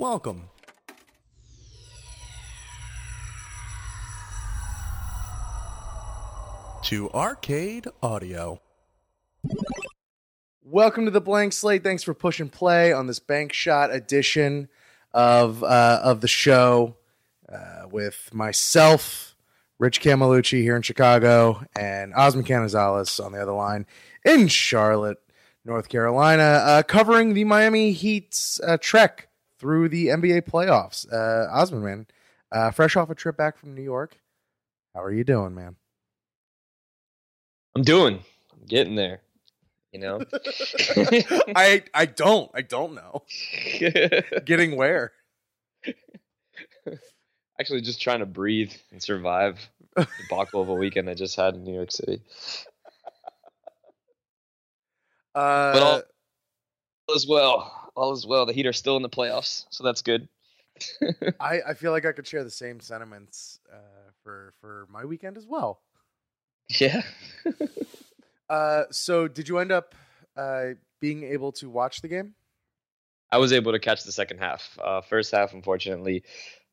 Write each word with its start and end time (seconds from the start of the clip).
Welcome. 0.00 0.48
To 6.84 7.10
Arcade 7.10 7.86
Audio. 8.02 8.62
Welcome 10.64 11.04
to 11.04 11.10
the 11.10 11.20
blank 11.20 11.52
slate. 11.52 11.84
Thanks 11.84 12.02
for 12.02 12.14
pushing 12.14 12.48
play 12.48 12.94
on 12.94 13.08
this 13.08 13.18
bank 13.18 13.52
shot 13.52 13.94
edition 13.94 14.70
of 15.12 15.62
uh, 15.62 16.00
of 16.02 16.22
the 16.22 16.28
show 16.28 16.96
uh, 17.52 17.82
with 17.90 18.30
myself, 18.32 19.36
Rich 19.78 20.00
Camelucci 20.00 20.62
here 20.62 20.76
in 20.76 20.82
Chicago, 20.82 21.62
and 21.78 22.14
Osman 22.14 22.46
Canizales 22.46 23.22
on 23.22 23.32
the 23.32 23.42
other 23.42 23.52
line 23.52 23.84
in 24.24 24.48
Charlotte, 24.48 25.18
North 25.66 25.90
Carolina, 25.90 26.62
uh, 26.64 26.82
covering 26.84 27.34
the 27.34 27.44
Miami 27.44 27.92
Heat's 27.92 28.58
uh, 28.66 28.78
trek 28.80 29.26
through 29.60 29.90
the 29.90 30.06
NBA 30.06 30.42
playoffs. 30.42 31.06
Uh, 31.12 31.48
Osman, 31.52 31.84
man, 31.84 32.06
uh, 32.50 32.70
fresh 32.70 32.96
off 32.96 33.10
a 33.10 33.14
trip 33.14 33.36
back 33.36 33.58
from 33.58 33.74
New 33.74 33.82
York, 33.82 34.16
how 34.94 35.02
are 35.04 35.12
you 35.12 35.22
doing, 35.22 35.54
man? 35.54 35.76
I'm 37.76 37.82
doing. 37.82 38.20
I'm 38.52 38.66
getting 38.66 38.96
there. 38.96 39.20
You 39.92 40.00
know. 40.00 40.20
I 41.54 41.82
I 41.94 42.06
don't 42.06 42.50
I 42.54 42.62
don't 42.62 42.94
know. 42.94 43.22
Getting 44.44 44.76
where? 44.76 45.12
Actually, 47.58 47.80
just 47.80 48.00
trying 48.00 48.20
to 48.20 48.26
breathe 48.26 48.72
and 48.92 49.02
survive 49.02 49.58
the 49.96 50.06
debacle 50.28 50.62
of 50.62 50.68
a 50.68 50.74
weekend 50.74 51.10
I 51.10 51.14
just 51.14 51.36
had 51.36 51.54
in 51.54 51.64
New 51.64 51.74
York 51.74 51.90
City. 51.90 52.22
Uh, 55.34 55.72
But 55.72 55.82
all, 55.82 56.02
is 57.14 57.26
well. 57.28 57.79
All 57.96 58.12
is 58.12 58.26
well. 58.26 58.46
The 58.46 58.52
Heat 58.52 58.66
are 58.66 58.72
still 58.72 58.96
in 58.96 59.02
the 59.02 59.08
playoffs, 59.08 59.66
so 59.70 59.84
that's 59.84 60.02
good. 60.02 60.28
I, 61.40 61.60
I 61.68 61.74
feel 61.74 61.92
like 61.92 62.06
I 62.06 62.12
could 62.12 62.26
share 62.26 62.44
the 62.44 62.50
same 62.50 62.80
sentiments 62.80 63.60
uh, 63.72 64.10
for 64.22 64.54
for 64.60 64.86
my 64.90 65.04
weekend 65.04 65.36
as 65.36 65.46
well. 65.46 65.80
Yeah. 66.68 67.02
Uh, 68.50 68.82
so 68.90 69.28
did 69.28 69.48
you 69.48 69.58
end 69.58 69.70
up 69.70 69.94
uh, 70.36 70.70
being 71.00 71.22
able 71.22 71.52
to 71.52 71.70
watch 71.70 72.02
the 72.02 72.08
game? 72.08 72.34
I 73.30 73.38
was 73.38 73.52
able 73.52 73.70
to 73.70 73.78
catch 73.78 74.02
the 74.02 74.10
second 74.10 74.38
half. 74.38 74.76
Uh, 74.82 75.02
first 75.02 75.30
half, 75.30 75.54
unfortunately, 75.54 76.24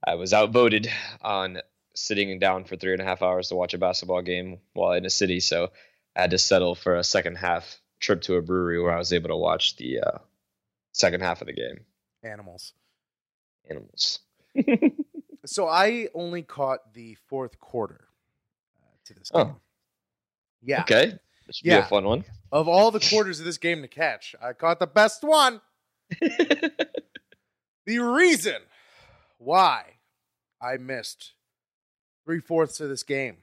I 0.05 0.15
was 0.15 0.33
outvoted 0.33 0.89
on 1.21 1.59
sitting 1.93 2.39
down 2.39 2.63
for 2.63 2.77
three 2.77 2.93
and 2.93 3.01
a 3.01 3.05
half 3.05 3.21
hours 3.21 3.49
to 3.49 3.55
watch 3.55 3.75
a 3.75 3.77
basketball 3.77 4.23
game 4.23 4.57
while 4.73 4.93
in 4.93 5.05
a 5.05 5.09
city. 5.11 5.39
So 5.39 5.69
I 6.15 6.21
had 6.21 6.31
to 6.31 6.39
settle 6.39 6.73
for 6.73 6.95
a 6.95 7.03
second 7.03 7.35
half 7.35 7.79
trip 7.99 8.23
to 8.23 8.37
a 8.37 8.41
brewery 8.41 8.81
where 8.81 8.93
I 8.93 8.97
was 8.97 9.13
able 9.13 9.29
to 9.29 9.37
watch 9.37 9.75
the 9.75 9.99
uh, 9.99 10.17
second 10.97 11.21
half 11.21 11.41
of 11.41 11.47
the 11.47 11.53
game. 11.53 11.85
Animals. 12.23 12.73
Animals. 13.69 14.19
So 15.45 15.65
I 15.65 16.09
only 16.13 16.41
caught 16.43 16.93
the 16.93 17.15
fourth 17.29 17.57
quarter 17.57 18.09
uh, 18.75 18.97
to 19.05 19.13
this 19.13 19.31
Oh. 19.33 19.45
game. 19.45 19.55
Yeah. 20.61 20.81
Okay. 20.81 21.05
That 21.45 21.55
should 21.55 21.63
be 21.63 21.69
Yeah. 21.69 21.85
a 21.85 21.87
fun 21.87 22.03
one. 22.03 22.25
Of 22.51 22.67
all 22.67 22.91
the 22.91 22.99
quarters 22.99 23.39
of 23.39 23.45
this 23.45 23.57
game 23.57 23.81
to 23.81 23.87
catch, 23.87 24.35
I 24.41 24.51
caught 24.51 24.79
the 24.79 24.87
best 24.87 25.23
one. 25.23 25.61
The 27.85 27.99
reason 27.99 28.57
why 29.37 29.83
I 30.61 30.75
missed 30.75 31.31
three 32.25 32.41
fourths 32.41 32.81
of 32.81 32.89
this 32.89 33.03
game 33.03 33.37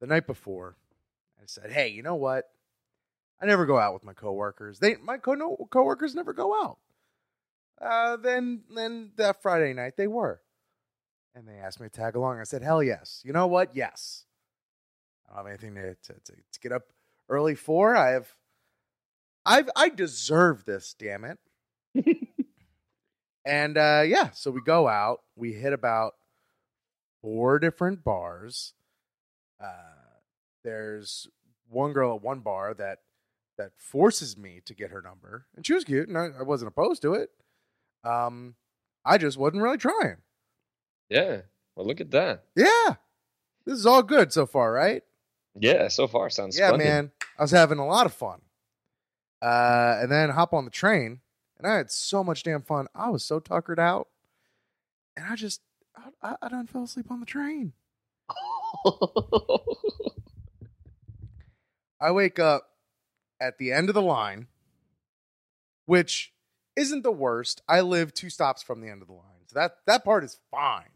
the 0.00 0.06
night 0.06 0.24
before, 0.28 0.76
I 1.40 1.46
said, 1.46 1.72
"Hey, 1.72 1.88
you 1.88 2.04
know 2.04 2.14
what? 2.14 2.48
I 3.40 3.46
never 3.46 3.66
go 3.66 3.78
out 3.78 3.94
with 3.94 4.04
my 4.04 4.12
coworkers. 4.12 4.78
They 4.78 4.96
my 4.96 5.18
co- 5.18 5.34
no, 5.34 5.68
coworkers 5.70 6.14
never 6.14 6.32
go 6.32 6.54
out." 6.54 6.78
Uh, 7.80 8.16
then 8.16 8.62
then 8.74 9.12
that 9.16 9.42
Friday 9.42 9.72
night 9.72 9.96
they 9.96 10.08
were, 10.08 10.42
and 11.34 11.46
they 11.46 11.54
asked 11.54 11.80
me 11.80 11.88
to 11.88 11.92
tag 11.92 12.16
along. 12.16 12.40
I 12.40 12.44
said, 12.44 12.62
"Hell 12.62 12.82
yes! 12.82 13.22
You 13.24 13.32
know 13.32 13.46
what? 13.46 13.74
Yes. 13.74 14.24
I 15.30 15.36
don't 15.36 15.46
have 15.46 15.46
anything 15.46 15.74
to 15.74 15.94
to, 15.94 16.12
to, 16.12 16.32
to 16.32 16.60
get 16.60 16.72
up 16.72 16.84
early 17.28 17.54
for. 17.54 17.94
I 17.94 18.10
have, 18.10 18.34
I've 19.44 19.70
I 19.76 19.88
deserve 19.88 20.64
this. 20.64 20.94
Damn 20.98 21.24
it." 21.24 21.38
And 23.48 23.78
uh, 23.78 24.02
yeah, 24.06 24.30
so 24.32 24.50
we 24.50 24.60
go 24.60 24.88
out. 24.88 25.22
We 25.34 25.54
hit 25.54 25.72
about 25.72 26.12
four 27.22 27.58
different 27.58 28.04
bars. 28.04 28.74
Uh, 29.58 30.18
there's 30.62 31.26
one 31.70 31.94
girl 31.94 32.16
at 32.16 32.22
one 32.22 32.40
bar 32.40 32.74
that 32.74 32.98
that 33.58 33.72
forces 33.76 34.36
me 34.38 34.60
to 34.64 34.74
get 34.74 34.90
her 34.90 35.02
number, 35.02 35.46
and 35.56 35.66
she 35.66 35.74
was 35.74 35.84
cute, 35.84 36.08
and 36.08 36.16
I, 36.16 36.28
I 36.40 36.42
wasn't 36.42 36.68
opposed 36.68 37.02
to 37.02 37.14
it. 37.14 37.30
Um, 38.04 38.54
I 39.04 39.18
just 39.18 39.36
wasn't 39.36 39.62
really 39.62 39.76
trying. 39.78 40.16
yeah. 41.10 41.42
Well, 41.76 41.86
look 41.86 42.00
at 42.00 42.10
that. 42.10 42.44
Yeah, 42.56 42.94
this 43.64 43.78
is 43.78 43.86
all 43.86 44.02
good 44.02 44.32
so 44.32 44.46
far, 44.46 44.72
right? 44.72 45.04
Yeah. 45.54 45.86
So 45.88 46.08
far, 46.08 46.28
sounds 46.30 46.58
yeah, 46.58 46.68
splendid. 46.68 46.88
man. 46.88 47.10
I 47.38 47.42
was 47.42 47.52
having 47.52 47.78
a 47.78 47.86
lot 47.86 48.06
of 48.06 48.12
fun. 48.12 48.40
Uh, 49.40 49.98
and 50.02 50.10
then 50.10 50.30
hop 50.30 50.52
on 50.52 50.64
the 50.64 50.70
train, 50.72 51.20
and 51.56 51.66
I 51.66 51.76
had 51.76 51.92
so 51.92 52.24
much 52.24 52.42
damn 52.42 52.62
fun. 52.62 52.88
I 52.96 53.10
was 53.10 53.22
so 53.24 53.38
tuckered 53.38 53.78
out, 53.78 54.08
and 55.16 55.24
I 55.30 55.36
just 55.36 55.60
I, 55.96 56.10
I, 56.30 56.36
I 56.42 56.48
done 56.48 56.66
fell 56.66 56.82
asleep 56.82 57.10
on 57.12 57.20
the 57.20 57.26
train. 57.26 57.72
I 62.00 62.10
wake 62.10 62.38
up 62.38 62.70
at 63.40 63.58
the 63.58 63.72
end 63.72 63.88
of 63.88 63.94
the 63.94 64.02
line, 64.02 64.46
which 65.86 66.32
isn't 66.76 67.02
the 67.02 67.12
worst. 67.12 67.62
I 67.68 67.80
live 67.80 68.14
two 68.14 68.30
stops 68.30 68.62
from 68.62 68.80
the 68.80 68.88
end 68.88 69.02
of 69.02 69.08
the 69.08 69.14
line, 69.14 69.46
so 69.46 69.58
that 69.58 69.76
that 69.86 70.04
part 70.04 70.24
is 70.24 70.38
fine. 70.50 70.90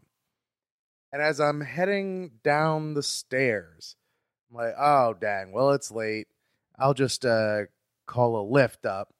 And 1.11 1.21
as 1.21 1.39
I'm 1.39 1.61
heading 1.61 2.31
down 2.43 2.93
the 2.93 3.03
stairs, 3.03 3.95
I'm 4.49 4.57
like, 4.57 4.73
"Oh, 4.77 5.13
dang! 5.19 5.51
Well, 5.51 5.71
it's 5.71 5.91
late. 5.91 6.27
I'll 6.77 6.93
just 6.93 7.25
uh, 7.25 7.63
call 8.07 8.39
a 8.39 8.51
Lyft 8.51 8.85
up, 8.85 9.13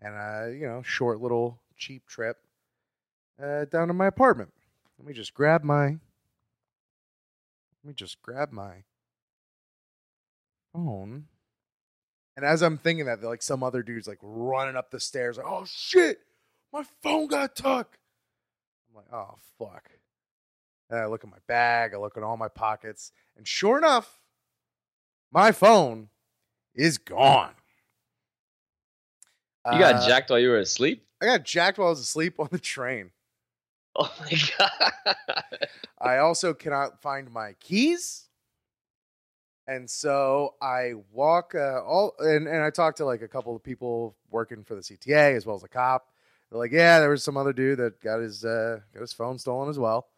and 0.00 0.14
uh, 0.14 0.46
you 0.48 0.66
know, 0.66 0.82
short 0.82 1.20
little 1.20 1.60
cheap 1.76 2.06
trip 2.06 2.36
uh, 3.42 3.64
down 3.66 3.88
to 3.88 3.94
my 3.94 4.06
apartment. 4.06 4.52
Let 4.98 5.06
me 5.06 5.14
just 5.14 5.34
grab 5.34 5.64
my. 5.64 5.86
Let 5.86 5.98
me 7.88 7.94
just 7.94 8.22
grab 8.22 8.52
my 8.52 8.84
phone. 10.72 11.26
And 12.36 12.46
as 12.46 12.62
I'm 12.62 12.78
thinking 12.78 13.06
that, 13.06 13.22
like 13.22 13.42
some 13.42 13.62
other 13.62 13.82
dude's 13.82 14.08
like 14.08 14.18
running 14.22 14.76
up 14.76 14.90
the 14.90 15.00
stairs, 15.00 15.36
like, 15.36 15.46
oh 15.46 15.64
shit, 15.66 16.20
my 16.72 16.82
phone 17.02 17.26
got 17.26 17.54
took. 17.56 17.98
I'm 18.88 18.96
like, 18.96 19.12
oh 19.12 19.34
fuck. 19.58 19.90
And 20.90 20.98
I 21.00 21.06
look 21.06 21.24
at 21.24 21.30
my 21.30 21.38
bag, 21.46 21.92
I 21.94 21.98
look 21.98 22.16
at 22.16 22.22
all 22.22 22.36
my 22.36 22.48
pockets, 22.48 23.12
and 23.36 23.46
sure 23.46 23.78
enough, 23.78 24.20
my 25.32 25.52
phone 25.52 26.08
is 26.74 26.98
gone. 26.98 27.54
you 29.72 29.78
got 29.78 29.96
Uh, 29.96 30.06
jacked 30.06 30.30
while 30.30 30.38
you 30.38 30.48
were 30.50 30.58
asleep. 30.58 31.06
I 31.20 31.26
got 31.26 31.44
jacked 31.44 31.78
while 31.78 31.88
I 31.88 31.90
was 31.90 32.00
asleep 32.00 32.38
on 32.40 32.48
the 32.50 32.58
train. 32.58 33.10
Oh 33.94 34.10
my 34.20 34.38
god. 34.58 35.68
I 36.00 36.16
also 36.16 36.54
cannot 36.54 37.02
find 37.02 37.30
my 37.30 37.52
keys. 37.60 38.21
And 39.66 39.88
so 39.88 40.54
I 40.60 40.94
walk 41.12 41.54
uh, 41.54 41.82
all 41.84 42.14
and, 42.18 42.48
and 42.48 42.62
I 42.62 42.70
talked 42.70 42.96
to 42.98 43.04
like 43.04 43.22
a 43.22 43.28
couple 43.28 43.54
of 43.54 43.62
people 43.62 44.16
working 44.30 44.64
for 44.64 44.74
the 44.74 44.80
CTA 44.80 45.36
as 45.36 45.46
well 45.46 45.56
as 45.56 45.62
a 45.62 45.68
cop. 45.68 46.08
They're 46.50 46.58
like, 46.58 46.72
yeah, 46.72 46.98
there 47.00 47.10
was 47.10 47.22
some 47.22 47.36
other 47.36 47.52
dude 47.52 47.78
that 47.78 48.00
got 48.00 48.18
his 48.20 48.44
uh, 48.44 48.80
got 48.92 49.00
his 49.00 49.12
phone 49.12 49.38
stolen 49.38 49.68
as 49.70 49.78
well. 49.78 50.08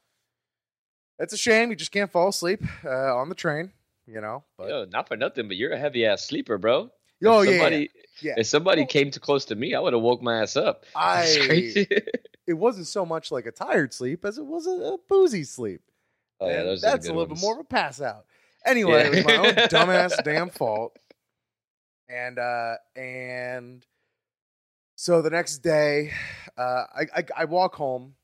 It's 1.19 1.33
a 1.33 1.37
shame 1.39 1.71
you 1.71 1.77
just 1.77 1.93
can't 1.93 2.11
fall 2.11 2.29
asleep 2.29 2.61
uh, 2.85 3.15
on 3.17 3.29
the 3.29 3.35
train, 3.37 3.71
you 4.07 4.21
know. 4.21 4.43
But 4.59 4.69
Yo, 4.69 4.85
not 4.87 5.07
for 5.09 5.17
nothing, 5.17 5.47
but 5.47 5.57
you're 5.57 5.73
a 5.73 5.79
heavy 5.79 6.07
ass 6.07 6.27
sleeper, 6.27 6.59
bro. 6.59 6.91
oh 7.25 7.41
if 7.43 7.51
yeah, 7.51 7.57
somebody, 7.59 7.91
yeah. 8.21 8.35
If 8.39 8.47
somebody 8.47 8.87
came 8.87 9.11
too 9.11 9.21
close 9.21 9.45
to 9.47 9.55
me, 9.55 9.75
I 9.75 9.81
would 9.81 9.93
have 9.93 10.03
woke 10.03 10.23
my 10.23 10.41
ass 10.43 10.57
up. 10.57 10.85
I 10.97 11.25
it 12.47 12.55
wasn't 12.55 12.87
so 12.89 13.07
much 13.07 13.31
like 13.31 13.47
a 13.47 13.53
tired 13.53 13.93
sleep 13.95 14.25
as 14.25 14.39
it 14.39 14.45
was 14.47 14.67
a, 14.67 14.71
a 14.71 14.97
boozy 15.09 15.45
sleep. 15.45 15.83
oh 16.41 16.49
yeah, 16.49 16.61
And 16.61 16.69
those 16.69 16.83
are 16.83 16.87
the 16.91 16.93
that's 16.97 17.07
a 17.07 17.13
little 17.13 17.27
ones. 17.29 17.41
bit 17.41 17.47
more 17.47 17.55
of 17.55 17.61
a 17.61 17.65
pass 17.65 18.01
out. 18.01 18.25
Anyway, 18.65 18.93
Yeah. 18.93 19.07
it 19.07 19.11
was 19.11 19.25
my 19.25 19.37
own 19.37 19.55
dumbass 19.69 20.23
damn 20.25 20.51
fault. 20.51 20.97
And 22.09 22.39
uh 22.39 22.75
and 22.97 23.85
so 24.97 25.23
the 25.23 25.31
next 25.31 25.59
day, 25.59 26.13
uh 26.57 26.85
I, 26.95 27.03
I 27.17 27.25
I 27.39 27.45
walk 27.47 27.75
home, 27.75 28.15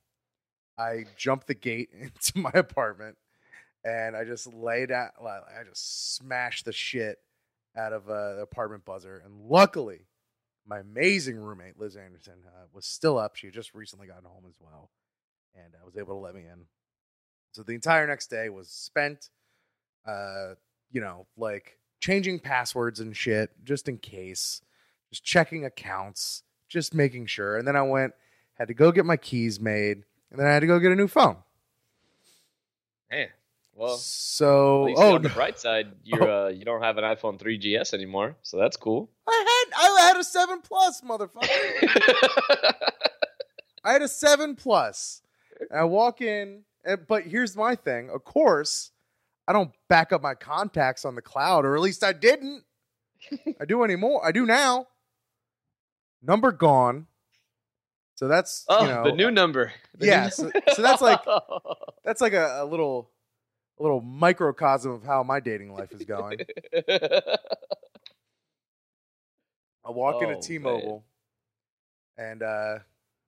I 0.79 1.07
jump 1.17 1.47
the 1.47 1.55
gate 1.55 1.91
into 1.99 2.39
my 2.39 2.53
apartment, 2.55 3.17
and 3.85 4.17
I 4.17 4.25
just 4.25 4.53
lay 4.53 4.87
down 4.87 5.11
like, 5.23 5.43
I 5.59 5.65
just 5.65 6.17
smash 6.17 6.63
the 6.63 6.73
shit 6.73 7.19
out 7.77 7.93
of 7.93 8.09
uh, 8.11 8.35
the 8.37 8.43
apartment 8.43 8.85
buzzer. 8.85 9.23
And 9.25 9.49
luckily, 9.49 10.07
my 10.67 10.81
amazing 10.81 11.37
roommate, 11.39 11.79
Liz 11.79 11.97
Anderson, 11.97 12.43
uh, 12.47 12.67
was 12.73 12.85
still 12.85 13.17
up. 13.17 13.37
She 13.37 13.47
had 13.47 13.55
just 13.55 13.75
recently 13.75 14.09
gotten 14.09 14.25
home 14.25 14.45
as 14.49 14.57
well. 14.61 14.91
And 15.55 15.73
uh, 15.75 15.79
was 15.87 15.97
able 15.97 16.15
to 16.15 16.21
let 16.21 16.35
me 16.35 16.43
in. 16.43 16.67
So 17.53 17.63
the 17.63 17.73
entire 17.75 18.07
next 18.09 18.29
day 18.29 18.49
was 18.49 18.69
spent, 18.69 19.29
uh, 20.07 20.55
you 20.91 21.01
know, 21.01 21.27
like 21.37 21.79
changing 22.01 22.41
passwords 22.41 23.01
and 23.01 23.17
shit 23.17 23.51
just 23.65 23.89
in 23.89 23.99
case, 23.99 24.63
just 25.11 25.25
checking 25.25 25.65
accounts, 25.65 26.43
just 26.69 26.95
making 26.95 27.27
sure. 27.27 27.57
And 27.57 27.67
then 27.67 27.77
I 27.77 27.83
went, 27.83 28.15
had 28.55 28.69
to 28.69 28.75
go 28.75 28.93
get 28.93 29.05
my 29.05 29.17
keys 29.17 29.61
made, 29.61 30.05
and 30.31 30.39
then 30.39 30.47
I 30.47 30.51
had 30.51 30.61
to 30.61 30.67
go 30.67 30.79
get 30.79 30.93
a 30.93 30.97
new 30.97 31.09
phone. 31.09 31.37
Man, 33.11 33.29
well, 33.75 33.97
so 33.97 34.83
at 34.83 34.87
least 34.87 35.03
oh 35.03 35.15
on 35.15 35.23
the 35.23 35.29
bright 35.31 35.59
side, 35.59 35.93
you're 36.05 36.31
uh, 36.31 36.49
you 36.49 36.65
don't 36.65 36.83
have 36.83 36.99
an 36.99 37.05
iPhone 37.05 37.39
3GS 37.39 37.95
anymore, 37.95 38.37
so 38.43 38.59
that's 38.59 38.77
cool. 38.77 39.11
I 39.27 39.65
had 39.73 39.81
I 39.81 40.01
had 40.09 40.17
a 40.17 40.25
seven 40.25 40.61
plus, 40.61 41.01
motherfucker. 41.01 41.49
I 43.85 43.93
had 43.93 44.03
a 44.03 44.09
seven 44.09 44.57
plus. 44.57 45.23
And 45.71 45.79
I 45.79 45.85
walk 45.85 46.21
in, 46.21 46.63
and, 46.85 47.07
but 47.07 47.25
here's 47.25 47.57
my 47.57 47.75
thing. 47.75 48.11
Of 48.11 48.25
course, 48.25 48.93
I 49.51 49.53
don't 49.53 49.73
back 49.89 50.13
up 50.13 50.23
my 50.23 50.35
contacts 50.35 51.05
on 51.05 51.17
the 51.17 51.23
cloud, 51.23 51.65
or 51.65 51.75
at 51.75 51.81
least 51.83 52.05
I 52.05 52.13
didn't. 52.13 52.63
I 53.61 53.65
do 53.65 53.83
anymore. 53.83 54.25
I 54.25 54.31
do 54.31 54.47
now. 54.47 54.87
Number 56.23 56.53
gone. 56.53 57.09
So 58.15 58.29
that's 58.29 58.65
oh, 58.69 58.83
you 58.83 58.89
know 58.89 59.03
the 59.03 59.13
new 59.13 59.29
number. 59.33 59.73
The 59.99 60.07
yeah, 60.07 60.25
new- 60.27 60.31
so- 60.31 60.51
so 60.75 60.83
that's 60.83 61.03
like- 61.03 61.25
that's 62.05 62.21
like 62.21 62.33
a, 62.35 62.61
a 62.63 62.65
little 62.65 63.11
a 63.81 63.83
little 63.83 64.01
microcosm 64.01 64.93
of 64.93 65.03
how 65.03 65.25
my 65.25 65.41
dating 65.41 65.73
life 65.73 65.91
is 65.91 66.05
going. 66.05 66.39
I 69.85 69.91
walk 69.91 70.17
Oh, 70.19 70.31
into 70.31 70.41
T-Mobile, 70.47 71.05
and 72.17 72.43
uh, 72.45 72.79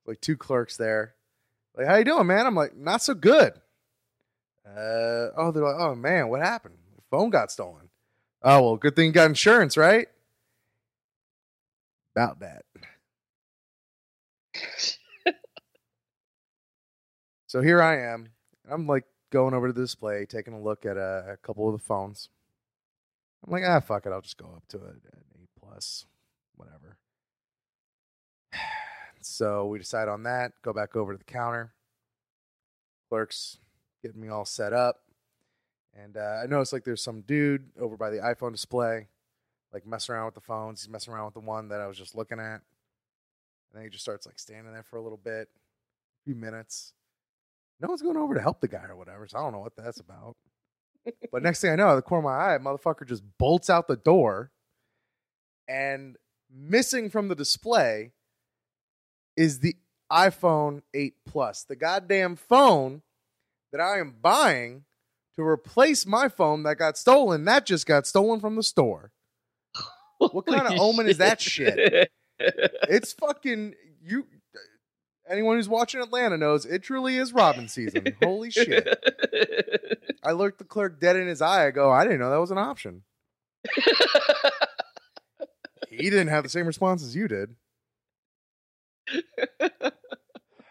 like 0.06 0.20
two 0.20 0.36
clerks 0.36 0.76
there, 0.76 1.14
like, 1.76 1.88
"How 1.88 1.96
you 1.96 2.04
doing, 2.04 2.28
man?" 2.28 2.46
I'm 2.46 2.54
like, 2.54 2.76
"Not 2.76 3.02
so 3.02 3.14
good." 3.14 3.54
Uh, 4.66 5.30
oh, 5.36 5.50
they're 5.52 5.62
like, 5.64 5.76
"Oh 5.78 5.94
man, 5.94 6.28
what 6.28 6.40
happened? 6.40 6.76
The 6.96 7.02
phone 7.10 7.30
got 7.30 7.50
stolen." 7.50 7.88
Oh 8.42 8.62
well, 8.62 8.76
good 8.76 8.96
thing 8.96 9.06
you 9.06 9.12
got 9.12 9.28
insurance, 9.28 9.76
right? 9.76 10.08
About 12.14 12.40
that. 12.40 12.64
So 17.52 17.60
here 17.60 17.82
I 17.82 17.98
am. 17.98 18.30
I'm 18.66 18.86
like 18.86 19.04
going 19.30 19.52
over 19.52 19.66
to 19.66 19.74
the 19.74 19.82
display, 19.82 20.24
taking 20.24 20.54
a 20.54 20.58
look 20.58 20.86
at 20.86 20.96
a, 20.96 21.32
a 21.32 21.36
couple 21.36 21.68
of 21.68 21.78
the 21.78 21.84
phones. 21.84 22.30
I'm 23.44 23.52
like, 23.52 23.62
ah, 23.66 23.78
fuck 23.78 24.06
it. 24.06 24.10
I'll 24.10 24.22
just 24.22 24.38
go 24.38 24.46
up 24.56 24.66
to 24.68 24.78
it, 24.78 25.02
an 25.12 25.24
eight 25.38 25.50
plus, 25.62 26.06
whatever. 26.56 26.96
So 29.20 29.66
we 29.66 29.78
decide 29.78 30.08
on 30.08 30.22
that. 30.22 30.52
Go 30.62 30.72
back 30.72 30.96
over 30.96 31.12
to 31.12 31.18
the 31.18 31.24
counter. 31.24 31.74
Clerks 33.10 33.58
getting 34.02 34.20
me 34.20 34.28
all 34.28 34.44
set 34.44 34.72
up, 34.72 35.02
and 35.94 36.16
uh, 36.16 36.40
I 36.42 36.46
noticed 36.46 36.72
like 36.72 36.84
there's 36.84 37.02
some 37.02 37.22
dude 37.22 37.70
over 37.80 37.96
by 37.96 38.10
the 38.10 38.18
iPhone 38.18 38.52
display, 38.52 39.08
like 39.72 39.86
messing 39.86 40.14
around 40.14 40.26
with 40.26 40.34
the 40.34 40.40
phones. 40.40 40.82
He's 40.82 40.88
messing 40.88 41.12
around 41.12 41.26
with 41.26 41.34
the 41.34 41.40
one 41.40 41.68
that 41.68 41.80
I 41.80 41.86
was 41.86 41.98
just 41.98 42.14
looking 42.14 42.38
at, 42.38 42.60
and 42.60 43.74
then 43.74 43.82
he 43.84 43.90
just 43.90 44.02
starts 44.02 44.26
like 44.26 44.38
standing 44.38 44.72
there 44.72 44.82
for 44.82 44.96
a 44.96 45.02
little 45.02 45.20
bit, 45.22 45.48
a 45.48 46.24
few 46.24 46.34
minutes. 46.34 46.94
No 47.80 47.88
one's 47.88 48.02
going 48.02 48.16
over 48.16 48.34
to 48.34 48.40
help 48.40 48.60
the 48.60 48.68
guy 48.68 48.84
or 48.88 48.96
whatever, 48.96 49.26
so 49.26 49.38
I 49.38 49.42
don't 49.42 49.52
know 49.52 49.58
what 49.58 49.76
that's 49.76 50.00
about. 50.00 50.36
but 51.32 51.42
next 51.42 51.60
thing 51.60 51.72
I 51.72 51.76
know, 51.76 51.96
the 51.96 52.02
corner 52.02 52.28
of 52.28 52.32
my 52.32 52.54
eye, 52.54 52.58
motherfucker 52.58 53.06
just 53.06 53.22
bolts 53.38 53.68
out 53.68 53.88
the 53.88 53.96
door, 53.96 54.52
and 55.68 56.16
missing 56.50 57.10
from 57.10 57.28
the 57.28 57.34
display 57.34 58.12
is 59.36 59.60
the 59.60 59.76
iPhone 60.10 60.82
8 60.92 61.14
Plus, 61.26 61.64
the 61.64 61.76
goddamn 61.76 62.36
phone 62.36 63.02
that 63.72 63.80
I 63.80 63.98
am 63.98 64.14
buying 64.20 64.84
to 65.36 65.42
replace 65.42 66.06
my 66.06 66.28
phone 66.28 66.62
that 66.64 66.76
got 66.76 66.96
stolen. 66.96 67.44
That 67.44 67.66
just 67.66 67.86
got 67.86 68.06
stolen 68.06 68.40
from 68.40 68.56
the 68.56 68.62
store. 68.62 69.12
What 70.18 70.46
kind 70.46 70.62
of 70.62 70.74
Holy 70.74 70.80
omen 70.80 71.08
is 71.08 71.18
that 71.18 71.40
shit? 71.40 72.10
It's 72.38 73.12
fucking 73.12 73.74
you. 74.04 74.26
Anyone 75.28 75.56
who's 75.56 75.68
watching 75.68 76.00
Atlanta 76.00 76.36
knows 76.36 76.64
it 76.66 76.82
truly 76.82 77.16
is 77.16 77.32
Robbin' 77.32 77.68
Season. 77.68 78.04
Holy 78.22 78.50
shit! 78.50 78.86
I 80.22 80.32
looked 80.32 80.58
the 80.58 80.64
clerk 80.64 81.00
dead 81.00 81.16
in 81.16 81.26
his 81.26 81.40
eye. 81.42 81.66
I 81.66 81.70
go, 81.70 81.90
I 81.90 82.04
didn't 82.04 82.20
know 82.20 82.30
that 82.30 82.40
was 82.40 82.50
an 82.50 82.58
option. 82.58 83.02
He 85.92 86.08
didn't 86.08 86.28
have 86.28 86.42
the 86.42 86.48
same 86.48 86.66
response 86.66 87.02
as 87.02 87.14
you 87.14 87.28
did. 87.28 87.54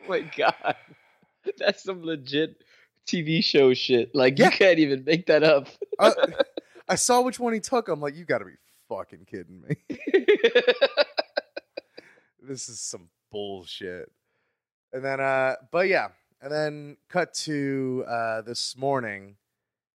my 0.10 0.22
god, 0.36 0.76
that's 1.58 1.84
some 1.84 2.04
legit 2.04 2.56
TV 3.12 3.44
show 3.44 3.74
shit. 3.74 4.14
Like 4.16 4.38
Yeah. 4.40 4.46
you 4.46 4.52
can't 4.52 4.80
even 4.80 5.04
make 5.04 5.26
that 5.28 5.44
up. 5.44 5.68
I, 6.00 6.14
I 6.90 6.96
saw 6.96 7.22
which 7.22 7.40
one 7.40 7.54
he 7.54 7.60
took. 7.60 7.88
I'm 7.88 8.00
like, 8.02 8.16
you 8.16 8.26
got 8.26 8.40
to 8.40 8.46
be 8.46 8.56
fucking 8.90 9.26
kidding 9.30 9.62
me. 9.68 9.76
this 12.42 12.70
is 12.70 12.80
some 12.80 13.10
bullshit. 13.32 14.12
And 14.94 15.04
then, 15.04 15.20
uh, 15.22 15.56
but 15.72 15.88
yeah, 15.88 16.10
and 16.42 16.52
then 16.52 16.98
cut 17.10 17.34
to 17.46 18.04
uh, 18.08 18.42
this 18.42 18.76
morning. 18.78 19.36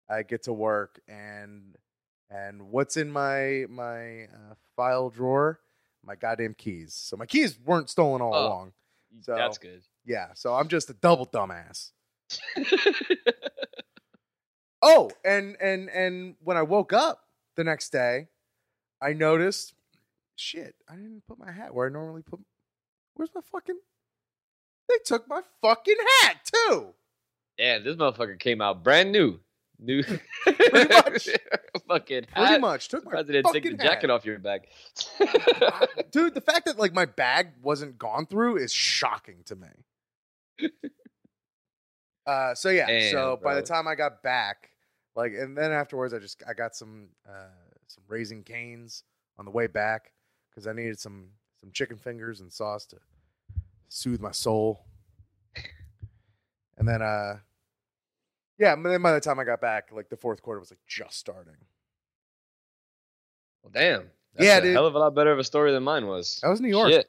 I 0.09 0.21
get 0.23 0.43
to 0.43 0.53
work 0.53 0.99
and 1.07 1.75
and 2.29 2.61
what's 2.69 2.97
in 2.97 3.09
my 3.09 3.65
my 3.69 4.23
uh, 4.25 4.53
file 4.75 5.09
drawer? 5.09 5.59
My 6.05 6.15
goddamn 6.15 6.55
keys. 6.55 6.93
So 6.93 7.15
my 7.15 7.25
keys 7.25 7.57
weren't 7.65 7.89
stolen 7.89 8.21
all 8.21 8.35
Oh. 8.35 8.47
along. 8.47 8.73
So- 9.21 9.33
That's 9.35 9.57
good. 9.57 9.81
Yeah. 10.05 10.27
So 10.35 10.53
I'm 10.53 10.67
just 10.67 10.89
a 10.89 10.93
double 10.93 11.25
dumbass. 11.25 11.91
Oh, 14.85 15.09
and 15.23 15.55
and 15.61 15.89
and 15.89 16.35
when 16.43 16.57
I 16.57 16.61
woke 16.63 16.91
up 16.91 17.21
the 17.55 17.63
next 17.63 17.91
day, 17.91 18.27
I 19.01 19.13
noticed, 19.13 19.73
shit, 20.35 20.75
I 20.89 20.95
didn't 20.95 21.23
put 21.25 21.39
my 21.39 21.53
hat 21.53 21.73
where 21.73 21.87
I 21.87 21.89
normally 21.89 22.21
put. 22.21 22.41
Where's 23.13 23.29
my 23.33 23.39
fucking? 23.49 23.77
They 24.89 24.95
took 25.05 25.25
my 25.29 25.39
fucking 25.61 25.95
hat 26.23 26.37
too. 26.43 26.87
yeah, 27.57 27.79
this 27.79 27.95
motherfucker 27.95 28.37
came 28.37 28.59
out 28.59 28.83
brand 28.83 29.13
new. 29.13 29.39
New 29.79 30.03
Pretty 30.43 30.87
much. 30.93 31.29
fucking 31.87 32.25
Pretty 32.35 32.57
much 32.59 32.89
took 32.89 33.05
my 33.05 33.11
President, 33.11 33.45
take 33.53 33.63
the 33.63 33.69
fucking 33.71 33.79
jacket 33.85 34.09
hat. 34.09 34.15
off 34.15 34.25
your 34.25 34.37
back. 34.37 34.67
Dude, 36.11 36.33
the 36.33 36.41
fact 36.41 36.65
that 36.65 36.77
like 36.77 36.93
my 36.93 37.05
bag 37.05 37.53
wasn't 37.61 37.97
gone 37.97 38.25
through 38.25 38.57
is 38.57 38.73
shocking 38.73 39.43
to 39.45 39.55
me. 39.55 40.69
Uh, 42.25 42.55
so 42.55 42.69
yeah, 42.69 42.87
Damn, 42.87 43.11
so 43.11 43.39
by 43.43 43.55
the 43.55 43.61
time 43.61 43.87
I 43.87 43.95
got 43.95 44.23
back, 44.23 44.69
like, 45.15 45.33
and 45.33 45.57
then 45.57 45.71
afterwards, 45.71 46.13
I 46.13 46.19
just 46.19 46.41
I 46.47 46.53
got 46.53 46.75
some 46.75 47.09
uh, 47.27 47.47
some 47.87 48.03
Raising 48.07 48.43
Cane's 48.43 49.03
on 49.37 49.45
the 49.45 49.51
way 49.51 49.67
back 49.67 50.11
because 50.49 50.67
I 50.67 50.73
needed 50.73 50.99
some 50.99 51.27
some 51.59 51.71
chicken 51.71 51.97
fingers 51.97 52.39
and 52.39 52.51
sauce 52.51 52.85
to 52.87 52.97
soothe 53.89 54.21
my 54.21 54.31
soul. 54.31 54.85
And 56.77 56.87
then, 56.87 57.01
uh, 57.03 57.37
yeah, 58.57 58.75
then 58.75 59.01
by 59.01 59.13
the 59.13 59.19
time 59.21 59.39
I 59.39 59.43
got 59.43 59.61
back, 59.61 59.89
like 59.91 60.09
the 60.09 60.17
fourth 60.17 60.41
quarter 60.41 60.59
was 60.59 60.71
like 60.71 60.79
just 60.87 61.17
starting. 61.19 61.53
Well, 63.61 63.71
damn. 63.73 64.09
That's 64.33 64.47
Yeah, 64.47 64.57
a 64.57 64.61
dude. 64.61 64.73
hell 64.73 64.87
of 64.87 64.95
a 64.95 64.99
lot 64.99 65.13
better 65.13 65.31
of 65.31 65.37
a 65.39 65.43
story 65.43 65.71
than 65.71 65.83
mine 65.83 66.07
was. 66.07 66.39
That 66.41 66.49
was 66.49 66.59
New 66.61 66.69
York. 66.69 67.05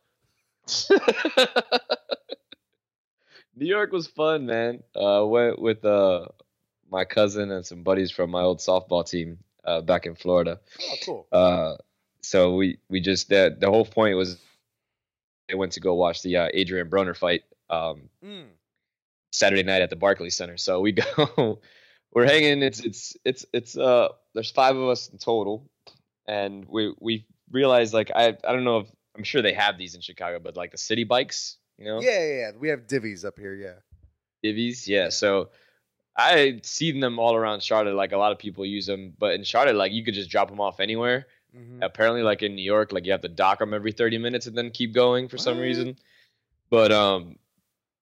New 3.57 3.67
York 3.67 3.93
was 3.93 4.07
fun, 4.07 4.47
man. 4.47 4.83
Uh, 4.95 5.25
went 5.27 5.59
with 5.61 5.85
uh, 5.85 6.27
my 6.91 7.05
cousin 7.05 7.51
and 7.51 7.65
some 7.65 7.83
buddies 7.83 8.11
from 8.11 8.31
my 8.31 8.43
old 8.43 8.59
softball 8.59 9.09
team 9.09 9.39
uh, 9.65 9.81
back 9.81 10.07
in 10.07 10.15
Florida. 10.15 10.61
Oh, 10.83 10.95
cool. 11.05 11.27
Uh, 11.33 11.77
so 12.23 12.55
we 12.57 12.79
we 12.89 13.01
just 13.01 13.29
the 13.29 13.55
the 13.59 13.69
whole 13.71 13.85
point 13.85 14.17
was 14.17 14.39
they 15.49 15.55
went 15.55 15.73
to 15.73 15.81
go 15.81 15.95
watch 15.95 16.23
the 16.23 16.37
uh, 16.39 16.49
Adrien 16.55 16.89
Broner 16.89 17.17
fight 17.17 17.43
um, 17.71 18.09
Mm. 18.25 18.47
Saturday 19.33 19.63
night 19.63 19.83
at 19.83 19.91
the 19.91 19.97
Barclays 19.97 20.37
Center. 20.37 20.57
So 20.57 20.81
we 20.81 20.93
go, 20.93 21.61
we're 22.13 22.27
hanging. 22.27 22.63
It's 22.63 22.81
it's 22.81 23.17
it's 23.25 23.45
it's 23.53 23.77
uh. 23.77 24.09
There's 24.35 24.51
five 24.51 24.77
of 24.77 24.89
us 24.89 25.09
in 25.09 25.19
total, 25.19 25.71
and 26.27 26.65
we 26.69 26.95
we 27.01 27.27
realized 27.51 27.95
like 27.95 28.11
I 28.15 28.29
I 28.29 28.53
don't 28.53 28.65
know 28.65 28.79
if 28.79 28.87
I'm 29.17 29.25
sure 29.25 29.43
they 29.43 29.53
have 29.55 29.79
these 29.79 29.95
in 29.95 30.01
Chicago, 30.01 30.39
but 30.41 30.57
like 30.57 30.71
the 30.71 30.77
Citi 30.77 31.07
Bikes, 31.07 31.57
you 31.78 31.85
know, 31.87 32.00
Yeah, 32.00 32.25
yeah, 32.25 32.35
yeah. 32.35 32.50
We 32.59 32.69
have 32.69 32.87
divvies 32.87 33.25
up 33.25 33.38
here. 33.38 33.54
Yeah. 33.54 33.75
divvies. 34.45 34.87
Yeah. 34.87 35.09
So 35.11 35.50
I 36.16 36.61
seen 36.62 37.00
them 37.00 37.19
all 37.19 37.35
around 37.35 37.62
Charlotte. 37.62 37.95
Like 37.95 38.12
a 38.12 38.16
lot 38.19 38.33
of 38.33 38.38
people 38.38 38.64
use 38.64 38.87
them, 38.87 39.14
but 39.19 39.35
in 39.35 39.45
Charlotte, 39.45 39.75
like 39.76 39.93
you 39.93 40.04
could 40.04 40.14
just 40.14 40.31
drop 40.31 40.49
them 40.49 40.61
off 40.61 40.81
anywhere. 40.81 41.26
Mhm. 41.57 41.78
Apparently, 41.83 42.23
like 42.23 42.43
in 42.43 42.54
New 42.54 42.62
York, 42.62 42.93
like 42.93 43.04
you 43.07 43.12
have 43.12 43.21
to 43.23 43.28
dock 43.28 43.59
them 43.61 43.75
every 43.75 43.93
30 43.93 44.19
minutes 44.19 44.47
and 44.47 44.57
then 44.59 44.71
keep 44.71 44.93
going 44.93 45.28
for 45.28 45.38
some 45.38 45.59
reason. 45.59 45.97
But 46.71 46.90
um, 46.93 47.37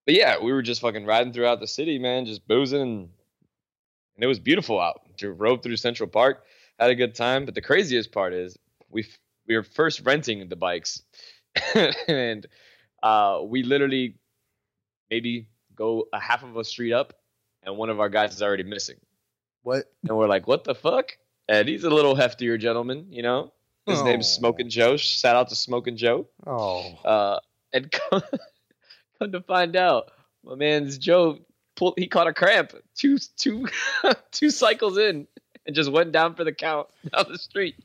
but 0.07 0.14
yeah, 0.14 0.38
we 0.43 0.52
were 0.52 0.62
just 0.62 0.81
fucking 0.81 1.05
riding 1.05 1.33
throughout 1.33 1.61
the 1.61 1.67
city, 1.67 1.99
man, 1.99 2.25
just 2.26 2.47
boozing, 2.49 2.81
and, 2.81 2.99
and 4.17 4.25
it 4.25 4.26
was 4.26 4.38
beautiful 4.38 4.81
out. 4.81 5.02
Dro- 5.19 5.31
Rode 5.33 5.62
through 5.62 5.76
Central 5.76 6.09
Park, 6.09 6.45
had 6.79 6.91
a 6.91 6.95
good 6.95 7.14
time. 7.14 7.45
But 7.45 7.55
the 7.55 7.61
craziest 7.61 8.11
part 8.12 8.33
is 8.33 8.59
we 8.88 9.07
we 9.47 9.55
were 9.57 9.62
first 9.62 10.00
renting 10.00 10.49
the 10.49 10.57
bikes, 10.57 11.02
and 12.09 12.47
uh, 13.03 13.41
we 13.45 13.63
literally 13.63 14.17
maybe 15.11 15.49
go 15.75 16.09
a 16.13 16.21
half 16.21 16.43
of 16.43 16.57
a 16.57 16.65
street 16.65 16.93
up, 16.93 17.15
and 17.63 17.77
one 17.77 17.91
of 17.91 18.01
our 18.01 18.09
guys 18.09 18.35
is 18.35 18.43
already 18.43 18.63
missing. 18.65 18.97
What? 19.63 19.85
And 20.09 20.17
we're 20.17 20.29
like, 20.29 20.47
what 20.47 20.65
the 20.65 20.75
fuck? 20.75 21.17
And 21.49 21.69
he's 21.69 21.85
a 21.85 21.91
little 21.91 22.15
heftier 22.17 22.59
gentleman, 22.59 23.07
you 23.11 23.23
know. 23.23 23.53
His 23.87 24.03
name's 24.03 24.27
Oh. 24.27 24.39
Smoking 24.39 24.69
Joe. 24.69 24.97
Shout 24.97 25.35
out 25.37 25.49
to 25.49 25.57
Smoking 25.57 25.97
Joe. 25.97 26.29
Oh. 26.47 26.95
Uh, 27.05 27.41
and 27.73 27.91
come, 28.11 28.23
Come 29.19 29.33
to 29.33 29.41
find 29.41 29.77
out, 29.77 30.11
my 30.45 30.55
man's 30.55 30.99
Joe 30.99 31.39
pulled. 31.77 31.95
He 31.97 32.07
caught 32.09 32.27
a 32.27 32.33
cramp 32.33 32.73
two 32.97 33.19
two 33.37 33.69
two 34.33 34.51
cycles 34.51 34.99
in, 34.99 35.27
and 35.67 35.77
just 35.77 35.93
went 35.93 36.11
down 36.13 36.35
for 36.35 36.43
the 36.45 36.53
count 36.53 36.89
down 37.13 37.27
the 37.29 37.39
street. 37.39 37.77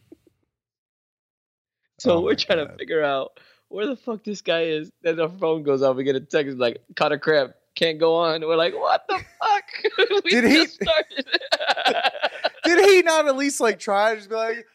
So 2.00 2.18
Oh 2.18 2.22
we're 2.22 2.36
trying 2.36 2.66
to 2.68 2.76
figure 2.78 3.04
out 3.04 3.40
where 3.70 3.86
the 3.88 3.96
fuck 3.96 4.24
this 4.24 4.42
guy 4.42 4.64
is. 4.64 4.92
Then 5.02 5.20
our 5.20 5.30
phone 5.30 5.64
goes 5.64 5.82
off. 5.82 5.96
We 5.96 6.04
get 6.04 6.16
a 6.16 6.20
text 6.22 6.58
like, 6.58 6.82
"Caught 6.96 7.12
a 7.14 7.20
cramp, 7.20 7.54
can't 7.76 8.00
go 8.00 8.16
on." 8.16 8.42
We're 8.42 8.56
like, 8.56 8.74
"What 8.76 9.04
the 9.08 9.18
fuck?" 9.40 9.64
we 10.24 10.32
Did 10.32 10.44
he-. 10.46 10.66
Did 12.64 12.86
he 12.90 13.02
not 13.02 13.28
at 13.28 13.36
least 13.38 13.60
like 13.62 13.80
try 13.80 14.12
to 14.12 14.18
just 14.18 14.30
be 14.30 14.36
like, 14.36 14.66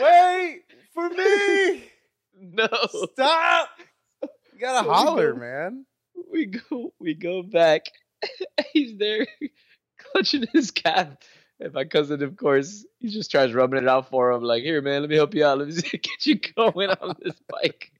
wait 0.00 0.62
for 0.92 1.08
me? 1.08 1.84
no. 2.40 2.68
Stop! 3.12 3.68
You 4.22 4.60
gotta 4.60 4.84
So 4.84 4.88
we 4.90 4.94
holler, 4.96 5.32
go- 5.34 5.38
man. 5.38 5.86
we 6.32 6.46
go 6.46 6.92
we 6.98 7.14
go 7.14 7.42
back. 7.42 7.82
He's 8.72 8.96
there 8.98 9.26
clutching 9.98 10.46
his 10.52 10.70
calf. 10.70 11.08
And 11.60 11.72
my 11.74 11.84
cousin, 11.84 12.22
of 12.24 12.36
course, 12.36 12.84
he 12.98 13.08
just 13.08 13.30
tries 13.30 13.52
rubbing 13.54 13.80
it 13.80 13.88
out 13.88 14.08
for 14.10 14.32
him, 14.32 14.42
like, 14.42 14.64
here, 14.64 14.82
man, 14.82 15.02
let 15.02 15.10
me 15.10 15.14
help 15.14 15.32
you 15.32 15.44
out. 15.44 15.58
Let 15.58 15.68
me 15.68 15.74
see, 15.74 15.96
get 15.98 16.26
you 16.26 16.40
going 16.56 16.90
on 16.90 17.14
this 17.22 17.36
bike. 17.48 17.91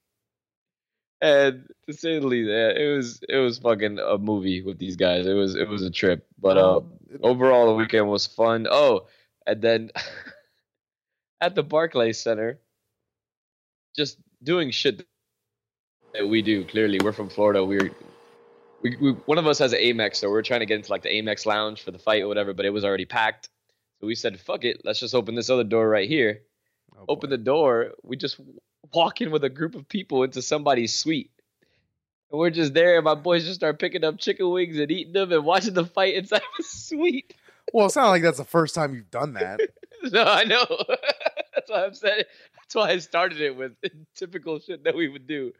And 1.23 1.69
to 1.87 1.93
say 1.93 2.19
the 2.19 2.26
least, 2.26 2.50
yeah, 2.50 2.71
it 2.71 2.97
was 2.97 3.21
it 3.29 3.37
was 3.38 3.59
fucking 3.59 4.00
a 4.00 4.19
movie 4.19 4.62
with 4.62 4.79
these 4.79 4.97
guys. 4.97 5.26
It 5.26 5.35
was 5.35 5.55
it 5.55 5.69
was 5.69 5.83
a 5.83 5.91
trip. 5.91 6.26
But 6.38 6.59
uh 6.59 6.81
overall 7.23 7.69
the 7.69 7.75
weekend 7.75 8.09
was 8.09 8.26
fun. 8.26 8.67
Oh, 8.71 9.07
and 9.47 9.62
then 9.62 9.93
at 11.41 11.55
the 11.55 11.62
Barclays 11.62 12.19
Center, 12.19 12.59
just 13.97 14.19
doing 14.43 14.73
shit 14.73 15.07
that 16.14 16.26
we 16.29 16.43
do. 16.43 16.64
Clearly, 16.64 16.99
we're 17.02 17.12
from 17.12 17.29
Florida. 17.31 17.64
We're 17.64 17.93
we, 18.83 18.97
we 19.00 19.12
one 19.12 19.38
of 19.38 19.47
us 19.47 19.61
has 19.61 19.73
an 19.73 19.79
Amex, 19.81 20.17
so 20.17 20.29
we're 20.29 20.43
trying 20.43 20.61
to 20.61 20.67
get 20.67 20.76
into 20.76 20.91
like 20.91 21.02
the 21.02 21.11
Amex 21.11 21.47
lounge 21.47 21.83
for 21.83 21.93
the 21.93 22.00
fight 22.00 22.23
or 22.23 22.29
whatever, 22.29 22.52
but 22.52 22.67
it 22.67 22.71
was 22.71 22.85
already 22.85 23.05
packed. 23.07 23.49
So 24.00 24.09
we 24.09 24.17
said, 24.17 24.41
"Fuck 24.41 24.64
it, 24.64 24.83
let's 24.85 24.99
just 24.99 25.14
open 25.14 25.37
this 25.37 25.50
other 25.50 25.64
door 25.64 25.88
right 25.88 26.09
here." 26.09 26.41
Oh, 26.99 27.05
Open 27.09 27.31
boy. 27.31 27.37
the 27.37 27.43
door. 27.43 27.93
We 28.02 28.17
just 28.17 28.41
walk 28.92 29.20
in 29.20 29.30
with 29.30 29.44
a 29.44 29.50
group 29.50 29.75
of 29.75 29.88
people 29.88 30.22
into 30.22 30.42
somebody's 30.42 30.94
suite. 30.94 31.30
And 32.30 32.38
we're 32.38 32.50
just 32.50 32.75
there, 32.75 32.96
and 32.96 33.04
my 33.04 33.14
boys 33.14 33.44
just 33.44 33.56
start 33.56 33.78
picking 33.78 34.04
up 34.04 34.18
chicken 34.18 34.50
wings 34.50 34.78
and 34.78 34.90
eating 34.90 35.12
them 35.12 35.32
and 35.32 35.44
watching 35.44 35.75
the 35.75 35.84
fight 35.84 36.14
inside 36.14 36.42
the 36.56 36.64
suite. 36.64 37.34
Well, 37.72 37.87
it's 37.87 37.96
not 37.96 38.08
like 38.08 38.22
that's 38.22 38.38
the 38.38 38.44
first 38.44 38.75
time 38.75 38.94
you've 38.94 39.11
done 39.11 39.34
that. 39.34 39.61
No, 40.11 40.25
I 40.25 40.42
know. 40.42 40.66
That's 41.54 41.70
why 41.70 41.84
I'm 41.84 41.94
saying. 41.94 42.25
That's 42.56 42.75
why 42.75 42.90
I 42.90 42.99
started 42.99 43.40
it 43.40 43.56
with 43.56 43.76
typical 44.16 44.58
shit 44.58 44.82
that 44.82 44.96
we 44.96 45.08
would 45.08 45.28
do. 45.28 45.52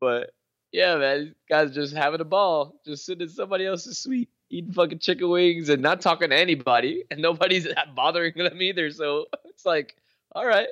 But 0.00 0.30
yeah, 0.72 0.96
man, 0.96 1.36
guys 1.48 1.74
just 1.74 1.94
having 1.94 2.20
a 2.20 2.24
ball, 2.24 2.80
just 2.84 3.06
sitting 3.06 3.22
in 3.22 3.28
somebody 3.28 3.66
else's 3.66 3.98
suite, 3.98 4.30
eating 4.50 4.72
fucking 4.72 4.98
chicken 4.98 5.30
wings 5.30 5.68
and 5.68 5.80
not 5.80 6.00
talking 6.00 6.30
to 6.30 6.36
anybody, 6.36 7.04
and 7.10 7.22
nobody's 7.22 7.68
bothering 7.94 8.34
them 8.36 8.60
either. 8.60 8.90
So 8.90 9.26
it's 9.44 9.64
like, 9.64 9.94
all 10.32 10.44
right, 10.44 10.68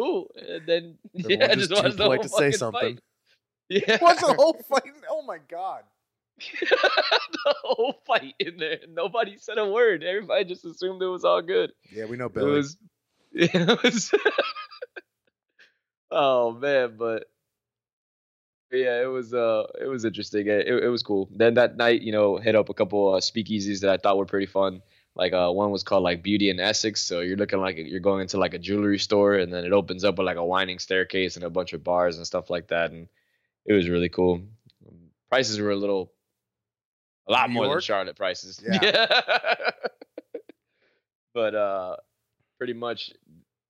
cool. 0.00 0.30
And 0.36 0.66
then 0.66 0.98
Everyone 1.18 1.40
yeah, 1.40 1.54
just 1.54 1.70
just 1.70 1.70
too 1.70 1.88
watch 1.88 1.96
the 1.96 2.04
polite 2.04 2.20
whole 2.20 2.22
to 2.22 2.28
say 2.28 2.50
something. 2.52 2.96
fight. 2.96 3.00
Yeah, 3.72 3.98
What's 4.00 4.20
the 4.20 4.34
whole 4.34 4.54
fight? 4.68 4.82
Oh 5.08 5.22
my 5.22 5.38
god! 5.48 5.84
the 6.60 7.54
whole 7.62 7.94
fight 8.06 8.34
in 8.40 8.56
there. 8.56 8.78
Nobody 8.88 9.36
said 9.38 9.58
a 9.58 9.68
word. 9.70 10.02
Everybody 10.02 10.44
just 10.44 10.64
assumed 10.64 11.00
it 11.02 11.06
was 11.06 11.24
all 11.24 11.40
good. 11.42 11.72
Yeah, 11.92 12.06
we 12.06 12.16
know 12.16 12.26
It 12.26 12.34
Billy. 12.34 12.50
was, 12.50 12.76
it 13.32 13.82
was 13.84 14.12
oh 16.10 16.52
man, 16.52 16.94
but 16.98 17.26
yeah, 18.72 19.02
it 19.02 19.06
was 19.06 19.34
uh, 19.34 19.66
it 19.80 19.86
was 19.86 20.04
interesting. 20.04 20.46
It, 20.46 20.66
it, 20.66 20.84
it 20.84 20.88
was 20.88 21.02
cool. 21.02 21.28
Then 21.34 21.54
that 21.54 21.76
night, 21.76 22.02
you 22.02 22.12
know, 22.12 22.36
hit 22.38 22.54
up 22.56 22.68
a 22.68 22.74
couple 22.74 23.14
uh, 23.14 23.20
speakeasies 23.20 23.80
that 23.80 23.90
I 23.90 23.96
thought 23.96 24.16
were 24.18 24.26
pretty 24.26 24.46
fun. 24.46 24.82
Like 25.16 25.32
uh, 25.32 25.50
one 25.50 25.70
was 25.70 25.82
called 25.82 26.04
like 26.04 26.22
Beauty 26.22 26.50
and 26.50 26.60
Essex, 26.60 27.02
so 27.02 27.20
you're 27.20 27.36
looking 27.36 27.60
like 27.60 27.76
you're 27.76 28.00
going 28.00 28.22
into 28.22 28.38
like 28.38 28.54
a 28.54 28.58
jewelry 28.58 28.98
store, 28.98 29.34
and 29.34 29.52
then 29.52 29.64
it 29.64 29.72
opens 29.72 30.04
up 30.04 30.18
with 30.18 30.26
like 30.26 30.36
a 30.36 30.44
winding 30.44 30.78
staircase 30.78 31.36
and 31.36 31.44
a 31.44 31.50
bunch 31.50 31.72
of 31.72 31.82
bars 31.82 32.16
and 32.16 32.26
stuff 32.26 32.48
like 32.48 32.68
that, 32.68 32.92
and 32.92 33.08
it 33.66 33.72
was 33.72 33.88
really 33.88 34.08
cool. 34.08 34.42
Prices 35.28 35.58
were 35.58 35.70
a 35.70 35.76
little, 35.76 36.12
a 37.28 37.32
lot 37.32 37.48
New 37.48 37.54
more 37.54 37.68
than 37.68 37.80
Charlotte 37.80 38.16
prices. 38.16 38.60
Yeah. 38.82 39.06
but 41.34 41.54
uh, 41.54 41.96
pretty 42.58 42.72
much 42.72 43.12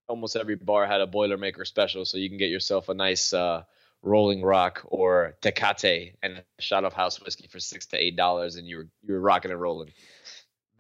almost 0.09 0.37
every 0.37 0.57
bar 0.57 0.87
had 0.87 1.01
a 1.01 1.07
Boilermaker 1.07 1.67
special, 1.67 2.05
so 2.05 2.19
you 2.19 2.29
can 2.29 2.39
get 2.39 2.51
yourself 2.51 2.89
a 2.91 2.95
nice 2.95 3.33
uh, 3.33 3.65
Rolling 4.03 4.43
Rock 4.43 4.83
or 4.85 5.37
Tecate 5.43 6.15
and 6.23 6.39
a 6.39 6.63
shot 6.63 6.85
of 6.85 6.93
house 6.93 7.21
whiskey 7.21 7.49
for 7.49 7.61
six 7.61 7.87
to 7.87 7.97
eight 7.97 8.17
dollars, 8.17 8.57
and 8.57 8.67
you 8.67 8.77
were 8.77 8.89
you 9.03 9.15
were 9.15 9.21
rocking 9.21 9.51
and 9.51 9.61
rolling. 9.61 9.91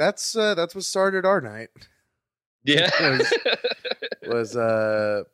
That's 0.01 0.35
uh, 0.35 0.55
that's 0.55 0.75
what 0.75 0.85
started 0.85 1.27
our 1.27 1.43
night. 1.43 1.69
Yeah. 2.65 2.89
was- 3.19 3.33
Was 4.27 4.57
uh, 4.57 5.25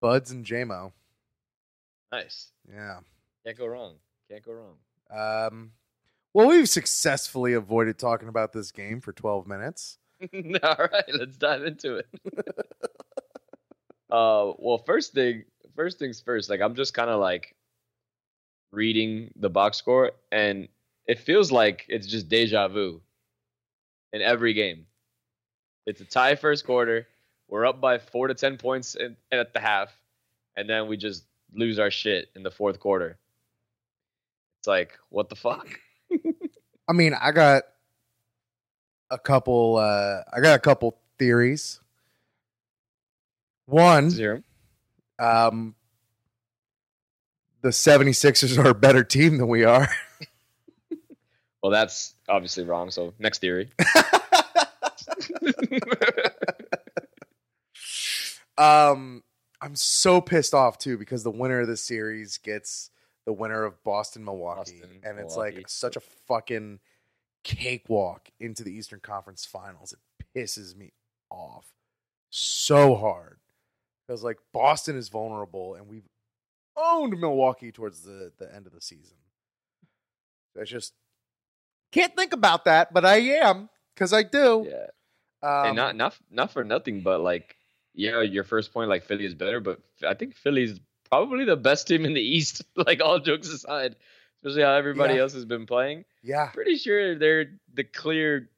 Buds 0.00 0.30
and 0.30 0.44
JMO. 0.44 0.92
nice. 2.12 2.52
Yeah. 2.70 2.98
Can't 3.44 3.58
go 3.58 3.66
wrong. 3.66 3.94
Can't 4.30 4.44
go 4.44 4.52
wrong. 4.52 4.76
Um, 5.10 5.72
well, 6.34 6.46
we've 6.46 6.68
successfully 6.68 7.54
avoided 7.54 7.98
talking 7.98 8.28
about 8.28 8.52
this 8.52 8.70
game 8.70 9.00
for 9.00 9.12
12 9.12 9.46
minutes. 9.48 9.98
All 10.32 10.76
right, 10.78 11.04
let's 11.12 11.36
dive 11.36 11.64
into 11.64 11.96
it. 11.96 12.06
uh, 14.10 14.52
well, 14.58 14.78
first 14.84 15.12
thing, 15.14 15.44
first 15.74 15.98
things 15.98 16.20
first. 16.20 16.50
Like, 16.50 16.60
I'm 16.60 16.74
just 16.74 16.94
kind 16.94 17.10
of 17.10 17.18
like 17.20 17.56
reading 18.72 19.30
the 19.36 19.50
box 19.50 19.78
score, 19.78 20.12
and 20.30 20.68
it 21.06 21.18
feels 21.18 21.50
like 21.50 21.84
it's 21.88 22.06
just 22.06 22.28
deja 22.28 22.68
vu 22.68 23.00
in 24.12 24.22
every 24.22 24.54
game. 24.54 24.86
It's 25.86 26.00
a 26.00 26.04
tie 26.04 26.34
first 26.36 26.64
quarter. 26.64 27.06
We're 27.48 27.66
up 27.66 27.80
by 27.80 27.98
four 27.98 28.28
to 28.28 28.34
ten 28.34 28.56
points 28.56 28.94
in, 28.94 29.16
at 29.30 29.52
the 29.52 29.60
half, 29.60 29.90
and 30.56 30.68
then 30.68 30.86
we 30.86 30.96
just 30.96 31.24
lose 31.52 31.78
our 31.78 31.90
shit 31.90 32.28
in 32.34 32.42
the 32.42 32.50
fourth 32.50 32.78
quarter. 32.80 33.18
It's 34.60 34.68
like, 34.68 34.98
what 35.10 35.28
the 35.28 35.36
fuck? 35.36 35.66
I 36.88 36.92
mean, 36.92 37.14
I 37.20 37.32
got 37.32 37.64
a 39.10 39.18
couple. 39.18 39.76
Uh, 39.76 40.22
I 40.32 40.40
got 40.40 40.54
a 40.54 40.60
couple 40.60 40.96
theories. 41.18 41.80
One, 43.66 44.10
Zero. 44.10 44.42
um, 45.18 45.74
the 47.62 47.68
76ers 47.70 48.58
are 48.62 48.68
a 48.70 48.74
better 48.74 49.04
team 49.04 49.38
than 49.38 49.48
we 49.48 49.64
are. 49.64 49.88
Well, 51.62 51.70
that's 51.70 52.14
obviously 52.32 52.64
wrong. 52.64 52.90
So 52.90 53.14
next 53.18 53.40
theory. 53.40 53.70
um, 58.58 59.22
I'm 59.60 59.76
so 59.76 60.20
pissed 60.20 60.54
off 60.54 60.78
too 60.78 60.98
because 60.98 61.22
the 61.22 61.30
winner 61.30 61.60
of 61.60 61.68
the 61.68 61.76
series 61.76 62.38
gets 62.38 62.90
the 63.26 63.32
winner 63.32 63.64
of 63.64 63.82
Boston 63.84 64.24
Milwaukee, 64.24 64.80
Boston, 64.80 65.00
and 65.04 65.18
it's 65.18 65.36
Milwaukee. 65.36 65.56
like 65.58 65.68
such 65.68 65.96
a 65.96 66.00
fucking 66.00 66.80
cakewalk 67.44 68.30
into 68.40 68.64
the 68.64 68.72
Eastern 68.72 69.00
Conference 69.00 69.44
Finals. 69.44 69.92
It 69.92 70.00
pisses 70.36 70.74
me 70.74 70.92
off 71.30 71.72
so 72.30 72.94
hard 72.96 73.38
because 74.06 74.24
like 74.24 74.38
Boston 74.52 74.96
is 74.96 75.08
vulnerable, 75.10 75.74
and 75.74 75.86
we've 75.86 76.08
owned 76.76 77.20
Milwaukee 77.20 77.70
towards 77.70 78.02
the 78.02 78.32
the 78.38 78.52
end 78.52 78.66
of 78.66 78.72
the 78.72 78.80
season. 78.80 79.18
I 80.60 80.64
just 80.64 80.94
can't 81.92 82.16
think 82.16 82.32
about 82.32 82.64
that, 82.64 82.92
but 82.92 83.04
I 83.04 83.18
am 83.18 83.68
because 83.94 84.12
I 84.12 84.22
do. 84.24 84.66
yeah. 84.68 84.86
Um, 85.44 85.66
and 85.68 85.76
not 85.76 85.96
not 85.96 86.16
not 86.30 86.50
for 86.52 86.64
nothing, 86.64 87.00
but 87.02 87.20
like 87.20 87.56
yeah, 87.94 88.22
your 88.22 88.44
first 88.44 88.72
point, 88.72 88.88
like 88.88 89.04
Philly 89.04 89.24
is 89.26 89.34
better, 89.34 89.60
but 89.60 89.80
I 90.06 90.14
think 90.14 90.34
Philly's 90.36 90.80
probably 91.10 91.44
the 91.44 91.56
best 91.56 91.86
team 91.88 92.04
in 92.04 92.14
the 92.14 92.20
East. 92.22 92.62
like 92.76 93.00
all 93.02 93.18
jokes 93.18 93.48
aside, 93.48 93.96
especially 94.42 94.62
how 94.62 94.74
everybody 94.74 95.14
Yeah. 95.14 95.20
else 95.22 95.34
has 95.34 95.44
been 95.44 95.66
playing. 95.66 96.04
yeah, 96.22 96.46
Pretty 96.50 96.76
sure 96.76 97.18
they're 97.18 97.46
the 97.74 97.84
clear 97.84 98.48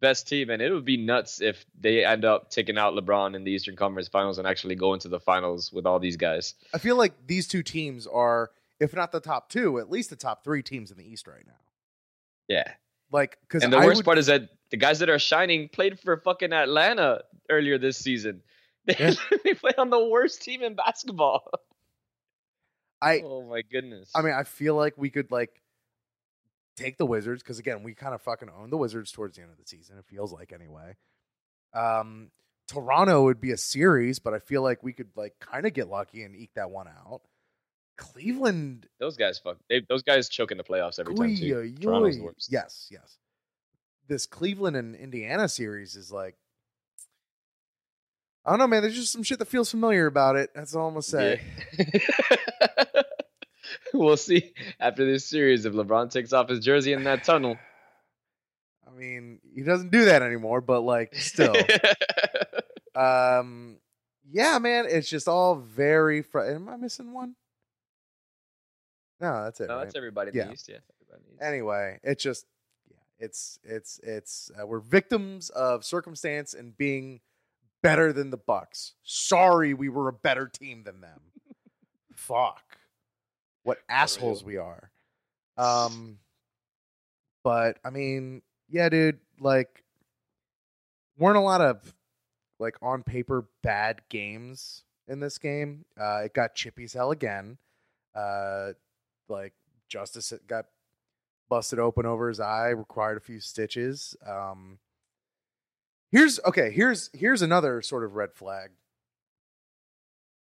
best 0.00 0.28
team, 0.28 0.50
and 0.50 0.62
it 0.62 0.70
would 0.72 0.84
be 0.84 0.96
nuts 0.96 1.40
if 1.40 1.64
they 1.78 2.04
end 2.04 2.24
up 2.24 2.50
taking 2.50 2.78
out 2.78 2.94
LeBron 2.94 3.34
in 3.34 3.42
the 3.44 3.50
Eastern 3.50 3.74
Conference 3.76 4.08
Finals 4.08 4.38
and 4.38 4.46
actually 4.46 4.74
go 4.76 4.94
into 4.94 5.08
the 5.08 5.20
finals 5.20 5.72
with 5.72 5.84
all 5.86 5.98
these 5.98 6.16
guys. 6.16 6.54
I 6.72 6.78
feel 6.78 6.96
like 6.96 7.26
these 7.26 7.48
two 7.48 7.62
teams 7.62 8.06
are, 8.06 8.50
if 8.80 8.94
not 8.94 9.12
the 9.12 9.20
top 9.20 9.48
two, 9.48 9.78
at 9.78 9.90
least 9.90 10.10
the 10.10 10.16
top 10.16 10.44
three 10.44 10.62
teams 10.62 10.90
in 10.90 10.96
the 10.98 11.04
East 11.10 11.26
right 11.26 11.44
now. 11.46 11.52
Yeah, 12.48 12.70
Like, 13.10 13.38
because 13.42 13.62
and 13.62 13.72
the 13.72 13.78
I 13.78 13.86
worst 13.86 13.98
would, 13.98 14.04
part 14.04 14.18
is 14.18 14.26
that 14.26 14.48
the 14.70 14.76
guys 14.76 14.98
that 14.98 15.08
are 15.08 15.18
shining 15.18 15.68
played 15.68 15.98
for 15.98 16.16
fucking 16.18 16.52
Atlanta 16.52 17.22
earlier 17.50 17.78
this 17.78 17.96
season. 17.98 18.42
They, 18.86 18.96
Yeah. 18.98 19.54
played 19.54 19.78
on 19.78 19.88
the 19.88 20.04
worst 20.04 20.42
team 20.42 20.62
in 20.62 20.74
basketball. 20.74 21.42
I, 23.00 23.20
oh 23.24 23.42
my 23.48 23.62
goodness. 23.62 24.10
I 24.14 24.20
mean, 24.20 24.34
I 24.34 24.42
feel 24.42 24.74
like 24.74 24.92
we 24.98 25.08
could 25.08 25.30
like 25.30 25.62
take 26.76 26.98
the 26.98 27.06
Wizards 27.06 27.42
because 27.42 27.58
again, 27.58 27.82
we 27.82 27.94
kind 27.94 28.14
of 28.14 28.20
fucking 28.20 28.50
own 28.50 28.68
the 28.68 28.76
Wizards 28.76 29.10
towards 29.10 29.36
the 29.36 29.42
end 29.42 29.50
of 29.52 29.56
the 29.56 29.64
season. 29.66 29.96
It 29.96 30.04
feels 30.04 30.32
like 30.32 30.52
anyway. 30.52 30.96
Um, 31.72 32.30
Toronto 32.68 33.24
would 33.24 33.40
be 33.40 33.52
a 33.52 33.56
series, 33.56 34.18
but 34.18 34.34
I 34.34 34.38
feel 34.38 34.62
like 34.62 34.82
we 34.82 34.92
could 34.92 35.10
like 35.16 35.34
kind 35.40 35.64
of 35.66 35.72
get 35.72 35.88
lucky 35.88 36.22
and 36.22 36.36
eke 36.36 36.54
that 36.54 36.70
one 36.70 36.88
out. 36.88 37.22
Cleveland. 37.96 38.86
Those 38.98 39.16
guys 39.16 39.38
fuck. 39.38 39.58
They, 39.68 39.82
those 39.88 40.02
guys 40.02 40.28
choke 40.28 40.50
in 40.50 40.58
the 40.58 40.64
playoffs 40.64 40.98
every 40.98 41.14
time 41.14 41.36
too. 41.36 41.74
Toronto's 41.80 42.16
the 42.16 42.24
worst. 42.24 42.48
Yes, 42.50 42.88
yes. 42.90 43.18
This 44.08 44.26
Cleveland 44.26 44.76
and 44.76 44.94
Indiana 44.94 45.48
series 45.48 45.96
is 45.96 46.12
like, 46.12 46.36
I 48.44 48.50
don't 48.50 48.58
know, 48.58 48.66
man. 48.66 48.82
There's 48.82 48.94
just 48.94 49.12
some 49.12 49.22
shit 49.22 49.38
that 49.38 49.48
feels 49.48 49.70
familiar 49.70 50.06
about 50.06 50.36
it. 50.36 50.50
That's 50.54 50.74
all 50.74 50.88
I'm 50.88 50.94
gonna 50.94 51.02
say. 51.02 51.40
Yeah. 51.78 53.02
we'll 53.94 54.16
see 54.18 54.52
after 54.78 55.06
this 55.10 55.24
series 55.24 55.64
if 55.64 55.72
LeBron 55.72 56.10
takes 56.10 56.32
off 56.32 56.48
his 56.48 56.60
jersey 56.60 56.92
in 56.92 57.04
that 57.04 57.24
tunnel. 57.24 57.56
I 58.86 58.90
mean, 58.90 59.40
he 59.54 59.62
doesn't 59.62 59.90
do 59.90 60.04
that 60.06 60.22
anymore, 60.22 60.60
but 60.60 60.82
like, 60.82 61.14
still, 61.14 61.54
um, 62.94 63.78
yeah, 64.30 64.58
man. 64.58 64.86
It's 64.88 65.08
just 65.08 65.26
all 65.26 65.56
very. 65.56 66.22
Fr- 66.22 66.40
Am 66.40 66.68
I 66.68 66.76
missing 66.76 67.12
one? 67.12 67.34
No, 69.20 69.44
that's 69.44 69.60
it. 69.60 69.68
no, 69.68 69.76
right? 69.76 69.84
that's 69.84 69.96
everybody 69.96 70.30
Yeah. 70.34 70.46
the 70.46 70.52
East. 70.52 70.68
Yeah. 70.68 70.78
Everybody 71.00 71.22
in 71.30 71.36
the 71.36 71.42
East. 71.42 71.42
anyway, 71.42 72.00
it's 72.02 72.22
just 72.22 72.46
yeah, 72.90 72.96
it's 73.18 73.58
it's 73.64 74.00
it's 74.02 74.50
uh, 74.60 74.66
we're 74.66 74.80
victims 74.80 75.50
of 75.50 75.84
circumstance 75.84 76.54
and 76.54 76.76
being 76.76 77.20
better 77.82 78.12
than 78.12 78.30
the 78.30 78.36
Bucks. 78.36 78.94
Sorry, 79.02 79.74
we 79.74 79.88
were 79.88 80.08
a 80.08 80.12
better 80.12 80.48
team 80.48 80.82
than 80.84 81.00
them. 81.00 81.20
Fuck, 82.14 82.62
what 83.62 83.78
assholes 83.88 84.42
we 84.44 84.56
are. 84.56 84.90
Um, 85.56 86.18
but 87.44 87.78
I 87.84 87.90
mean, 87.90 88.42
yeah, 88.68 88.88
dude, 88.88 89.20
like 89.40 89.84
weren't 91.18 91.36
a 91.36 91.40
lot 91.40 91.60
of 91.60 91.94
like 92.58 92.76
on 92.82 93.02
paper 93.02 93.46
bad 93.62 94.00
games 94.08 94.82
in 95.06 95.20
this 95.20 95.38
game. 95.38 95.84
Uh, 96.00 96.22
it 96.24 96.34
got 96.34 96.54
chippy 96.54 96.84
as 96.84 96.92
hell 96.94 97.10
again. 97.10 97.58
Uh, 98.14 98.72
like 99.28 99.52
Justise 99.88 100.34
got 100.46 100.66
busted 101.48 101.78
open 101.78 102.06
over 102.06 102.28
his 102.28 102.40
eye, 102.40 102.70
required 102.70 103.16
a 103.16 103.20
few 103.20 103.40
stitches. 103.40 104.16
Um, 104.26 104.78
here's 106.10 106.40
okay. 106.44 106.70
Here's 106.70 107.10
here's 107.12 107.42
another 107.42 107.82
sort 107.82 108.04
of 108.04 108.14
red 108.14 108.34
flag. 108.34 108.70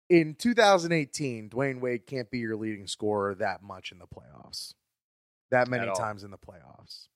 In 0.09 0.35
2018, 0.35 1.51
Dwyane 1.51 1.81
Wade 1.81 2.07
can't 2.07 2.31
be 2.31 2.39
your 2.39 2.57
leading 2.57 2.89
scorer 2.89 3.35
that 3.37 3.63
much 3.63 3.93
in 3.93 3.99
the 3.99 4.07
playoffs, 4.07 4.75
that 5.53 5.69
many 5.69 5.87
times 5.95 6.25
in 6.25 6.33
the 6.33 6.39
playoffs. 6.39 7.07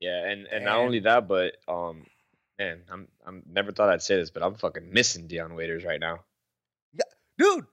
Yeah, 0.00 0.28
and 0.28 0.46
and 0.46 0.64
not 0.64 0.76
only 0.76 1.00
that, 1.00 1.26
but 1.26 1.56
um, 1.66 2.04
man, 2.58 2.82
I'm 2.90 3.08
I'm 3.26 3.42
never 3.50 3.72
thought 3.72 3.88
I'd 3.88 4.02
say 4.02 4.16
this, 4.16 4.30
but 4.30 4.42
I'm 4.42 4.54
fucking 4.54 4.92
missing 4.92 5.26
Dion 5.26 5.54
Waiters 5.54 5.84
right 5.84 6.00
now. 6.00 6.20
Yeah, 6.92 7.04
dude. 7.38 7.66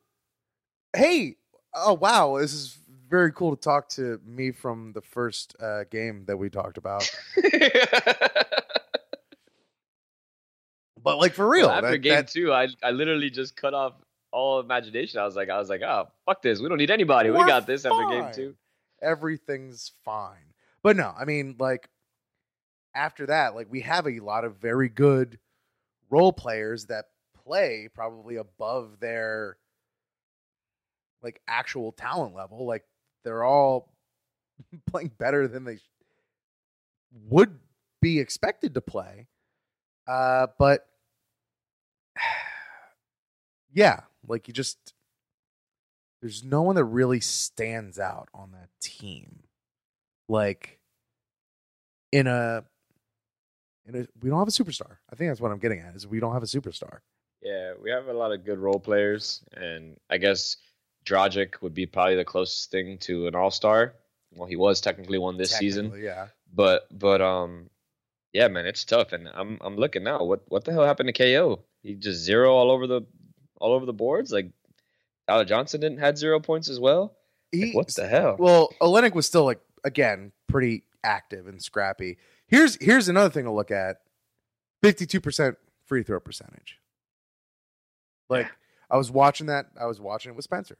Hey, 0.95 1.37
oh 1.75 1.93
wow, 1.93 2.37
this 2.39 2.53
is 2.53 2.77
very 3.09 3.31
cool 3.31 3.55
to 3.55 3.61
talk 3.61 3.89
to 3.89 4.19
me 4.25 4.51
from 4.51 4.91
the 4.93 5.01
first 5.01 5.55
uh, 5.61 5.83
game 5.91 6.25
that 6.25 6.37
we 6.37 6.49
talked 6.49 6.77
about. 6.77 7.09
But 11.01 11.17
like 11.17 11.33
for 11.33 11.47
real, 11.47 11.67
Well, 11.67 11.75
after 11.77 11.91
that- 11.91 11.97
game 11.97 12.13
that- 12.15 12.27
two, 12.29 12.53
I 12.53 12.67
I 12.81 12.91
literally 12.91 13.29
just 13.29 13.55
cut 13.55 13.73
off 13.73 13.93
all 14.31 14.59
imagination. 14.59 15.19
I 15.19 15.25
was 15.25 15.35
like, 15.35 15.49
I 15.49 15.57
was 15.57 15.69
like, 15.69 15.81
oh 15.81 16.07
fuck 16.25 16.41
this, 16.41 16.59
we 16.61 16.69
don't 16.69 16.77
need 16.77 16.91
anybody. 16.91 17.29
We 17.29 17.37
We're 17.37 17.45
got 17.45 17.67
this 17.67 17.85
after 17.85 18.07
game 18.09 18.31
two. 18.33 18.55
everything's 19.01 19.91
fine. 20.05 20.53
But 20.81 20.95
no, 20.95 21.13
I 21.17 21.25
mean, 21.25 21.55
like 21.59 21.89
after 22.95 23.25
that, 23.27 23.53
like 23.55 23.67
we 23.69 23.81
have 23.81 24.07
a 24.07 24.19
lot 24.21 24.45
of 24.45 24.55
very 24.57 24.87
good 24.89 25.39
role 26.09 26.31
players 26.31 26.85
that 26.85 27.05
play 27.43 27.89
probably 27.93 28.37
above 28.37 28.99
their 29.01 29.57
like 31.23 31.41
actual 31.47 31.91
talent 31.91 32.35
level. 32.35 32.65
Like 32.65 32.83
they're 33.23 33.43
all 33.43 33.93
playing 34.87 35.11
better 35.17 35.47
than 35.47 35.63
they 35.63 35.79
would 37.29 37.57
be 38.01 38.19
expected 38.19 38.73
to 38.73 38.81
play. 38.81 39.27
Uh, 40.07 40.47
but 40.59 40.85
yeah, 43.73 44.01
like 44.27 44.47
you 44.47 44.53
just 44.53 44.93
there's 46.21 46.43
no 46.43 46.61
one 46.61 46.75
that 46.75 46.85
really 46.85 47.19
stands 47.19 47.99
out 47.99 48.29
on 48.33 48.51
that 48.51 48.69
team. 48.81 49.43
Like 50.29 50.79
in 52.11 52.27
a 52.27 52.63
in 53.85 53.95
a 53.95 54.07
we 54.21 54.29
don't 54.29 54.39
have 54.39 54.47
a 54.47 54.51
superstar. 54.51 54.97
I 55.11 55.15
think 55.15 55.29
that's 55.29 55.41
what 55.41 55.51
I'm 55.51 55.59
getting 55.59 55.79
at 55.79 55.95
is 55.95 56.07
we 56.07 56.19
don't 56.19 56.33
have 56.33 56.43
a 56.43 56.47
superstar. 56.47 56.99
Yeah, 57.41 57.73
we 57.81 57.91
have 57.91 58.07
a 58.07 58.13
lot 58.13 58.31
of 58.31 58.45
good 58.45 58.57
role 58.57 58.79
players, 58.79 59.43
and 59.53 59.97
I 60.09 60.17
guess 60.17 60.55
Dragic 61.05 61.61
would 61.61 61.73
be 61.73 61.85
probably 61.85 62.15
the 62.15 62.25
closest 62.25 62.71
thing 62.71 62.97
to 62.99 63.27
an 63.27 63.35
All 63.35 63.51
Star. 63.51 63.93
Well, 64.35 64.47
he 64.47 64.55
was 64.55 64.81
technically 64.81 65.17
one 65.19 65.37
this 65.37 65.55
season, 65.55 65.93
Yeah. 65.97 66.27
but 66.53 66.87
but 66.97 67.21
um, 67.21 67.69
yeah, 68.33 68.47
man, 68.47 68.65
it's 68.65 68.83
tough, 68.83 69.13
and 69.13 69.29
I'm 69.33 69.57
I'm 69.61 69.75
looking 69.75 70.03
now. 70.03 70.23
What 70.23 70.41
what 70.47 70.65
the 70.65 70.71
hell 70.71 70.85
happened 70.85 71.07
to 71.07 71.13
KO? 71.13 71.63
He 71.83 71.93
just 71.95 72.19
zero 72.23 72.53
all 72.53 72.71
over 72.71 72.87
the 72.87 73.01
all 73.59 73.73
over 73.73 73.85
the 73.85 73.93
boards. 73.93 74.31
Like 74.31 74.49
Tyler 75.27 75.45
Johnson 75.45 75.81
didn't 75.81 75.99
had 75.99 76.17
zero 76.17 76.39
points 76.39 76.69
as 76.69 76.79
well. 76.79 77.15
He 77.51 77.65
Like, 77.67 77.75
what 77.75 77.87
the 77.89 78.07
hell? 78.07 78.35
Well, 78.39 78.73
Olynyk 78.81 79.13
was 79.13 79.27
still 79.27 79.45
like 79.45 79.59
again 79.83 80.31
pretty 80.47 80.83
active 81.03 81.45
and 81.47 81.61
scrappy. 81.61 82.17
Here's 82.47 82.75
here's 82.83 83.07
another 83.09 83.29
thing 83.29 83.43
to 83.45 83.51
look 83.51 83.69
at: 83.69 83.97
fifty-two 84.81 85.21
percent 85.21 85.57
free 85.85 86.01
throw 86.01 86.19
percentage. 86.19 86.79
Like 88.29 88.47
I 88.89 88.97
was 88.97 89.11
watching 89.11 89.47
that, 89.47 89.67
I 89.79 89.85
was 89.85 89.99
watching 90.01 90.31
it 90.31 90.35
with 90.35 90.43
Spencer, 90.45 90.77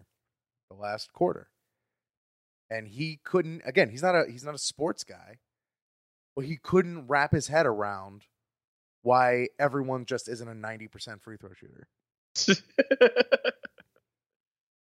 the 0.75 0.81
last 0.81 1.13
quarter, 1.13 1.49
and 2.69 2.87
he 2.87 3.19
couldn't. 3.23 3.61
Again, 3.65 3.89
he's 3.89 4.03
not 4.03 4.15
a 4.15 4.25
he's 4.29 4.43
not 4.43 4.55
a 4.55 4.59
sports 4.59 5.03
guy, 5.03 5.39
but 6.35 6.45
he 6.45 6.57
couldn't 6.57 7.07
wrap 7.07 7.31
his 7.31 7.47
head 7.47 7.65
around 7.65 8.23
why 9.01 9.47
everyone 9.59 10.05
just 10.05 10.27
isn't 10.29 10.47
a 10.47 10.53
ninety 10.53 10.87
percent 10.87 11.21
free 11.21 11.37
throw 11.37 11.51
shooter. 11.53 11.87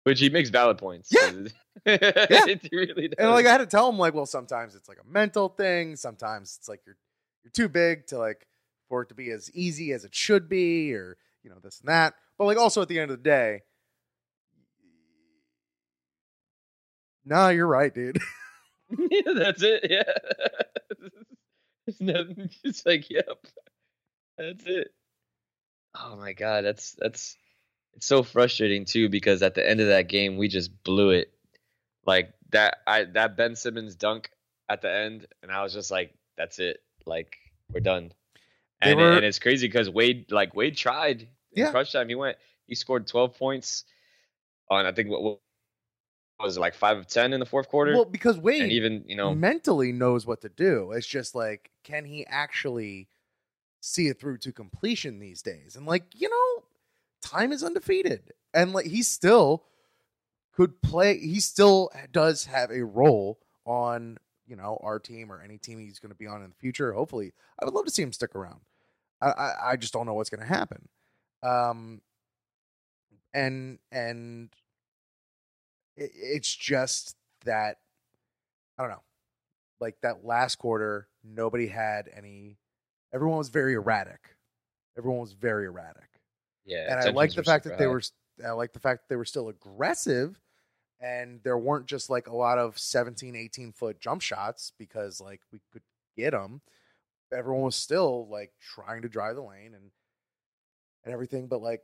Which 0.03 0.19
he 0.19 0.29
makes 0.29 0.49
valid 0.49 0.77
points. 0.77 1.09
Yeah. 1.11 1.31
yeah. 1.85 2.45
really 2.71 3.07
does. 3.07 3.15
And 3.17 3.31
like 3.31 3.47
I 3.47 3.51
had 3.51 3.57
to 3.57 3.65
tell 3.65 3.89
him 3.89 3.97
like, 3.97 4.13
well, 4.13 4.27
sometimes 4.27 4.75
it's 4.75 4.87
like 4.87 4.99
a 5.03 5.07
mental 5.07 5.49
thing. 5.49 5.95
Sometimes 5.95 6.57
it's 6.59 6.69
like 6.69 6.81
you're 6.85 6.97
you're 7.43 7.51
too 7.51 7.69
big 7.69 8.07
to 8.07 8.17
like 8.17 8.47
for 8.87 9.01
it 9.01 9.09
to 9.09 9.15
be 9.15 9.31
as 9.31 9.49
easy 9.53 9.91
as 9.93 10.05
it 10.05 10.13
should 10.13 10.47
be, 10.47 10.93
or 10.93 11.17
you 11.43 11.49
know 11.49 11.57
this 11.61 11.79
and 11.79 11.89
that. 11.89 12.13
But 12.37 12.45
like 12.45 12.57
also 12.57 12.81
at 12.81 12.87
the 12.87 12.99
end 12.99 13.09
of 13.11 13.17
the 13.17 13.23
day, 13.23 13.61
nah, 17.25 17.49
you're 17.49 17.67
right, 17.67 17.93
dude. 17.93 18.19
yeah, 19.11 19.21
that's 19.35 19.63
it. 19.63 19.87
Yeah. 19.89 20.03
it's 21.87 22.01
nothing. 22.01 22.49
It's 22.63 22.85
like, 22.85 23.09
yep. 23.09 23.45
That's 24.37 24.63
it. 24.65 24.89
Oh 25.95 26.15
my 26.17 26.33
god, 26.33 26.65
that's 26.65 26.91
that's 26.93 27.37
it's 27.93 28.05
so 28.05 28.23
frustrating 28.23 28.85
too 28.85 29.09
because 29.09 29.41
at 29.41 29.55
the 29.55 29.67
end 29.67 29.79
of 29.79 29.87
that 29.87 30.09
game 30.09 30.37
we 30.37 30.47
just 30.47 30.83
blew 30.83 31.11
it. 31.11 31.31
Like 32.05 32.33
that 32.51 32.77
I 32.85 33.05
that 33.05 33.37
Ben 33.37 33.55
Simmons 33.55 33.95
dunk 33.95 34.29
at 34.69 34.81
the 34.81 34.91
end 34.91 35.27
and 35.41 35.51
I 35.51 35.63
was 35.63 35.73
just 35.73 35.91
like 35.91 36.13
that's 36.37 36.59
it. 36.59 36.81
Like 37.05 37.37
we're 37.73 37.79
done. 37.79 38.11
And, 38.81 38.99
were- 38.99 39.13
and 39.13 39.25
it's 39.25 39.39
crazy 39.39 39.69
cuz 39.69 39.89
Wade 39.89 40.31
like 40.31 40.55
Wade 40.55 40.75
tried 40.75 41.21
in 41.21 41.27
Yeah. 41.63 41.71
crunch 41.71 41.93
time. 41.93 42.09
He 42.09 42.15
went 42.15 42.37
he 42.67 42.75
scored 42.75 43.07
12 43.07 43.37
points 43.37 43.85
on 44.69 44.85
I 44.85 44.91
think 44.91 45.09
what 45.09 45.39
was 46.39 46.57
it 46.57 46.59
like 46.59 46.75
5 46.75 46.97
of 46.97 47.07
10 47.07 47.33
in 47.33 47.39
the 47.39 47.45
fourth 47.45 47.69
quarter 47.69 47.93
well, 47.93 48.05
because 48.05 48.37
Wade 48.37 48.61
and 48.61 48.71
even, 48.71 49.03
you 49.07 49.15
know, 49.15 49.33
mentally 49.33 49.91
knows 49.91 50.25
what 50.25 50.41
to 50.41 50.49
do. 50.49 50.91
It's 50.91 51.07
just 51.07 51.35
like, 51.35 51.71
can 51.83 52.05
he 52.05 52.25
actually 52.27 53.07
see 53.81 54.07
it 54.07 54.19
through 54.19 54.39
to 54.39 54.51
completion 54.51 55.19
these 55.19 55.41
days? 55.41 55.75
And 55.75 55.85
like, 55.85 56.03
you 56.13 56.29
know, 56.29 56.63
time 57.21 57.51
is 57.51 57.63
undefeated. 57.63 58.33
And 58.53 58.73
like 58.73 58.85
he 58.85 59.03
still 59.03 59.63
could 60.53 60.81
play 60.81 61.17
he 61.19 61.39
still 61.39 61.89
does 62.11 62.45
have 62.45 62.71
a 62.71 62.83
role 62.83 63.39
on, 63.65 64.17
you 64.47 64.55
know, 64.55 64.77
our 64.81 64.99
team 64.99 65.31
or 65.31 65.41
any 65.41 65.57
team 65.57 65.79
he's 65.79 65.99
gonna 65.99 66.15
be 66.15 66.27
on 66.27 66.41
in 66.41 66.49
the 66.49 66.55
future. 66.55 66.93
Hopefully. 66.93 67.33
I 67.59 67.65
would 67.65 67.73
love 67.73 67.85
to 67.85 67.91
see 67.91 68.03
him 68.03 68.13
stick 68.13 68.35
around. 68.35 68.59
I 69.21 69.29
I, 69.29 69.53
I 69.71 69.75
just 69.77 69.93
don't 69.93 70.05
know 70.05 70.13
what's 70.13 70.29
gonna 70.29 70.45
happen. 70.45 70.89
Um 71.43 72.01
and 73.33 73.79
and 73.91 74.49
it, 75.95 76.11
it's 76.13 76.53
just 76.53 77.15
that 77.45 77.77
I 78.77 78.83
don't 78.83 78.91
know. 78.91 79.03
Like 79.79 79.99
that 80.01 80.25
last 80.25 80.55
quarter, 80.55 81.07
nobody 81.23 81.67
had 81.67 82.09
any. 82.15 82.57
Everyone 83.13 83.37
was 83.37 83.49
very 83.49 83.73
erratic. 83.73 84.35
Everyone 84.97 85.19
was 85.19 85.33
very 85.33 85.65
erratic, 85.65 86.09
yeah. 86.65 86.87
and 86.89 86.99
I 86.99 87.11
like 87.11 87.33
the 87.33 87.43
fact 87.43 87.65
that 87.65 87.77
they 87.77 87.85
high. 87.85 87.91
were. 87.91 88.01
I 88.45 88.51
like 88.51 88.73
the 88.73 88.79
fact 88.79 89.01
that 89.01 89.09
they 89.09 89.17
were 89.17 89.25
still 89.25 89.49
aggressive, 89.49 90.39
and 91.01 91.41
there 91.43 91.57
weren't 91.57 91.85
just 91.85 92.09
like 92.09 92.27
a 92.27 92.35
lot 92.35 92.57
of 92.57 92.79
17, 92.79 93.35
18 93.35 93.73
foot 93.73 93.99
jump 93.99 94.21
shots 94.21 94.71
because 94.77 95.19
like 95.19 95.41
we 95.51 95.59
could 95.71 95.81
get 96.17 96.31
them. 96.31 96.61
Everyone 97.33 97.63
was 97.63 97.75
still 97.75 98.27
like 98.29 98.53
trying 98.61 99.01
to 99.01 99.09
drive 99.09 99.35
the 99.35 99.41
lane 99.41 99.73
and 99.73 99.91
and 101.03 101.13
everything, 101.13 101.47
but 101.47 101.61
like 101.61 101.81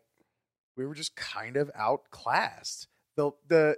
we 0.75 0.85
were 0.85 0.95
just 0.95 1.15
kind 1.15 1.57
of 1.57 1.69
outclassed. 1.75 2.87
The 3.15 3.31
the 3.47 3.77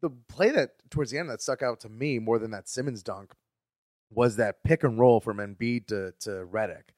the 0.00 0.10
play 0.28 0.50
that 0.50 0.70
towards 0.90 1.10
the 1.10 1.18
end 1.18 1.30
that 1.30 1.42
stuck 1.42 1.62
out 1.62 1.80
to 1.80 1.88
me 1.88 2.18
more 2.18 2.38
than 2.38 2.50
that 2.50 2.68
Simmons 2.68 3.02
dunk 3.02 3.32
was 4.10 4.36
that 4.36 4.62
pick 4.62 4.84
and 4.84 4.98
roll 4.98 5.20
from 5.20 5.38
Embiid 5.38 5.86
to 5.88 6.12
to 6.20 6.46
Redick. 6.46 6.90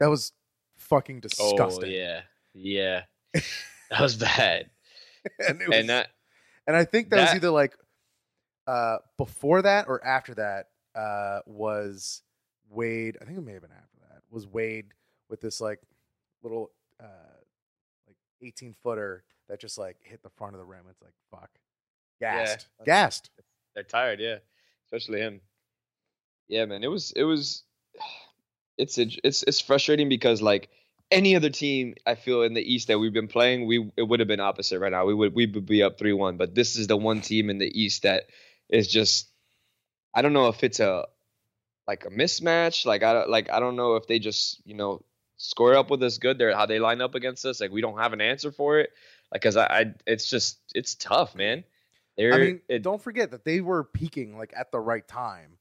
That 0.00 0.10
was 0.10 0.32
fucking 0.76 1.20
disgusting. 1.20 1.84
Oh 1.84 1.92
yeah, 1.92 2.22
yeah, 2.54 3.02
that 3.34 4.00
was 4.00 4.16
bad. 4.16 4.70
and 5.46 5.60
it 5.60 5.68
was, 5.68 5.78
and 5.78 5.88
that 5.90 6.08
and 6.66 6.76
I 6.76 6.84
think 6.84 7.10
that, 7.10 7.20
was 7.20 7.34
either 7.34 7.50
like 7.50 7.76
uh 8.66 8.98
before 9.16 9.62
that 9.62 9.86
or 9.88 10.04
after 10.04 10.34
that 10.34 10.68
uh 10.94 11.40
was 11.46 12.22
Wade. 12.68 13.16
I 13.20 13.24
think 13.24 13.38
it 13.38 13.42
may 13.42 13.52
have 13.52 13.62
been 13.62 13.70
after 13.70 13.98
that. 14.08 14.22
Was 14.30 14.46
Wade 14.46 14.86
with 15.28 15.40
this 15.40 15.60
like 15.60 15.80
little 16.42 16.70
uh 17.00 17.06
like 18.06 18.16
18 18.42 18.74
footer 18.82 19.24
that 19.48 19.60
just 19.60 19.78
like 19.78 19.96
hit 20.02 20.22
the 20.22 20.30
front 20.30 20.54
of 20.54 20.60
the 20.60 20.64
rim. 20.64 20.84
It's 20.90 21.02
like 21.02 21.12
fuck. 21.30 21.50
Yeah. 22.20 22.44
Gassed. 22.44 22.66
Gassed. 22.84 23.30
they're 23.74 23.84
tired, 23.84 24.20
yeah, 24.20 24.38
especially 24.86 25.20
him. 25.20 25.40
Yeah, 26.48 26.64
man, 26.66 26.84
it 26.84 26.90
was 26.90 27.12
it 27.12 27.24
was 27.24 27.62
it's 28.78 28.98
it's 28.98 29.42
it's 29.42 29.60
frustrating 29.60 30.08
because 30.08 30.42
like 30.42 30.68
any 31.10 31.36
other 31.36 31.50
team 31.50 31.94
I 32.04 32.14
feel 32.14 32.42
in 32.42 32.54
the 32.54 32.60
East 32.74 32.88
that 32.88 32.98
we've 32.98 33.12
been 33.12 33.28
playing, 33.28 33.66
we 33.66 33.90
it 33.96 34.02
would 34.02 34.20
have 34.20 34.28
been 34.28 34.40
opposite 34.40 34.80
right 34.80 34.92
now. 34.92 35.06
We 35.06 35.14
would 35.14 35.34
we 35.34 35.46
would 35.46 35.66
be 35.66 35.82
up 35.82 35.98
three 35.98 36.12
one, 36.12 36.36
but 36.36 36.54
this 36.54 36.76
is 36.76 36.86
the 36.86 36.96
one 36.96 37.20
team 37.20 37.50
in 37.50 37.58
the 37.58 37.80
East 37.80 38.02
that 38.02 38.24
is 38.68 38.88
just 38.88 39.30
I 40.14 40.22
don't 40.22 40.32
know 40.32 40.48
if 40.48 40.64
it's 40.64 40.80
a 40.80 41.06
like 41.86 42.04
a 42.04 42.10
mismatch. 42.10 42.86
Like 42.86 43.02
I 43.02 43.24
like 43.26 43.50
I 43.50 43.60
don't 43.60 43.76
know 43.76 43.96
if 43.96 44.06
they 44.06 44.18
just 44.18 44.60
you 44.66 44.74
know 44.74 45.02
score 45.36 45.76
up 45.76 45.90
with 45.90 46.02
us 46.02 46.18
good. 46.18 46.38
They're 46.38 46.56
how 46.56 46.66
they 46.66 46.78
line 46.78 47.00
up 47.00 47.14
against 47.14 47.44
us. 47.44 47.60
Like 47.60 47.70
we 47.70 47.80
don't 47.80 47.98
have 47.98 48.12
an 48.12 48.20
answer 48.20 48.50
for 48.50 48.80
it. 48.80 48.90
Like 49.32 49.42
because 49.42 49.56
I, 49.56 49.66
I 49.66 49.94
it's 50.06 50.28
just 50.28 50.60
it's 50.74 50.94
tough, 50.94 51.34
man. 51.34 51.64
They're, 52.16 52.32
I 52.32 52.38
mean, 52.38 52.60
it, 52.68 52.82
don't 52.82 53.02
forget 53.02 53.30
that 53.32 53.44
they 53.44 53.60
were 53.60 53.84
peaking 53.84 54.38
like 54.38 54.52
at 54.56 54.72
the 54.72 54.80
right 54.80 55.06
time. 55.06 55.58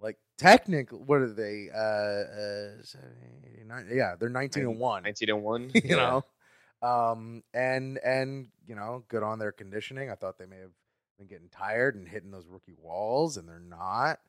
Like 0.00 0.18
technically, 0.36 0.98
what 0.98 1.20
are 1.20 1.32
they? 1.32 1.68
Uh, 1.74 1.78
uh 1.78 2.82
seven, 2.82 3.10
eight, 3.44 3.66
nine, 3.66 3.88
yeah, 3.90 4.14
they're 4.18 4.28
nineteen 4.28 4.64
and 4.64 4.78
one. 4.78 5.02
19 5.02 5.30
and 5.30 5.42
one. 5.42 5.70
you 5.74 5.96
Yeah. 5.96 6.20
know, 6.82 6.88
um, 6.88 7.42
and 7.54 7.98
and 7.98 8.48
you 8.66 8.74
know, 8.74 9.04
good 9.08 9.22
on 9.22 9.38
their 9.38 9.52
conditioning. 9.52 10.10
I 10.10 10.14
thought 10.14 10.38
they 10.38 10.46
may 10.46 10.58
have 10.58 10.70
been 11.18 11.26
getting 11.26 11.48
tired 11.48 11.96
and 11.96 12.06
hitting 12.08 12.30
those 12.30 12.46
rookie 12.46 12.76
walls, 12.78 13.36
and 13.36 13.48
they're 13.48 13.58
not. 13.58 14.20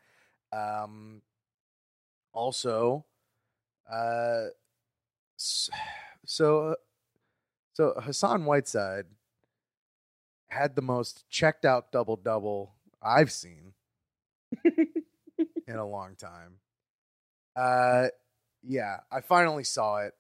Um, 0.51 1.21
also, 2.33 3.05
uh, 3.91 4.45
so 5.37 6.75
so 7.79 7.93
Hassan 8.01 8.43
Whiteside 8.43 9.05
had 10.49 10.75
the 10.75 10.81
most 10.81 11.23
checked 11.29 11.63
out 11.63 11.93
double 11.93 12.17
double 12.17 12.73
I've 13.01 13.31
seen 13.31 13.71
in 14.65 15.75
a 15.75 15.87
long 15.87 16.15
time. 16.17 16.55
Uh, 17.55 18.07
yeah, 18.63 18.97
I 19.09 19.21
finally 19.21 19.63
saw 19.63 19.99
it. 19.99 20.13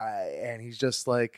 I, 0.00 0.30
and 0.42 0.62
he's 0.62 0.78
just 0.78 1.08
like 1.08 1.36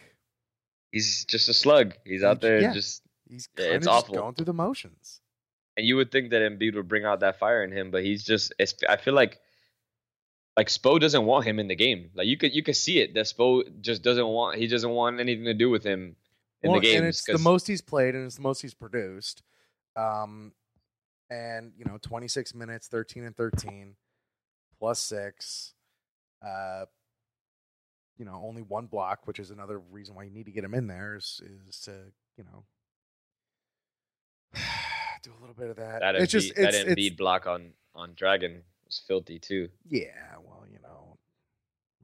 He's 0.91 1.25
just 1.25 1.49
a 1.49 1.55
slug. 1.55 1.95
He's 2.05 2.23
out 2.23 2.43
there 2.43 2.61
Yeah. 2.61 2.75
just 2.75 3.03
he's 3.31 3.49
Yeah, 3.59 3.65
it's 3.77 3.87
just 3.87 4.05
awful. 4.05 4.15
going 4.15 4.35
through 4.35 4.45
the 4.45 4.53
motions. 4.53 5.21
and 5.79 5.87
you 5.87 5.97
would 5.97 6.13
think 6.13 6.31
that 6.31 6.43
Embiid 6.43 6.75
would 6.75 6.87
bring 6.89 7.07
out 7.07 7.21
that 7.21 7.39
fire 7.39 7.65
in 7.65 7.73
him, 7.73 7.91
but 7.91 8.05
he's 8.05 8.23
just 8.25 8.53
I 8.87 8.97
feel 8.99 9.15
like 9.15 9.41
like 10.57 10.69
Spo 10.69 11.01
doesn't 11.01 11.25
want 11.25 11.47
him 11.47 11.59
in 11.59 11.69
the 11.69 11.75
game. 11.77 12.11
Like 12.15 12.27
you 12.27 12.37
could 12.37 12.55
you 12.55 12.62
could 12.62 12.77
see 12.77 12.99
it 13.01 13.15
that 13.15 13.27
Spo 13.27 13.62
just 13.81 14.03
doesn't 14.03 14.27
want 14.27 14.59
he 14.59 14.67
doesn't 14.67 14.91
want 14.91 15.21
anything 15.21 15.45
to 15.45 15.55
do 15.55 15.71
with 15.71 15.85
him 15.85 16.17
in 16.62 16.71
Well, 16.71 16.81
the 16.81 16.87
games. 16.87 16.99
and 16.99 17.07
it's 17.07 17.25
the 17.25 17.38
most 17.38 17.67
he's 17.67 17.81
played 17.81 18.15
and 18.15 18.27
it's 18.27 18.37
the 18.37 18.43
most 18.43 18.61
he's 18.62 18.75
produced. 18.75 19.43
Um, 19.97 20.53
and 21.31 21.73
you 21.77 21.85
know, 21.87 21.99
26 22.01 22.55
minutes, 22.55 22.88
13 22.88 23.25
and 23.25 23.37
13, 23.37 23.97
plus 24.79 24.99
six. 24.99 25.73
Uh, 26.47 26.85
you 28.19 28.25
know, 28.27 28.43
only 28.45 28.62
one 28.62 28.87
block, 28.87 29.27
which 29.27 29.38
is 29.38 29.51
another 29.51 29.79
reason 29.79 30.15
why 30.15 30.25
you 30.25 30.31
need 30.31 30.45
to 30.47 30.53
get 30.53 30.65
him 30.65 30.75
in 30.75 30.87
there 30.87 31.17
is 31.17 31.41
is 31.69 31.81
to 31.81 31.93
you 32.37 32.45
know 32.45 32.65
do 35.23 35.31
a 35.37 35.41
little 35.41 35.55
bit 35.55 35.71
of 35.71 35.77
that. 35.77 36.01
that 36.01 36.15
it's 36.17 36.27
Embiid, 36.35 36.41
just 36.41 36.57
that 36.57 36.75
Embiid 36.75 37.07
it's 37.07 37.17
block 37.17 37.47
on 37.47 37.73
on 37.95 38.12
Dragon 38.15 38.62
was 38.93 39.03
filthy 39.07 39.39
too. 39.39 39.69
yeah, 39.89 40.37
well, 40.45 40.65
you 40.71 40.79
know, 40.83 41.17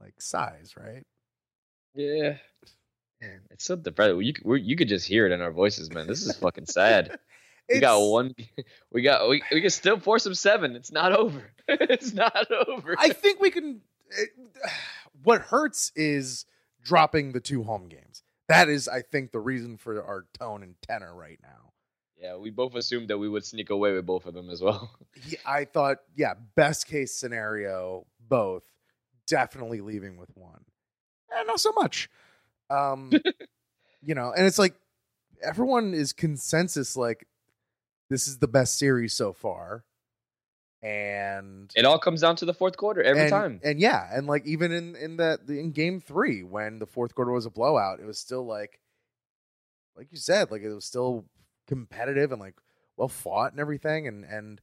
like 0.00 0.20
size, 0.20 0.74
right? 0.76 1.04
Yeah. 1.94 2.36
Man, 3.20 3.40
it's 3.50 3.64
so 3.64 3.76
depressing. 3.76 4.22
You 4.22 4.32
could, 4.32 4.64
you 4.64 4.76
could 4.76 4.88
just 4.88 5.06
hear 5.06 5.26
it 5.26 5.32
in 5.32 5.40
our 5.40 5.50
voices, 5.50 5.92
man. 5.92 6.06
This 6.06 6.24
is 6.24 6.36
fucking 6.36 6.66
sad. 6.66 7.18
We 7.70 7.80
got 7.80 7.98
one. 8.00 8.34
We 8.92 9.02
got. 9.02 9.28
We, 9.28 9.42
we 9.52 9.60
can 9.60 9.68
still 9.68 10.00
force 10.00 10.24
them 10.24 10.34
seven. 10.34 10.74
It's 10.74 10.90
not 10.90 11.12
over. 11.12 11.52
it's 11.68 12.14
not 12.14 12.50
over. 12.50 12.96
I 12.98 13.10
think 13.10 13.42
we 13.42 13.50
can. 13.50 13.82
Eh, 14.10 14.22
it, 14.22 14.30
what 15.22 15.42
hurts 15.42 15.92
is 15.94 16.46
dropping 16.82 17.32
the 17.32 17.40
two 17.40 17.64
home 17.64 17.88
games. 17.88 18.22
That 18.48 18.70
is, 18.70 18.88
I 18.88 19.02
think, 19.02 19.32
the 19.32 19.40
reason 19.40 19.76
for 19.76 20.02
our 20.02 20.24
tone 20.38 20.62
and 20.62 20.76
tenor 20.80 21.14
right 21.14 21.38
now. 21.42 21.72
Yeah, 22.20 22.36
we 22.36 22.50
both 22.50 22.74
assumed 22.74 23.08
that 23.08 23.18
we 23.18 23.28
would 23.28 23.44
sneak 23.44 23.70
away 23.70 23.92
with 23.92 24.06
both 24.06 24.26
of 24.26 24.34
them 24.34 24.50
as 24.50 24.60
well. 24.60 24.90
I 25.46 25.64
thought, 25.64 25.98
yeah, 26.16 26.34
best 26.56 26.86
case 26.86 27.14
scenario, 27.14 28.06
both 28.28 28.64
definitely 29.26 29.80
leaving 29.80 30.16
with 30.16 30.30
one. 30.34 30.64
Eh, 31.32 31.42
not 31.44 31.60
so 31.60 31.72
much. 31.72 32.08
Um, 32.70 33.12
you 34.02 34.14
know, 34.14 34.32
and 34.36 34.46
it's 34.46 34.58
like 34.58 34.74
everyone 35.42 35.94
is 35.94 36.12
consensus 36.12 36.96
like 36.96 37.26
this 38.10 38.26
is 38.26 38.38
the 38.38 38.48
best 38.48 38.78
series 38.78 39.14
so 39.14 39.32
far, 39.32 39.84
and 40.82 41.70
It 41.76 41.84
all 41.84 41.98
comes 41.98 42.22
down 42.22 42.36
to 42.36 42.44
the 42.44 42.54
fourth 42.54 42.76
quarter 42.76 43.02
every 43.02 43.22
and, 43.22 43.30
time. 43.30 43.60
And 43.62 43.78
yeah, 43.78 44.08
and 44.12 44.26
like 44.26 44.46
even 44.46 44.72
in 44.72 44.96
in 44.96 45.16
the 45.18 45.38
in 45.48 45.72
game 45.72 46.00
three 46.00 46.42
when 46.42 46.78
the 46.78 46.86
fourth 46.86 47.14
quarter 47.14 47.30
was 47.30 47.46
a 47.46 47.50
blowout, 47.50 48.00
it 48.00 48.06
was 48.06 48.18
still 48.18 48.44
like, 48.44 48.80
like 49.96 50.08
you 50.10 50.18
said, 50.18 50.50
like 50.50 50.62
it 50.62 50.72
was 50.72 50.84
still 50.84 51.24
competitive 51.68 52.32
and 52.32 52.40
like 52.40 52.56
well 52.96 53.08
fought 53.08 53.52
and 53.52 53.60
everything. 53.60 54.08
And 54.08 54.24
and 54.24 54.60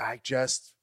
I 0.00 0.20
just 0.22 0.74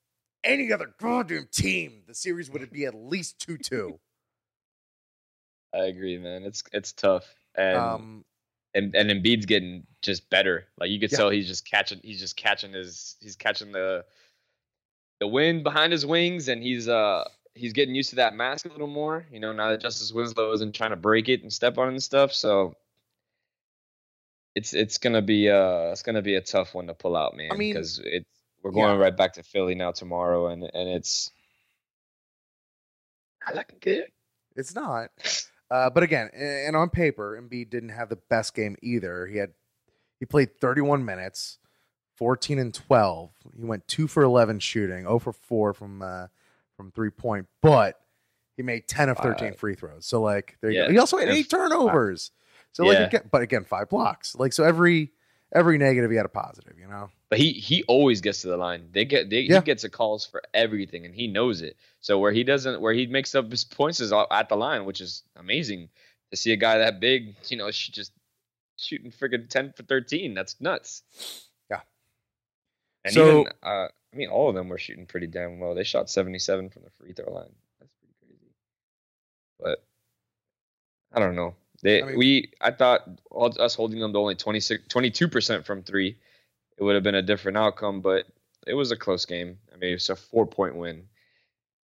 any 0.43 0.71
other 0.73 0.93
goddamn 0.99 1.47
team, 1.51 2.03
the 2.07 2.13
series 2.13 2.49
would 2.49 2.69
be 2.71 2.85
at 2.85 2.95
least 2.95 3.39
two 3.39 3.57
two. 3.57 3.99
I 5.73 5.85
agree, 5.85 6.17
man. 6.17 6.43
It's 6.43 6.63
it's 6.73 6.91
tough, 6.93 7.35
and 7.55 7.77
um, 7.77 8.25
and 8.73 8.95
and 8.95 9.09
Embiid's 9.11 9.45
getting 9.45 9.85
just 10.01 10.29
better. 10.29 10.67
Like 10.79 10.89
you 10.89 10.99
could 10.99 11.11
Yeah. 11.11 11.17
tell 11.19 11.29
he's 11.29 11.47
just 11.47 11.69
catching. 11.69 11.99
He's 12.03 12.19
just 12.19 12.35
catching 12.35 12.73
his. 12.73 13.15
He's 13.21 13.35
catching 13.35 13.71
the 13.71 14.03
the 15.19 15.27
wind 15.27 15.63
behind 15.63 15.91
his 15.91 16.05
wings, 16.05 16.47
and 16.47 16.63
he's 16.63 16.87
uh 16.89 17.23
he's 17.53 17.73
getting 17.73 17.93
used 17.93 18.09
to 18.11 18.15
that 18.15 18.33
mask 18.35 18.65
a 18.65 18.69
little 18.69 18.87
more. 18.87 19.27
You 19.31 19.39
know, 19.39 19.51
now 19.53 19.69
that 19.69 19.81
Justise 19.81 20.11
Winslow 20.11 20.53
isn't 20.53 20.73
trying 20.73 20.91
to 20.91 20.95
break 20.95 21.29
it 21.29 21.43
and 21.43 21.53
step 21.53 21.77
on 21.77 21.89
it 21.89 21.91
and 21.91 22.03
stuff. 22.03 22.33
So 22.33 22.75
it's 24.59 24.73
it's 24.73 24.97
gonna 24.97 25.21
be 25.21 25.49
uh 25.49 25.91
it's 25.91 26.01
gonna 26.03 26.21
be 26.21 26.35
a 26.35 26.41
tough 26.41 26.75
one 26.75 26.87
to 26.87 26.93
pull 26.93 27.15
out, 27.15 27.35
man. 27.35 27.49
I 27.51 27.55
mean, 27.55 27.73
because 27.73 27.99
it's 28.03 28.25
we're 28.61 28.71
going 28.71 28.97
yeah. 28.97 29.01
right 29.03 29.15
back 29.15 29.33
to 29.33 29.43
Philly 29.43 29.73
now 29.73 29.91
tomorrow, 29.91 30.47
and 30.47 30.63
and 30.63 30.89
it's 30.89 31.31
not 33.45 33.55
looking 33.55 33.77
good. 33.81 34.05
it's 34.55 34.75
not. 34.75 35.09
Uh, 35.71 35.89
but 35.89 36.03
again, 36.03 36.29
and 36.33 36.75
on 36.75 36.89
paper, 36.89 37.39
Embiid 37.41 37.69
didn't 37.69 37.89
have 37.89 38.09
the 38.09 38.17
best 38.29 38.53
game 38.55 38.75
either. 38.81 39.27
He 39.27 39.37
had 39.37 39.51
he 40.19 40.25
played 40.25 40.59
31 40.59 41.05
minutes, 41.05 41.59
14 42.17 42.59
and 42.59 42.73
12. 42.73 43.29
He 43.57 43.63
went 43.63 43.87
two 43.87 44.07
for 44.07 44.23
11 44.23 44.59
shooting, 44.59 45.03
0 45.03 45.19
for 45.19 45.31
4 45.31 45.73
from 45.73 46.01
uh, 46.01 46.27
from 46.75 46.91
three 46.91 47.11
point, 47.11 47.47
but 47.61 47.99
he 48.57 48.63
made 48.63 48.87
10 48.87 49.09
of 49.09 49.17
13 49.19 49.51
Five. 49.51 49.59
free 49.59 49.75
throws. 49.75 50.05
So 50.05 50.21
like 50.21 50.57
there 50.61 50.71
you 50.71 50.79
Yeah. 50.79 50.85
go. 50.87 50.91
He 50.91 50.97
also 50.97 51.17
had 51.17 51.29
eight 51.29 51.49
turnovers. 51.49 52.31
So 52.73 52.83
like 52.85 52.97
Yeah. 52.99 53.05
again, 53.07 53.29
but 53.31 53.41
again, 53.41 53.63
five 53.65 53.89
blocks. 53.89 54.35
Like 54.35 54.53
so 54.53 54.63
every 54.63 55.11
every 55.53 55.77
negative 55.77 56.11
he 56.11 56.17
had 56.17 56.25
a 56.25 56.29
positive. 56.29 56.77
You 56.79 56.87
know. 56.87 57.09
But 57.29 57.39
he 57.39 57.51
he 57.53 57.83
always 57.83 58.21
gets 58.21 58.41
to 58.41 58.47
the 58.47 58.57
line. 58.57 58.89
They 58.91 59.05
get 59.05 59.29
they, 59.29 59.41
Yeah. 59.41 59.59
he 59.59 59.65
gets 59.65 59.83
the 59.83 59.89
calls 59.89 60.25
for 60.25 60.41
everything, 60.53 61.05
and 61.05 61.13
he 61.13 61.27
knows 61.27 61.61
it. 61.61 61.75
So 62.01 62.19
where 62.19 62.31
he 62.31 62.43
doesn't, 62.43 62.81
where 62.81 62.93
he 62.93 63.07
makes 63.07 63.35
up 63.35 63.49
his 63.51 63.63
points 63.65 63.99
is 63.99 64.11
at 64.13 64.49
the 64.49 64.55
line, 64.55 64.85
which 64.85 65.01
is 65.01 65.23
amazing 65.35 65.89
to 66.31 66.37
see 66.37 66.51
a 66.53 66.55
guy 66.57 66.77
that 66.79 66.99
big, 66.99 67.35
you 67.47 67.57
know, 67.57 67.69
just 67.71 68.11
shooting 68.77 69.11
friggin' 69.11 69.49
ten 69.49 69.73
for 69.73 69.83
thirteen. 69.83 70.33
That's 70.33 70.59
nuts. 70.61 71.03
Yeah. 71.69 71.81
And 73.03 73.13
So- 73.13 73.41
even 73.41 73.53
uh, 73.63 73.87
I 74.11 74.15
mean, 74.15 74.29
all 74.29 74.49
of 74.49 74.55
them 74.55 74.69
were 74.69 74.79
shooting 74.79 75.05
pretty 75.05 75.27
damn 75.27 75.59
well. 75.59 75.75
They 75.75 75.83
shot 75.83 76.09
seventy 76.09 76.39
seven 76.39 76.69
from 76.69 76.83
the 76.83 76.89
free 76.91 77.13
throw 77.13 77.31
line. 77.31 77.53
That's 77.79 77.91
pretty 77.99 78.13
crazy. 78.21 78.53
But 79.59 79.83
I 81.13 81.19
don't 81.19 81.35
know. 81.35 81.55
They 81.81 82.01
I 82.01 82.05
mean- 82.05 82.17
we 82.17 82.51
I 82.61 82.71
thought 82.71 83.07
us 83.31 83.75
holding 83.75 83.99
them 83.99 84.13
to 84.13 84.19
only 84.19 84.35
22 84.35 85.27
percent 85.27 85.65
from 85.65 85.83
three, 85.83 86.17
it 86.77 86.83
would 86.83 86.95
have 86.95 87.03
been 87.03 87.15
a 87.15 87.21
different 87.21 87.57
outcome. 87.57 88.01
But 88.01 88.25
it 88.67 88.73
was 88.73 88.91
a 88.91 88.97
close 88.97 89.25
game. 89.25 89.57
I 89.73 89.77
mean, 89.77 89.93
it's 89.93 90.09
a 90.09 90.15
four 90.15 90.45
point 90.45 90.75
win, 90.75 91.03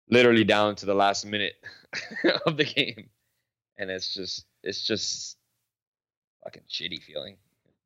literally 0.10 0.44
down 0.44 0.76
to 0.78 0.86
the 0.86 0.96
last 0.96 1.26
minute 1.26 1.54
of 2.46 2.58
the 2.58 2.66
game, 2.66 3.10
and 3.78 3.90
it's 3.92 4.14
just 4.14 4.46
it's 4.64 4.86
just 4.86 5.38
fucking 6.44 6.64
shitty 6.70 7.02
feeling. 7.02 7.38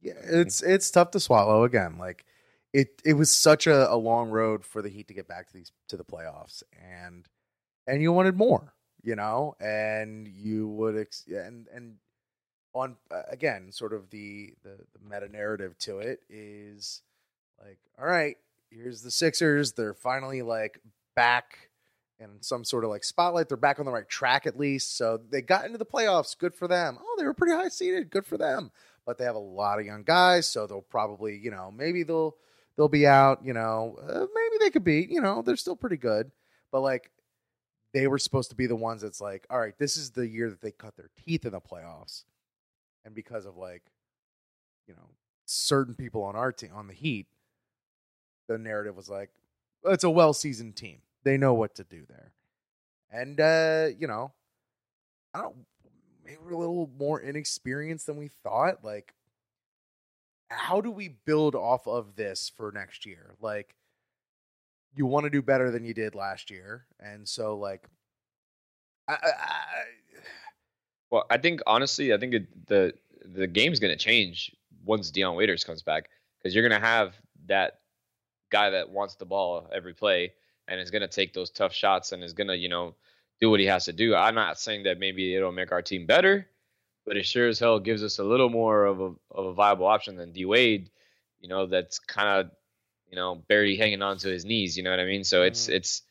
Yeah, 0.02 0.14
it's 0.24 0.62
it's 0.64 0.90
tough 0.92 1.12
to 1.12 1.20
swallow 1.20 1.64
again. 1.64 1.98
Like 1.98 2.26
it 2.74 3.02
it 3.04 3.14
was 3.14 3.32
such 3.32 3.68
a, 3.68 3.92
a 3.92 3.96
long 3.96 4.30
road 4.30 4.64
for 4.64 4.82
the 4.82 4.90
Heat 4.90 5.08
to 5.10 5.14
get 5.14 5.28
back 5.28 5.48
to 5.48 5.54
these 5.54 5.72
to 5.90 5.98
the 5.98 6.06
playoffs, 6.06 6.64
and 6.82 7.28
and 7.88 8.02
you 8.02 8.12
wanted 8.14 8.38
more, 8.38 8.74
you 9.04 9.16
know, 9.16 9.56
and 9.60 10.28
you 10.28 10.68
would 10.68 10.98
ex- 10.98 11.26
and 11.28 11.68
and 11.74 11.96
on 12.74 12.96
uh, 13.12 13.24
again, 13.30 13.72
sort 13.72 13.94
of 13.94 14.10
the 14.10 14.54
the, 14.64 14.78
the 14.94 15.00
meta 15.04 15.30
narrative 15.30 15.78
to 15.80 16.00
it 16.00 16.22
is 16.30 17.02
like, 17.64 17.80
all 18.00 18.06
right, 18.06 18.38
here's 18.70 19.02
the 19.02 19.12
Sixers. 19.12 19.74
They're 19.74 19.94
finally 19.94 20.42
like 20.42 20.80
back 21.16 21.70
in 22.20 22.42
some 22.42 22.64
sort 22.64 22.84
of 22.84 22.90
like 22.90 23.04
spotlight. 23.04 23.48
They're 23.48 23.58
back 23.58 23.80
on 23.80 23.86
the 23.86 23.92
right 23.92 24.08
track 24.08 24.46
at 24.48 24.58
least. 24.58 24.98
So 24.98 25.20
they 25.30 25.42
got 25.42 25.66
into 25.66 25.78
the 25.78 25.86
playoffs. 25.86 26.38
Good 26.38 26.54
for 26.56 26.68
them. 26.68 26.98
Oh, 27.00 27.16
they 27.18 27.26
were 27.26 27.34
pretty 27.34 27.54
high 27.54 27.70
seated. 27.70 28.10
Good 28.10 28.26
for 28.26 28.38
them. 28.38 28.72
But 29.06 29.18
they 29.18 29.24
have 29.24 29.36
a 29.36 29.40
lot 29.40 29.80
of 29.80 29.86
young 29.86 30.04
guys, 30.04 30.48
so 30.48 30.68
they'll 30.68 30.82
probably, 30.82 31.38
you 31.38 31.50
know, 31.50 31.72
maybe 31.76 32.04
they'll 32.04 32.36
they'll 32.76 32.90
be 32.90 33.08
out. 33.08 33.40
You 33.44 33.54
know, 33.54 33.98
uh, 34.02 34.26
maybe 34.34 34.58
they 34.60 34.70
could 34.70 34.84
beat. 34.84 35.10
You 35.10 35.22
know, 35.22 35.42
they're 35.42 35.56
still 35.56 35.78
pretty 35.78 35.98
good. 35.98 36.32
But 36.72 36.82
like, 36.82 37.10
they 37.94 38.08
were 38.08 38.20
supposed 38.20 38.50
to 38.50 38.56
be 38.56 38.68
the 38.68 38.76
ones 38.76 39.02
that's 39.02 39.22
like, 39.22 39.46
all 39.50 39.60
right, 39.60 39.78
this 39.78 39.98
is 39.98 40.12
the 40.12 40.28
year 40.28 40.50
that 40.50 40.62
they 40.62 40.72
cut 40.72 40.96
their 40.96 41.10
teeth 41.24 41.46
in 41.46 41.52
the 41.52 41.62
playoffs, 41.62 42.24
and 43.06 43.16
because 43.16 43.46
of 43.46 43.58
like, 43.58 43.84
you 44.88 44.94
know, 44.94 45.10
certain 45.46 45.96
people 45.96 46.24
on 46.24 46.36
our 46.36 46.52
team 46.52 46.72
on 46.74 46.88
the 46.88 46.94
Heat, 46.94 47.28
the 48.48 48.58
narrative 48.58 48.96
was 48.96 49.10
like, 49.10 49.30
it's 49.86 50.04
a 50.04 50.10
well 50.10 50.34
seasoned 50.34 50.76
team. 50.76 51.00
They 51.24 51.38
know 51.38 51.54
what 51.54 51.76
to 51.76 51.84
do 51.84 52.04
there. 52.08 52.32
And 53.12 53.40
uh, 53.40 53.90
you 53.98 54.08
know, 54.08 54.32
I 55.34 55.42
don't 55.42 55.56
maybe 56.28 56.38
we're 56.44 56.52
a 56.52 56.58
little 56.58 56.90
more 57.00 57.20
inexperienced 57.20 58.06
than 58.06 58.18
we 58.18 58.28
thought. 58.28 58.84
Like, 58.84 59.14
how 60.50 60.82
do 60.82 60.92
we 60.92 61.08
build 61.08 61.56
off 61.56 61.88
of 61.88 62.16
this 62.16 62.52
for 62.56 62.72
next 62.72 63.06
year? 63.06 63.36
Like, 63.42 63.76
you 64.96 65.06
want 65.06 65.26
to 65.26 65.30
do 65.30 65.42
better 65.42 65.72
than 65.72 65.84
you 65.84 65.94
did 65.94 66.16
last 66.16 66.50
year, 66.50 66.86
and 67.00 67.28
so 67.28 67.58
like, 67.58 67.88
I, 69.08 69.14
I, 69.14 69.28
I 69.28 69.64
Well, 71.12 71.26
I 71.30 71.38
think 71.38 71.62
honestly, 71.68 72.14
I 72.14 72.18
think 72.18 72.34
it, 72.34 72.68
the 72.68 72.94
the 73.26 73.48
game's 73.48 73.80
gonna 73.80 73.98
change 73.98 74.56
once 74.86 75.12
Dion 75.12 75.36
Waiters 75.36 75.64
comes 75.64 75.82
back 75.82 76.10
because 76.38 76.56
you're 76.56 76.68
gonna 76.68 76.86
have 76.86 77.16
that 77.48 77.80
guy 78.50 78.70
that 78.70 78.90
wants 78.90 79.16
the 79.16 79.26
ball 79.26 79.70
every 79.74 79.94
play 79.94 80.34
and 80.68 80.80
is 80.80 80.92
gonna 80.92 81.08
take 81.08 81.34
those 81.34 81.50
tough 81.50 81.74
shots 81.74 82.12
and 82.12 82.24
is 82.24 82.34
gonna 82.34 82.56
you 82.56 82.70
know 82.70 82.96
do 83.40 83.50
what 83.50 83.60
he 83.60 83.66
has 83.68 83.86
to 83.86 83.94
do. 83.94 84.16
I'm 84.16 84.36
not 84.36 84.60
saying 84.60 84.84
that 84.84 85.00
maybe 85.00 85.36
it'll 85.36 85.52
make 85.52 85.72
our 85.72 85.82
team 85.82 86.06
better, 86.06 86.48
but 87.06 87.18
it 87.18 87.26
sure 87.26 87.48
as 87.48 87.60
hell 87.60 87.80
gives 87.80 88.04
us 88.04 88.20
a 88.20 88.24
little 88.24 88.50
more 88.50 88.86
of 88.86 89.00
a 89.00 89.14
of 89.32 89.46
a 89.46 89.54
viable 89.54 89.86
option 89.86 90.16
than 90.16 90.32
D 90.32 90.46
Wade. 90.46 90.90
You 91.40 91.50
know, 91.50 91.68
that's 91.68 92.00
kind 92.00 92.28
of 92.28 92.52
you 93.10 93.16
know 93.16 93.36
barely 93.48 93.76
hanging 93.78 94.02
on 94.02 94.18
to 94.20 94.30
his 94.30 94.46
knees. 94.46 94.78
You 94.78 94.84
know 94.84 94.92
what 94.92 95.00
I 95.00 95.06
mean? 95.06 95.24
So 95.24 95.44
it's 95.44 95.68
Mhm. 95.68 95.74
it's 95.76 96.02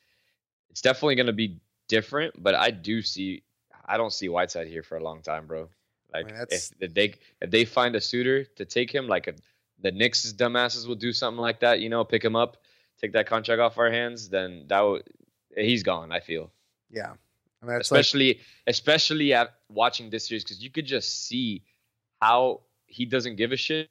it's 0.71 0.81
definitely 0.81 1.17
gonna 1.17 1.33
be 1.33 1.59
different, 1.89 2.43
but 2.43 2.55
I 2.55 2.71
do 2.71 3.03
see 3.03 3.43
I 3.85 3.97
don't 3.97 4.13
see 4.13 4.29
Whiteside 4.29 4.67
here 4.69 4.83
for 4.83 4.97
a 4.97 5.03
long 5.03 5.23
time, 5.23 5.47
bro. 5.47 5.69
Like 6.13 6.27
mean, 6.27 6.35
that's- 6.35 6.73
if, 6.81 6.91
if 6.91 6.95
they 6.95 7.15
if 7.41 7.51
they 7.51 7.65
find 7.65 7.95
a 7.97 8.01
suitor 8.01 8.45
to 8.45 8.65
take 8.65 8.91
him, 8.91 9.07
like 9.09 9.27
a, 9.27 9.35
the 9.81 9.93
Knicks 9.93 10.33
dumbasses 10.33 10.87
will 10.87 10.95
do 10.97 11.13
something 11.13 11.41
like 11.41 11.61
that, 11.61 11.81
you 11.81 11.89
know, 11.89 12.05
pick 12.05 12.25
him 12.25 12.37
up, 12.37 12.57
take 13.01 13.13
that 13.13 13.27
contract 13.27 13.61
off 13.61 13.79
our 13.79 13.91
hands, 13.91 14.29
then 14.29 14.65
that 14.69 14.81
would 14.81 15.03
he's 15.55 15.83
gone. 15.83 16.13
I 16.13 16.21
feel, 16.21 16.51
yeah. 16.91 17.15
I 17.63 17.67
mean, 17.67 17.77
it's 17.77 17.91
like, 17.91 18.01
especially 18.01 18.41
especially 18.67 19.33
at 19.35 19.55
watching 19.69 20.11
this 20.11 20.29
series 20.29 20.45
because 20.45 20.63
you 20.63 20.71
could 20.71 20.87
just 20.87 21.27
see 21.27 21.63
how 22.21 22.63
he 22.87 23.05
doesn't 23.05 23.37
give 23.37 23.53
a 23.53 23.57
shit 23.57 23.91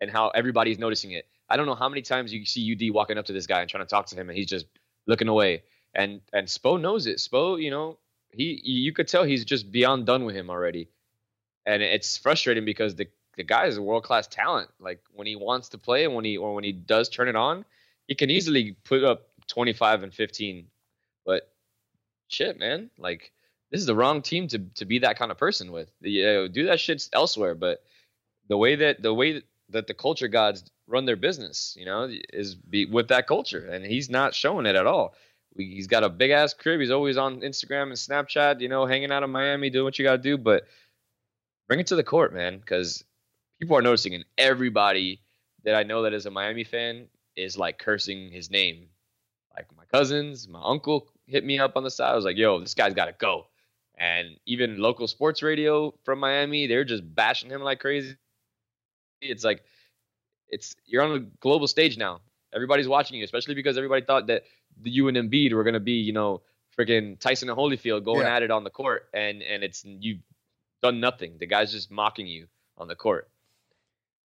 and 0.00 0.10
how 0.10 0.28
everybody's 0.28 0.78
noticing 0.78 1.12
it. 1.12 1.26
I 1.48 1.56
don't 1.56 1.66
know 1.66 1.74
how 1.74 1.88
many 1.88 2.02
times 2.02 2.32
you 2.32 2.44
see 2.46 2.72
UD 2.72 2.94
walking 2.94 3.18
up 3.18 3.26
to 3.26 3.32
this 3.32 3.46
guy 3.46 3.60
and 3.60 3.68
trying 3.68 3.84
to 3.84 3.90
talk 3.90 4.06
to 4.06 4.16
him, 4.16 4.28
and 4.28 4.36
he's 4.36 4.46
just 4.46 4.66
looking 5.06 5.28
away. 5.28 5.62
And 5.94 6.20
and 6.32 6.46
Spo 6.46 6.80
knows 6.80 7.06
it. 7.06 7.18
Spo, 7.18 7.62
you 7.62 7.70
know, 7.70 7.98
he 8.30 8.60
you 8.64 8.92
could 8.92 9.08
tell 9.08 9.24
he's 9.24 9.44
just 9.44 9.70
beyond 9.70 10.06
done 10.06 10.24
with 10.24 10.34
him 10.34 10.50
already, 10.50 10.88
and 11.66 11.82
it's 11.82 12.16
frustrating 12.16 12.64
because 12.64 12.94
the 12.94 13.08
the 13.36 13.44
guy 13.44 13.66
is 13.66 13.76
a 13.76 13.82
world 13.82 14.04
class 14.04 14.26
talent. 14.26 14.70
Like 14.80 15.00
when 15.12 15.26
he 15.26 15.36
wants 15.36 15.70
to 15.70 15.78
play 15.78 16.06
when 16.06 16.24
he 16.24 16.36
or 16.36 16.54
when 16.54 16.64
he 16.64 16.72
does 16.72 17.08
turn 17.08 17.28
it 17.28 17.36
on, 17.36 17.64
he 18.06 18.14
can 18.14 18.30
easily 18.30 18.76
put 18.84 19.04
up 19.04 19.28
twenty 19.46 19.72
five 19.72 20.02
and 20.02 20.12
fifteen. 20.12 20.66
But 21.24 21.50
shit, 22.28 22.58
man, 22.58 22.90
like 22.98 23.32
this 23.70 23.80
is 23.80 23.86
the 23.86 23.94
wrong 23.94 24.22
team 24.22 24.48
to 24.48 24.58
to 24.76 24.84
be 24.84 25.00
that 25.00 25.18
kind 25.18 25.30
of 25.30 25.38
person 25.38 25.72
with. 25.72 25.90
Yeah, 26.00 26.46
do 26.50 26.66
that 26.66 26.80
shit 26.80 27.08
elsewhere. 27.12 27.54
But 27.54 27.82
the 28.48 28.56
way 28.56 28.76
that 28.76 29.02
the 29.02 29.14
way 29.14 29.32
that 29.34 29.44
the 29.68 29.82
culture 29.94 30.28
gods 30.28 30.70
run 30.86 31.04
their 31.04 31.16
business, 31.16 31.74
you 31.78 31.86
know, 31.86 32.08
is 32.32 32.54
be 32.54 32.86
with 32.86 33.08
that 33.08 33.26
culture, 33.26 33.66
and 33.66 33.84
he's 33.84 34.10
not 34.10 34.34
showing 34.34 34.66
it 34.66 34.76
at 34.76 34.86
all. 34.86 35.14
He's 35.56 35.86
got 35.86 36.04
a 36.04 36.08
big 36.08 36.30
ass 36.30 36.52
crib. 36.52 36.80
He's 36.80 36.90
always 36.90 37.16
on 37.16 37.40
Instagram 37.40 37.84
and 37.84 37.92
Snapchat, 37.92 38.60
you 38.60 38.68
know, 38.68 38.86
hanging 38.86 39.12
out 39.12 39.22
in 39.22 39.30
Miami, 39.30 39.70
doing 39.70 39.84
what 39.84 39.98
you 39.98 40.04
got 40.04 40.16
to 40.16 40.22
do. 40.22 40.36
But 40.36 40.64
bring 41.68 41.80
it 41.80 41.86
to 41.88 41.96
the 41.96 42.02
court, 42.02 42.34
man, 42.34 42.58
because 42.58 43.04
people 43.60 43.76
are 43.76 43.82
noticing, 43.82 44.14
and 44.14 44.24
everybody 44.36 45.20
that 45.62 45.74
I 45.74 45.84
know 45.84 46.02
that 46.02 46.12
is 46.12 46.26
a 46.26 46.30
Miami 46.30 46.64
fan 46.64 47.06
is 47.36 47.56
like 47.56 47.78
cursing 47.78 48.30
his 48.30 48.50
name. 48.50 48.88
Like 49.54 49.66
my 49.76 49.84
cousins, 49.84 50.48
my 50.48 50.60
uncle 50.62 51.08
hit 51.26 51.44
me 51.44 51.58
up 51.58 51.76
on 51.76 51.84
the 51.84 51.90
side. 51.90 52.12
I 52.12 52.16
was 52.16 52.24
like, 52.24 52.36
"Yo, 52.36 52.60
this 52.60 52.74
guy's 52.74 52.94
got 52.94 53.06
to 53.06 53.12
go." 53.12 53.46
And 53.96 54.36
even 54.44 54.78
local 54.78 55.06
sports 55.06 55.42
radio 55.42 55.94
from 56.04 56.18
Miami, 56.18 56.66
they're 56.66 56.84
just 56.84 57.14
bashing 57.14 57.50
him 57.50 57.62
like 57.62 57.78
crazy. 57.78 58.16
It's 59.30 59.44
like 59.44 59.62
it's 60.48 60.74
you're 60.86 61.02
on 61.02 61.12
a 61.12 61.20
global 61.40 61.66
stage 61.68 61.96
now. 61.98 62.20
Everybody's 62.52 62.86
watching 62.88 63.18
you, 63.18 63.24
especially 63.24 63.54
because 63.54 63.76
everybody 63.76 64.04
thought 64.04 64.26
that 64.28 64.44
the 64.80 64.90
you 64.90 65.08
and 65.08 65.16
Embiid 65.16 65.52
were 65.52 65.64
gonna 65.64 65.80
be, 65.80 65.92
you 65.94 66.12
know, 66.12 66.42
freaking 66.78 67.18
Tyson 67.18 67.48
and 67.48 67.58
Holyfield 67.58 68.04
going 68.04 68.26
Yeah. 68.26 68.36
at 68.36 68.42
it 68.42 68.50
on 68.50 68.64
the 68.64 68.70
court, 68.70 69.08
and 69.12 69.42
and 69.42 69.64
it's 69.64 69.84
you've 69.84 70.20
done 70.82 71.00
nothing. 71.00 71.38
The 71.38 71.46
guy's 71.46 71.72
just 71.72 71.90
mocking 71.90 72.26
you 72.26 72.46
on 72.78 72.88
the 72.88 72.96
court. 72.96 73.28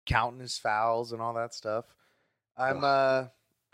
counting 0.06 0.42
his 0.42 0.58
fouls 0.58 1.14
and 1.14 1.22
all 1.22 1.34
that 1.34 1.54
stuff. 1.54 1.86
I'm 2.58 2.84
uh 2.84 3.28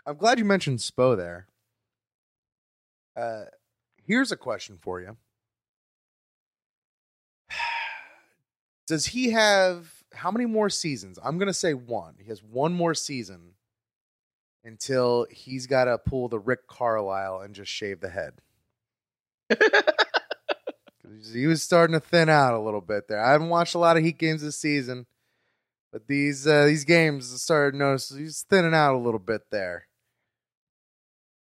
I'm 0.06 0.16
glad 0.16 0.38
you 0.38 0.44
mentioned 0.44 0.78
Spo 0.78 1.16
there. 1.16 1.48
Uh 3.16 3.46
here's 4.06 4.30
a 4.32 4.36
question 4.36 4.78
for 4.80 5.00
you. 5.00 5.16
Does 8.86 9.06
he 9.06 9.30
have 9.30 9.99
how 10.12 10.30
many 10.30 10.46
more 10.46 10.68
seasons? 10.70 11.18
I'm 11.22 11.38
going 11.38 11.48
to 11.48 11.54
say 11.54 11.74
one. 11.74 12.14
He 12.18 12.28
has 12.28 12.42
one 12.42 12.72
more 12.72 12.94
season 12.94 13.54
until 14.64 15.26
he's 15.30 15.66
got 15.66 15.84
to 15.84 15.98
pull 15.98 16.28
the 16.28 16.38
Rick 16.38 16.66
Carlisle 16.66 17.40
and 17.40 17.54
just 17.54 17.70
shave 17.70 18.00
the 18.00 18.10
head. 18.10 18.34
he 21.32 21.46
was 21.46 21.62
starting 21.62 21.94
to 21.94 22.00
thin 22.00 22.28
out 22.28 22.54
a 22.54 22.60
little 22.60 22.80
bit 22.80 23.08
there. 23.08 23.20
I 23.22 23.32
haven't 23.32 23.48
watched 23.48 23.74
a 23.74 23.78
lot 23.78 23.96
of 23.96 24.02
Heat 24.04 24.18
games 24.18 24.42
this 24.42 24.56
season. 24.56 25.06
But 25.92 26.06
these 26.06 26.46
uh, 26.46 26.66
these 26.66 26.84
games 26.84 27.28
started 27.42 27.76
noticing 27.76 28.18
he's 28.18 28.42
thinning 28.48 28.74
out 28.74 28.94
a 28.94 28.98
little 28.98 29.18
bit 29.18 29.42
there. 29.50 29.88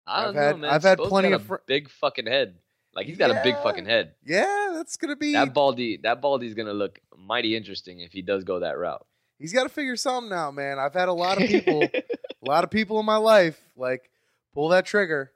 I 0.06 0.20
I've 0.20 0.26
don't 0.26 0.36
had- 0.36 0.56
know, 0.58 0.62
man. 0.62 0.70
I've 0.72 0.84
had 0.84 1.00
Spo's 1.00 1.10
plenty 1.10 1.32
of 1.32 1.42
a 1.42 1.46
fr- 1.46 1.56
big 1.66 1.90
fucking 1.90 2.28
head. 2.28 2.54
Like 2.94 3.08
he's 3.08 3.18
got 3.18 3.32
a 3.32 3.42
big 3.44 3.56
fucking 3.64 3.86
head. 3.88 4.14
Yeah, 4.24 4.46
that's 4.78 4.98
gonna 4.98 5.16
be. 5.16 5.34
That 5.34 5.54
baldy, 5.54 5.98
that 6.04 6.22
baldy's 6.22 6.54
gonna 6.54 6.74
look 6.74 7.00
mighty 7.18 7.56
interesting 7.56 8.00
if 8.02 8.12
he 8.12 8.22
does 8.22 8.44
go 8.44 8.60
that 8.60 8.78
route. 8.78 9.06
he's 9.40 9.54
got 9.54 9.64
to 9.64 9.70
figure 9.70 9.96
something 9.96 10.32
out, 10.34 10.54
man. 10.54 10.80
I've 10.80 10.94
had 10.94 11.10
a 11.10 11.14
lot 11.14 11.42
of 11.42 11.48
people, 11.54 11.84
a 11.84 12.04
lot 12.48 12.64
of 12.64 12.70
people 12.70 13.00
in 13.00 13.06
my 13.06 13.18
life, 13.18 13.60
like 13.76 14.10
pull 14.54 14.70
that 14.70 14.86
trigger 14.86 15.32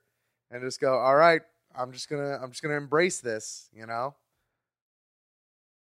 and 0.49 0.61
just 0.61 0.79
go, 0.79 0.97
all 0.97 1.15
right, 1.15 1.41
I'm 1.75 1.91
just 1.91 2.09
gonna, 2.09 2.39
I'm 2.41 2.49
just 2.51 2.61
gonna 2.61 2.77
embrace 2.77 3.19
this, 3.21 3.69
you 3.73 3.85
know? 3.85 4.15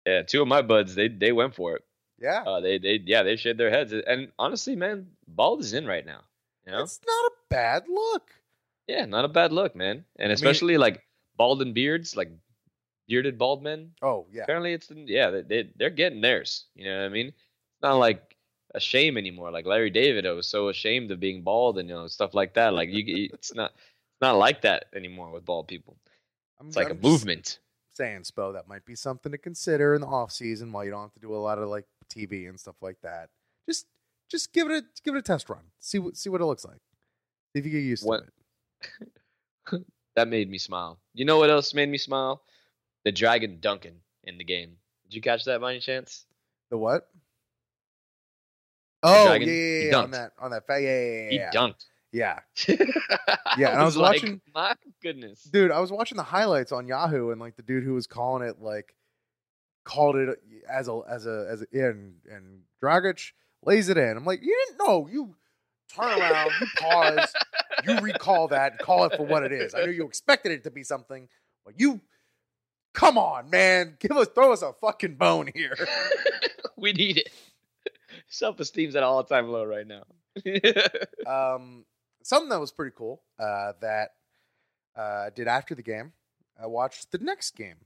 yeah, 0.06 0.22
two 0.24 0.42
of 0.42 0.48
my 0.48 0.62
buds, 0.62 0.96
they 0.96 1.08
they 1.08 1.32
went 1.32 1.56
for 1.56 1.76
it. 1.76 1.84
Yeah, 2.20 2.42
Uh, 2.44 2.60
they 2.62 2.78
they 2.80 3.02
yeah, 3.06 3.24
they 3.24 3.36
shaved 3.36 3.60
their 3.60 3.70
heads. 3.70 3.94
And 3.94 4.32
honestly, 4.40 4.76
man, 4.76 5.08
bald 5.28 5.62
is 5.62 5.74
in 5.74 5.86
right 5.86 6.06
now. 6.06 6.22
You 6.66 6.72
know, 6.72 6.82
it's 6.84 7.00
not 7.06 7.32
a 7.32 7.32
bad 7.50 7.84
look. 7.88 8.32
yeah, 8.88 9.06
not 9.06 9.26
a 9.26 9.28
bad 9.30 9.52
look, 9.54 9.76
man. 9.76 10.04
And 10.18 10.32
especially 10.32 10.78
like 10.78 11.04
bald 11.38 11.62
and 11.62 11.74
beards, 11.74 12.16
like 12.16 12.32
bearded 13.08 13.38
bald 13.38 13.64
men. 13.64 13.92
Oh 14.02 14.26
yeah, 14.32 14.44
Apparently, 14.44 14.74
it's 14.74 14.90
yeah, 14.92 15.30
they, 15.30 15.42
they 15.42 15.70
they're 15.78 15.90
getting 15.90 16.22
theirs. 16.22 16.66
You 16.76 16.86
know 16.86 17.00
what 17.00 17.06
I 17.06 17.10
mean? 17.10 17.28
It's 17.28 17.82
not 17.82 17.96
like 17.96 18.36
a 18.76 18.80
shame 18.80 19.18
anymore. 19.18 19.52
Like 19.52 19.66
Larry 19.66 19.90
David, 19.90 20.26
I 20.26 20.32
was 20.32 20.48
so 20.48 20.70
ashamed 20.70 21.12
of 21.12 21.20
being 21.20 21.42
bald 21.42 21.78
and 21.78 21.88
you 21.90 21.96
know 21.96 22.08
stuff 22.08 22.34
like 22.34 22.54
that. 22.56 22.74
Like 22.74 22.90
you, 22.90 23.30
it's 23.34 23.54
not 23.54 23.72
it's 23.72 24.22
not 24.22 24.38
like 24.38 24.62
that 24.62 24.86
anymore 24.94 25.32
with 25.32 25.46
bald 25.46 25.68
people. 25.68 25.98
I'm, 26.60 26.68
It's 26.68 26.76
like 26.76 26.90
I'm 26.90 26.98
a 26.98 27.02
movement. 27.02 27.60
Saying, 27.94 28.22
Spo, 28.22 28.54
that 28.54 28.68
might 28.68 28.86
be 28.86 28.94
something 28.94 29.32
to 29.32 29.40
consider 29.40 29.96
in 29.96 30.02
the 30.02 30.08
off 30.08 30.32
season 30.32 30.72
while 30.72 30.86
you 30.86 30.92
don't 30.92 31.02
have 31.02 31.14
to 31.14 31.20
do 31.20 31.34
a 31.34 31.38
lot 31.38 31.58
of 31.58 31.68
like 31.70 31.86
TV 32.14 32.48
and 32.48 32.60
stuff 32.60 32.76
like 32.80 32.98
that. 33.02 33.30
Just, 33.68 33.88
just 34.30 34.54
give 34.54 34.70
it 34.70 34.84
a 34.84 34.86
give 35.04 35.16
it 35.16 35.20
a 35.20 35.22
test 35.24 35.50
run. 35.50 35.62
See 35.80 35.98
what 35.98 36.16
see 36.16 36.30
what 36.30 36.40
it 36.42 36.46
looks 36.46 36.64
like. 36.64 36.78
See 37.54 37.60
if 37.60 37.66
you 37.66 37.72
get 37.72 37.80
used 37.80 38.06
What- 38.06 38.24
to 38.24 38.26
it. 39.78 39.84
That 40.16 40.28
made 40.30 40.50
me 40.50 40.58
smile. 40.58 40.98
You 41.14 41.26
know 41.26 41.38
what 41.38 41.52
else 41.52 41.76
made 41.76 41.90
me 41.90 42.00
smile? 42.00 42.42
The 43.08 43.14
Dragon 43.14 43.60
Duncan 43.62 44.02
in 44.26 44.38
the 44.38 44.44
game. 44.44 44.72
Did 45.06 45.16
you 45.16 45.22
catch 45.22 45.46
that 45.46 45.62
by 45.62 45.72
any 45.72 45.80
chance? 45.80 46.26
The 46.70 46.78
what? 46.78 47.08
Oh 49.02 49.34
yeah, 49.34 49.46
yeah, 49.46 49.90
yeah, 49.92 49.96
on 49.96 50.12
that 50.12 50.32
on 50.38 50.52
that. 50.52 50.68
fa- 50.68 50.82
Yeah, 50.82 51.00
yeah, 51.00 51.30
yeah, 51.32 51.52
He 51.52 51.58
dunked. 51.58 51.86
yeah. 52.12 52.40
yeah, 53.58 53.70
and 53.72 53.80
I 53.80 53.86
was 53.86 53.98
watching- 53.98 54.42
My 54.54 54.76
goodness. 55.02 55.42
Dude, 55.44 55.72
I 55.72 55.80
was 55.80 55.90
watching 55.90 56.18
the 56.18 56.24
highlights 56.24 56.74
on 56.74 56.86
Yahoo, 56.86 57.32
and 57.32 57.40
like 57.40 57.56
the 57.56 57.62
dude 57.64 57.86
who 57.86 57.94
was 57.94 58.08
calling 58.08 58.46
it, 58.46 58.60
like, 58.62 58.94
called 59.86 60.18
it 60.18 60.28
uh, 60.28 60.34
as 60.70 60.90
a 60.90 61.00
as 61.08 61.26
a 61.26 61.48
as 61.50 61.62
a 61.62 61.88
and 61.88 62.16
and 62.30 62.64
Dragic 62.84 63.32
lays 63.64 63.88
it 63.88 63.98
in. 63.98 64.18
I'm 64.18 64.26
like, 64.26 64.42
you 64.42 64.66
didn't 64.68 64.86
know. 64.86 65.08
You 65.10 65.34
turn 65.96 66.20
around, 66.20 66.52
you 66.60 66.68
pause, 66.78 67.34
you 67.88 68.00
recall 68.00 68.50
that, 68.50 68.72
and 68.74 68.80
call 68.82 69.06
it 69.06 69.16
for 69.16 69.26
what 69.26 69.44
it 69.44 69.54
is. 69.54 69.74
I 69.74 69.86
knew 69.86 69.92
you 69.92 70.06
expected 70.06 70.52
it 70.52 70.66
to 70.66 70.72
be 70.72 70.84
something, 70.84 71.30
but 71.64 71.80
you, 71.80 72.02
come 72.94 73.18
on, 73.18 73.50
man, 73.50 73.98
give 74.00 74.12
us 74.12 74.28
throw 74.34 74.54
us 74.54 74.62
a 74.62 74.74
fucking 74.74 75.16
bone 75.16 75.50
here. 75.54 75.76
we 76.78 76.94
need 76.94 77.18
it. 77.18 77.32
Self 78.28 78.60
esteem's 78.60 78.96
at 78.96 79.04
all 79.04 79.24
time 79.24 79.50
low 79.50 79.64
right 79.64 79.88
now. 79.88 80.04
um, 81.56 81.86
something 82.24 82.50
that 82.50 82.60
was 82.60 82.72
pretty 82.72 82.94
cool 82.96 83.22
uh, 83.40 83.74
that 83.82 84.10
uh, 84.98 85.26
I 85.28 85.30
did 85.34 85.48
after 85.48 85.76
the 85.76 85.84
game. 85.84 86.14
I 86.62 86.68
watched 86.68 87.12
the 87.12 87.20
next 87.20 87.52
game, 87.52 87.78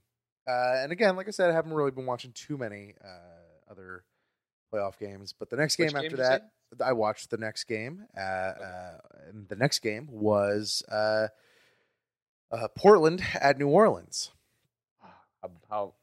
uh, 0.47 0.75
and 0.77 0.91
again, 0.91 1.15
like 1.15 1.27
I 1.27 1.31
said, 1.31 1.49
I 1.49 1.53
haven't 1.53 1.73
really 1.73 1.91
been 1.91 2.05
watching 2.05 2.31
too 2.31 2.57
many 2.57 2.95
uh, 3.03 3.71
other 3.71 4.03
playoff 4.71 4.97
games. 4.97 5.33
But 5.37 5.49
the 5.49 5.57
next 5.57 5.75
game 5.75 5.87
Which 5.87 5.95
after 5.95 6.09
game 6.09 6.17
that, 6.17 6.51
I 6.83 6.93
watched 6.93 7.29
the 7.29 7.37
next 7.37 7.65
game. 7.65 8.05
Uh, 8.17 8.21
uh, 8.21 8.97
and 9.29 9.47
the 9.47 9.55
next 9.55 9.79
game 9.79 10.07
was 10.09 10.83
uh, 10.89 11.27
uh, 12.51 12.67
Portland 12.75 13.23
at 13.39 13.57
New 13.57 13.67
Orleans. 13.67 14.31
How, 15.69 15.93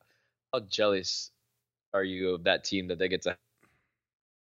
how 0.53 0.61
jealous 0.61 1.31
are 1.95 2.05
you 2.05 2.35
of 2.35 2.45
that 2.45 2.65
team 2.65 2.89
that 2.89 2.99
they 2.99 3.09
get 3.09 3.23
to 3.23 3.37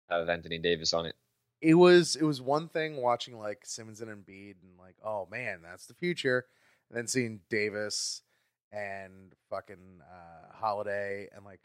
have 0.10 0.30
Anthony 0.30 0.58
Davis 0.58 0.94
on 0.94 1.06
it? 1.06 1.16
it 1.62 1.74
was 1.74 2.16
it 2.16 2.24
was 2.24 2.42
one 2.42 2.68
thing 2.68 2.98
watching 2.98 3.40
like 3.40 3.66
Simmons 3.66 4.02
and 4.02 4.12
Embiid 4.12 4.56
and 4.62 4.78
like, 4.78 4.96
oh 5.04 5.28
man, 5.32 5.60
that's 5.64 5.88
the 5.88 5.96
future. 5.96 6.46
And 6.90 6.98
then 6.98 7.08
seeing 7.08 7.40
Davis 7.50 8.22
and 8.72 9.34
fucking 9.50 10.02
uh 10.02 10.54
Holiday 10.54 11.28
and 11.36 11.44
like 11.44 11.62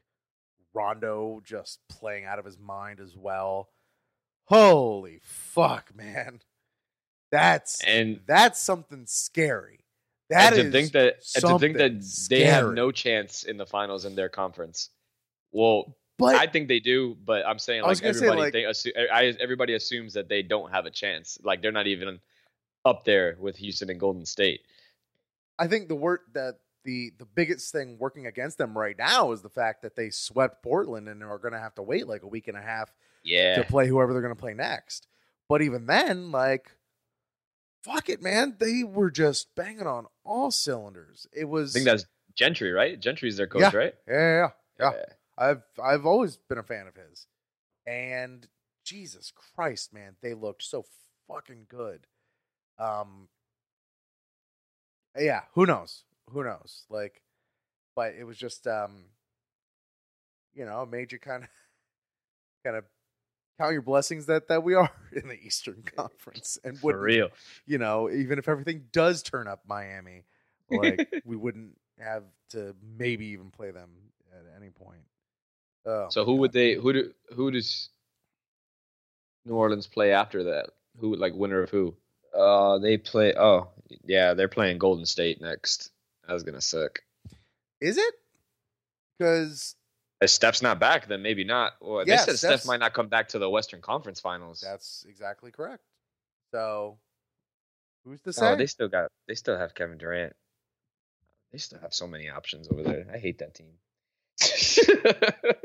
Rondo 0.73 1.43
just 1.45 1.81
playing 1.89 2.25
out 2.25 2.39
of 2.39 2.47
his 2.47 2.59
mind 2.59 3.01
as 3.01 3.17
well. 3.17 3.69
Holy 4.45 5.21
fuck, 5.23 5.95
man. 5.95 6.41
That's 7.31 7.83
And 7.85 8.21
that's 8.27 8.61
something 8.61 9.05
scary. 9.07 9.81
That 10.31 10.53
and 10.53 10.61
is 10.61 10.65
to 10.67 10.71
think 10.73 10.93
that 10.93 11.15
and 11.37 11.45
to 11.45 11.59
think 11.59 11.77
that 11.79 12.27
they 12.31 12.45
have 12.45 12.73
no 12.73 12.91
chance 12.91 13.43
in 13.43 13.57
the 13.57 13.67
finals 13.67 14.05
in 14.05 14.15
their 14.15 14.29
conference. 14.29 14.91
Well, 15.53 15.97
but 16.19 16.37
I 16.37 16.47
think 16.47 16.69
they 16.69 16.81
do, 16.81 17.17
but 17.25 17.47
I'm 17.47 17.59
saying 17.59 17.83
like 17.83 18.01
gonna 18.01 18.15
say, 18.15 18.27
everybody 18.27 18.41
like- 18.41 18.53
think, 18.53 18.69
assu- 18.69 19.11
I, 19.13 19.35
everybody 19.41 19.75
assumes 19.75 20.15
that 20.15 20.29
they 20.29 20.43
don't 20.43 20.71
have 20.71 20.87
a 20.87 20.91
chance. 20.91 21.39
Like 21.43 21.63
they're 21.63 21.73
not 21.73 21.87
even 21.89 22.21
up 22.85 23.05
there 23.05 23.37
with 23.41 23.57
Houston 23.57 23.91
and 23.91 23.99
Golden 23.99 24.25
State. 24.25 24.61
I 25.59 25.67
think 25.67 25.89
the 25.89 25.95
word 25.97 26.21
that 26.35 26.59
the 26.85 27.11
the 27.19 27.27
biggest 27.27 27.73
thing 27.73 27.97
working 27.99 28.27
against 28.27 28.57
them 28.59 28.77
right 28.79 28.97
now 28.97 29.33
is 29.33 29.43
the 29.43 29.51
fact 29.51 29.83
that 29.83 29.97
they 29.97 30.11
swept 30.11 30.63
Portland 30.63 31.09
and 31.09 31.23
are 31.23 31.39
going 31.39 31.53
to 31.53 31.59
have 31.59 31.75
to 31.75 31.83
wait 31.83 32.07
like 32.07 32.23
a 32.23 32.27
week 32.29 32.49
and 32.49 32.57
a 32.57 32.63
half 32.63 32.91
Yeah. 33.25 33.57
to 33.57 33.65
play 33.65 33.87
whoever 33.87 34.13
they're 34.13 34.23
going 34.23 34.35
to 34.35 34.41
play 34.41 34.55
next. 34.55 35.07
But 35.49 35.61
even 35.63 35.85
then, 35.87 36.31
like, 36.31 36.71
fuck 37.83 38.09
it, 38.09 38.23
man, 38.23 38.57
they 38.59 38.83
were 38.85 39.11
just 39.11 39.55
banging 39.55 39.87
on 39.87 40.07
all 40.25 40.51
cylinders. 40.51 41.27
It 41.33 41.45
was. 41.47 41.75
I 41.75 41.79
think 41.79 41.87
that's 41.87 42.07
Gentry, 42.35 42.73
right? 42.73 42.99
Gentry's 42.99 43.37
their 43.37 43.47
coach, 43.47 43.61
Yeah. 43.73 43.77
right? 43.77 43.95
yeah, 44.09 44.15
yeah, 44.15 44.49
yeah, 44.79 44.91
yeah. 44.93 45.05
I've 45.39 45.63
I've 45.83 46.07
always 46.07 46.37
been 46.37 46.59
a 46.59 46.63
fan 46.63 46.87
of 46.87 46.95
his, 46.97 47.27
and 47.87 48.47
Jesus 48.85 49.33
Christ, 49.55 49.93
man, 49.93 50.17
they 50.23 50.35
looked 50.35 50.63
so 50.63 50.85
fucking 51.29 51.67
good. 51.69 52.07
Um, 52.79 53.29
yeah, 55.19 55.43
who 55.55 55.67
knows? 55.67 56.05
Who 56.31 56.45
knows? 56.45 56.85
Like, 56.89 57.23
but 57.97 58.15
it 58.19 58.25
was 58.25 58.37
just 58.39 58.67
um, 58.67 59.05
you 60.55 60.65
know, 60.65 60.87
made 60.87 61.13
you 61.13 61.19
kind 61.19 61.45
of 61.45 61.49
kind 62.65 62.77
of 62.77 62.85
count 63.61 63.73
your 63.73 63.83
blessings 63.83 64.27
that 64.27 64.49
that 64.49 64.63
we 64.63 64.75
are 64.75 64.91
in 65.13 65.29
the 65.29 65.39
Eastern 65.41 65.83
Conference, 65.97 66.59
and 66.65 66.79
For 66.79 66.87
wouldn't, 66.87 67.03
real. 67.03 67.29
you 67.67 67.79
know, 67.79 68.11
even 68.11 68.39
if 68.39 68.49
everything 68.49 68.87
does 68.93 69.23
turn 69.23 69.47
up 69.49 69.61
Miami, 69.67 70.25
like 70.71 71.09
we 71.25 71.37
wouldn't 71.37 71.77
have 71.99 72.25
to 72.51 72.75
maybe 72.99 73.27
even 73.27 73.51
play 73.51 73.71
them 73.71 73.91
at 74.33 74.57
any 74.57 74.71
point. 74.71 75.03
Oh, 75.87 76.09
So 76.11 76.21
my 76.21 76.25
who 76.25 76.35
would 76.37 76.53
they 76.53 76.75
who 76.75 76.93
do 76.93 77.13
who 77.35 77.51
does 77.51 77.91
New 79.45 79.55
Orleans 79.55 79.87
play 79.87 80.13
after 80.13 80.45
that? 80.45 80.71
Who 80.99 81.15
like 81.17 81.35
winner 81.35 81.63
of 81.63 81.71
who? 81.71 81.95
Uh 82.35 82.79
they 82.79 82.97
play 82.97 83.35
oh 83.37 83.69
yeah, 84.05 84.35
they're 84.35 84.49
playing 84.49 84.79
Golden 84.79 85.07
State 85.07 85.41
next. 85.41 85.91
That 86.27 86.35
was 86.35 86.43
gonna 86.43 86.61
suck. 86.61 87.01
Is 87.81 87.97
it? 87.99 88.15
Because 89.19 89.77
If 90.21 90.31
Steph's 90.31 90.61
not 90.63 90.79
back, 90.79 91.07
then 91.07 91.23
maybe 91.23 91.45
not. 91.45 91.73
Well, 91.81 92.01
Yeah, 92.07 92.17
they 92.17 92.17
said 92.19 92.39
Steph's- 92.39 92.63
Steph 92.63 92.67
might 92.67 92.81
not 92.81 92.93
come 92.93 93.09
back 93.09 93.29
to 93.29 93.39
the 93.39 93.49
Western 93.49 93.81
Conference 93.81 94.21
Finals. 94.21 94.61
that's 94.61 95.05
exactly 95.09 95.51
correct. 95.51 95.83
So 96.53 96.99
who's 98.05 98.21
to 98.23 98.33
say? 98.33 98.53
Oh, 98.53 98.57
they 98.57 98.67
still 98.67 98.89
got 98.89 99.11
they 99.29 99.35
still 99.35 99.57
have 99.57 99.75
Kevin 99.75 99.97
Durant. 99.99 100.35
They 101.53 101.59
still 101.59 101.79
have 101.81 101.95
so 101.95 102.07
many 102.07 102.29
options 102.29 102.69
over 102.71 102.83
there. 102.83 103.07
I 103.13 103.19
hate 103.19 103.39
that 103.39 103.55
team. 103.55 103.73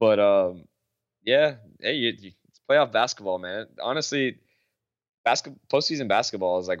but 0.00 0.18
um, 0.18 0.64
yeah, 1.24 1.56
hey, 1.80 1.94
you, 1.94 2.12
you, 2.18 2.32
it's 2.48 2.60
playoff 2.68 2.92
basketball, 2.92 3.38
man. 3.38 3.66
Honestly, 3.80 4.38
basketball 5.24 5.60
postseason 5.70 6.08
basketball 6.08 6.58
is 6.58 6.68
like 6.68 6.80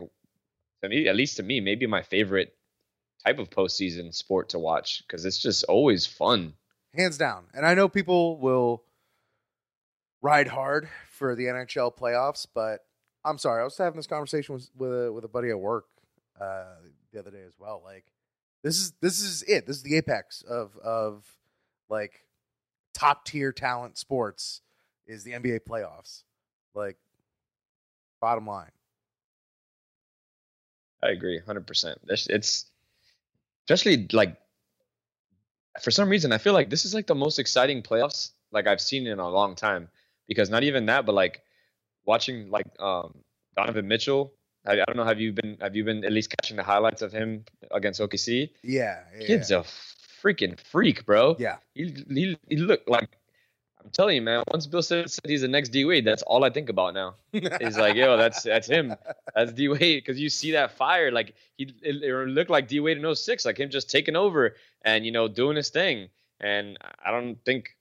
to 0.82 0.88
me, 0.88 1.08
at 1.08 1.16
least 1.16 1.36
to 1.36 1.42
me, 1.42 1.60
maybe 1.60 1.86
my 1.86 2.02
favorite 2.02 2.54
type 3.24 3.38
of 3.38 3.50
postseason 3.50 4.14
sport 4.14 4.50
to 4.50 4.58
watch 4.58 5.02
because 5.06 5.24
it's 5.24 5.38
just 5.38 5.64
always 5.64 6.06
fun. 6.06 6.54
hands 6.94 7.18
down. 7.18 7.44
And 7.54 7.66
I 7.66 7.74
know 7.74 7.88
people 7.88 8.38
will 8.38 8.82
ride 10.20 10.48
hard 10.48 10.88
for 11.10 11.34
the 11.34 11.44
NHL 11.44 11.96
playoffs, 11.96 12.46
but 12.52 12.80
I'm 13.24 13.38
sorry. 13.38 13.60
I 13.60 13.64
was 13.64 13.76
having 13.78 13.96
this 13.96 14.06
conversation 14.06 14.54
with 14.54 14.70
with 14.76 14.90
a, 14.90 15.12
with 15.12 15.24
a 15.24 15.28
buddy 15.28 15.50
at 15.50 15.58
work 15.58 15.86
uh, 16.40 16.64
the 17.12 17.18
other 17.18 17.30
day 17.30 17.42
as 17.46 17.54
well. 17.58 17.82
Like 17.84 18.04
this 18.62 18.78
is 18.78 18.92
this 19.00 19.20
is 19.20 19.42
it. 19.44 19.66
This 19.66 19.76
is 19.76 19.82
the 19.82 19.96
apex 19.96 20.42
of 20.42 20.76
of 20.78 21.24
like 21.88 22.24
top 22.94 23.24
tier 23.24 23.52
talent 23.52 23.98
sports 23.98 24.60
is 25.06 25.24
the 25.24 25.32
NBA 25.32 25.60
playoffs. 25.68 26.24
Like 26.74 26.96
bottom 28.20 28.46
line. 28.46 28.70
I 31.02 31.10
agree, 31.10 31.40
hundred 31.44 31.66
percent. 31.66 31.98
It's 32.08 32.66
especially 33.72 34.08
like 34.12 34.36
for 35.80 35.90
some 35.90 36.08
reason 36.08 36.32
I 36.32 36.38
feel 36.38 36.52
like 36.52 36.68
this 36.70 36.84
is 36.84 36.94
like 36.94 37.06
the 37.06 37.14
most 37.14 37.38
exciting 37.38 37.82
playoffs 37.82 38.30
like 38.50 38.66
I've 38.66 38.80
seen 38.80 39.06
in 39.06 39.18
a 39.18 39.28
long 39.28 39.54
time 39.54 39.88
because 40.28 40.50
not 40.50 40.62
even 40.62 40.86
that, 40.86 41.06
but 41.06 41.14
like 41.14 41.42
watching 42.04 42.50
like 42.50 42.66
um 42.78 43.18
Donovan 43.56 43.88
Mitchell. 43.88 44.32
I, 44.66 44.72
I 44.72 44.84
don't 44.86 44.96
know. 44.96 45.04
Have 45.04 45.20
you 45.20 45.32
been 45.32 45.56
have 45.60 45.74
you 45.74 45.84
been 45.84 46.04
at 46.04 46.12
least 46.12 46.32
catching 46.36 46.56
the 46.56 46.62
highlights 46.62 47.02
of 47.02 47.12
him 47.12 47.44
against 47.70 48.00
OKC? 48.00 48.50
Yeah. 48.62 49.00
yeah 49.18 49.26
Kid's 49.26 49.50
a 49.50 49.64
freaking 50.22 50.58
freak, 50.60 51.04
bro. 51.04 51.36
yeah. 51.38 51.56
He 51.74 52.04
he, 52.08 52.38
he 52.48 52.56
looked 52.56 52.88
like. 52.88 53.08
I'm 53.84 53.90
telling 53.90 54.16
you, 54.16 54.22
man. 54.22 54.44
Once 54.48 54.66
Bill 54.66 54.82
said 54.82 55.10
he's 55.24 55.40
the 55.40 55.48
next 55.48 55.70
D 55.70 55.84
Wade, 55.84 56.04
that's 56.04 56.22
all 56.22 56.44
I 56.44 56.50
think 56.50 56.68
about 56.68 56.94
now. 56.94 57.14
He's 57.32 57.76
like, 57.76 57.96
yo, 57.96 58.16
that's 58.16 58.42
that's 58.42 58.68
him. 58.68 58.94
That's 59.34 59.52
D 59.52 59.68
Wade 59.68 60.02
because 60.04 60.20
you 60.20 60.28
see 60.28 60.52
that 60.52 60.72
fire, 60.72 61.10
like 61.10 61.34
he 61.56 61.64
it, 61.82 62.02
it 62.02 62.28
looked 62.28 62.50
like 62.50 62.68
D 62.68 62.80
Wade 62.80 62.98
in 62.98 63.14
06, 63.14 63.44
like 63.44 63.58
him 63.58 63.70
just 63.70 63.90
taking 63.90 64.16
over 64.16 64.54
and 64.82 65.04
you 65.04 65.12
know 65.12 65.28
doing 65.28 65.56
his 65.56 65.70
thing. 65.70 66.08
And 66.40 66.78
I 67.04 67.10
don't 67.10 67.36
think. 67.44 67.76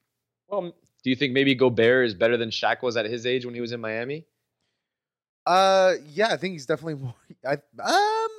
Well, 0.48 0.74
do 1.04 1.10
you 1.10 1.16
think 1.16 1.34
maybe 1.34 1.56
Gobert 1.56 2.06
is 2.06 2.14
better 2.14 2.38
than 2.38 2.50
Shaq 2.50 2.82
was 2.82 2.98
at 2.98 3.06
his 3.06 3.26
age 3.26 3.46
when 3.46 3.56
he 3.56 3.62
was 3.62 3.72
in 3.72 3.82
Miami? 3.82 4.26
Uh, 5.46 5.94
yeah, 6.08 6.28
I 6.28 6.38
think 6.38 6.54
he's 6.54 6.66
definitely 6.66 6.96
more. 6.96 7.16
I 7.46 7.54
um, 7.84 8.30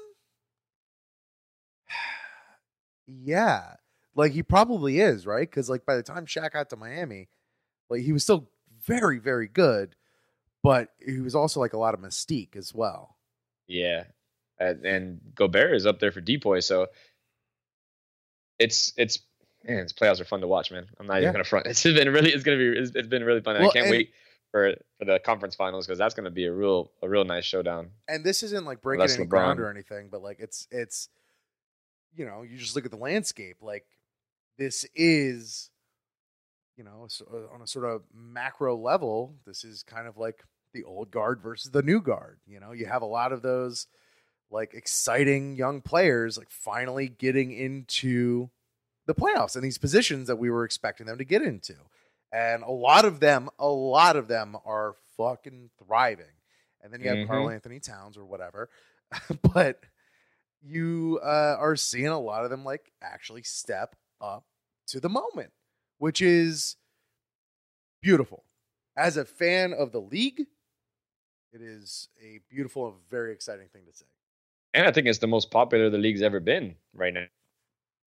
yeah, 3.06 3.74
like 4.14 4.32
he 4.32 4.42
probably 4.42 5.00
is 5.00 5.26
right 5.26 5.48
because 5.48 5.70
like 5.70 5.84
by 5.84 5.96
the 5.96 6.02
time 6.02 6.26
Shaq 6.26 6.52
got 6.52 6.70
to 6.70 6.76
Miami, 6.76 7.28
like 7.92 8.02
he 8.02 8.12
was 8.12 8.22
still 8.24 8.48
very 8.86 9.18
very 9.18 9.46
good, 9.48 9.94
but 10.62 10.88
he 11.04 11.20
was 11.20 11.34
also 11.34 11.60
like 11.60 11.72
a 11.72 11.78
lot 11.78 11.94
of 11.94 12.00
mystique 12.00 12.56
as 12.56 12.74
well. 12.74 13.16
Yeah, 13.68 14.04
and, 14.58 14.84
and 14.84 15.20
Gobert 15.34 15.74
is 15.74 15.86
up 15.86 16.00
there 16.00 16.10
for 16.12 16.20
DPOY, 16.20 16.62
so 16.64 16.88
it's 18.58 18.92
it's 18.96 19.18
man, 19.64 19.78
its 19.78 19.92
playoffs 19.92 20.20
are 20.20 20.24
fun 20.24 20.40
to 20.40 20.48
watch, 20.48 20.70
man. 20.70 20.86
I'm 20.98 21.06
not 21.06 21.16
Yeah. 21.16 21.22
even 21.22 21.32
gonna 21.34 21.44
front. 21.44 21.66
It's 21.70 21.82
been 21.82 22.08
really, 22.12 22.30
it's 22.32 22.42
gonna 22.44 22.56
be, 22.58 22.68
it's, 22.78 22.92
it's 22.94 23.08
been 23.08 23.24
really 23.24 23.40
fun. 23.40 23.58
Well, 23.58 23.70
I 23.70 23.72
can't 23.72 23.86
and- 23.86 23.90
wait 23.92 24.12
for 24.50 24.74
for 24.98 25.04
the 25.06 25.18
conference 25.18 25.54
finals 25.54 25.86
because 25.86 25.98
that's 25.98 26.14
gonna 26.14 26.30
be 26.30 26.44
a 26.46 26.52
real 26.52 26.90
a 27.02 27.08
real 27.08 27.24
nice 27.24 27.44
showdown. 27.44 27.90
And 28.08 28.24
this 28.24 28.42
isn't 28.42 28.64
like 28.64 28.82
breaking 28.82 29.02
Unless 29.02 29.16
any 29.16 29.26
LeBron- 29.26 29.30
ground 29.30 29.60
or 29.60 29.70
anything, 29.70 30.08
but 30.10 30.22
like 30.22 30.38
it's 30.40 30.66
it's, 30.70 31.08
you 32.14 32.26
know, 32.26 32.42
you 32.42 32.58
just 32.58 32.76
look 32.76 32.84
at 32.84 32.90
the 32.90 32.96
landscape. 32.98 33.58
Like 33.62 33.86
this 34.58 34.84
is, 34.94 35.70
you 36.82 36.90
know, 36.90 37.06
so- 37.08 37.26
uh, 37.32 37.54
on 37.54 37.62
a 37.62 37.66
sort 37.66 37.84
of 37.84 38.02
macro 38.12 38.76
level, 38.76 39.36
this 39.46 39.62
is 39.64 39.82
kind 39.84 40.08
of 40.08 40.16
like 40.16 40.42
the 40.72 40.82
old 40.84 41.10
guard 41.10 41.40
versus 41.40 41.70
the 41.70 41.82
new 41.82 42.00
guard. 42.00 42.40
You 42.46 42.58
know, 42.58 42.72
you 42.72 42.86
have 42.86 43.02
a 43.02 43.06
lot 43.06 43.32
of 43.32 43.42
those 43.42 43.86
like 44.50 44.74
exciting 44.74 45.54
young 45.56 45.80
players 45.80 46.36
like 46.36 46.50
finally 46.50 47.08
getting 47.08 47.52
into 47.52 48.50
the 49.06 49.14
playoffs 49.14 49.54
and 49.54 49.64
these 49.64 49.78
positions 49.78 50.26
that 50.26 50.36
we 50.36 50.50
were 50.50 50.64
expecting 50.64 51.06
them 51.06 51.18
to 51.18 51.24
get 51.24 51.42
into. 51.42 51.74
And 52.32 52.62
a 52.62 52.70
lot 52.70 53.04
of 53.04 53.20
them, 53.20 53.48
a 53.58 53.68
lot 53.68 54.16
of 54.16 54.26
them 54.28 54.56
are 54.64 54.94
fucking 55.16 55.70
thriving. 55.78 56.34
And 56.82 56.92
then 56.92 57.00
you 57.00 57.08
have 57.08 57.18
Mhm. 57.18 57.26
Karl-Anthony 57.28 57.78
Towns 57.80 58.16
or 58.16 58.24
whatever. 58.24 58.70
but 59.54 59.84
you 60.62 61.20
uh, 61.22 61.56
are 61.58 61.76
seeing 61.76 62.08
a 62.08 62.18
lot 62.18 62.44
of 62.44 62.50
them 62.50 62.64
like 62.64 62.92
actually 63.00 63.42
step 63.42 63.94
up 64.20 64.44
to 64.88 65.00
the 65.00 65.08
moment, 65.08 65.52
which 66.02 66.20
is 66.20 66.74
beautiful. 68.02 68.42
As 68.96 69.16
a 69.16 69.24
fan 69.24 69.72
of 69.72 69.92
the 69.92 70.00
league, 70.00 70.40
it 71.52 71.62
is 71.62 72.08
a 72.20 72.40
beautiful 72.50 72.88
and 72.88 72.96
very 73.08 73.32
exciting 73.32 73.68
thing 73.68 73.82
to 73.86 73.96
say. 73.96 74.06
And 74.74 74.84
I 74.84 74.90
think 74.90 75.06
it's 75.06 75.20
the 75.20 75.28
most 75.28 75.52
popular 75.52 75.90
the 75.90 75.98
league's 75.98 76.20
ever 76.20 76.40
been 76.40 76.74
right 76.92 77.14
now. 77.14 77.26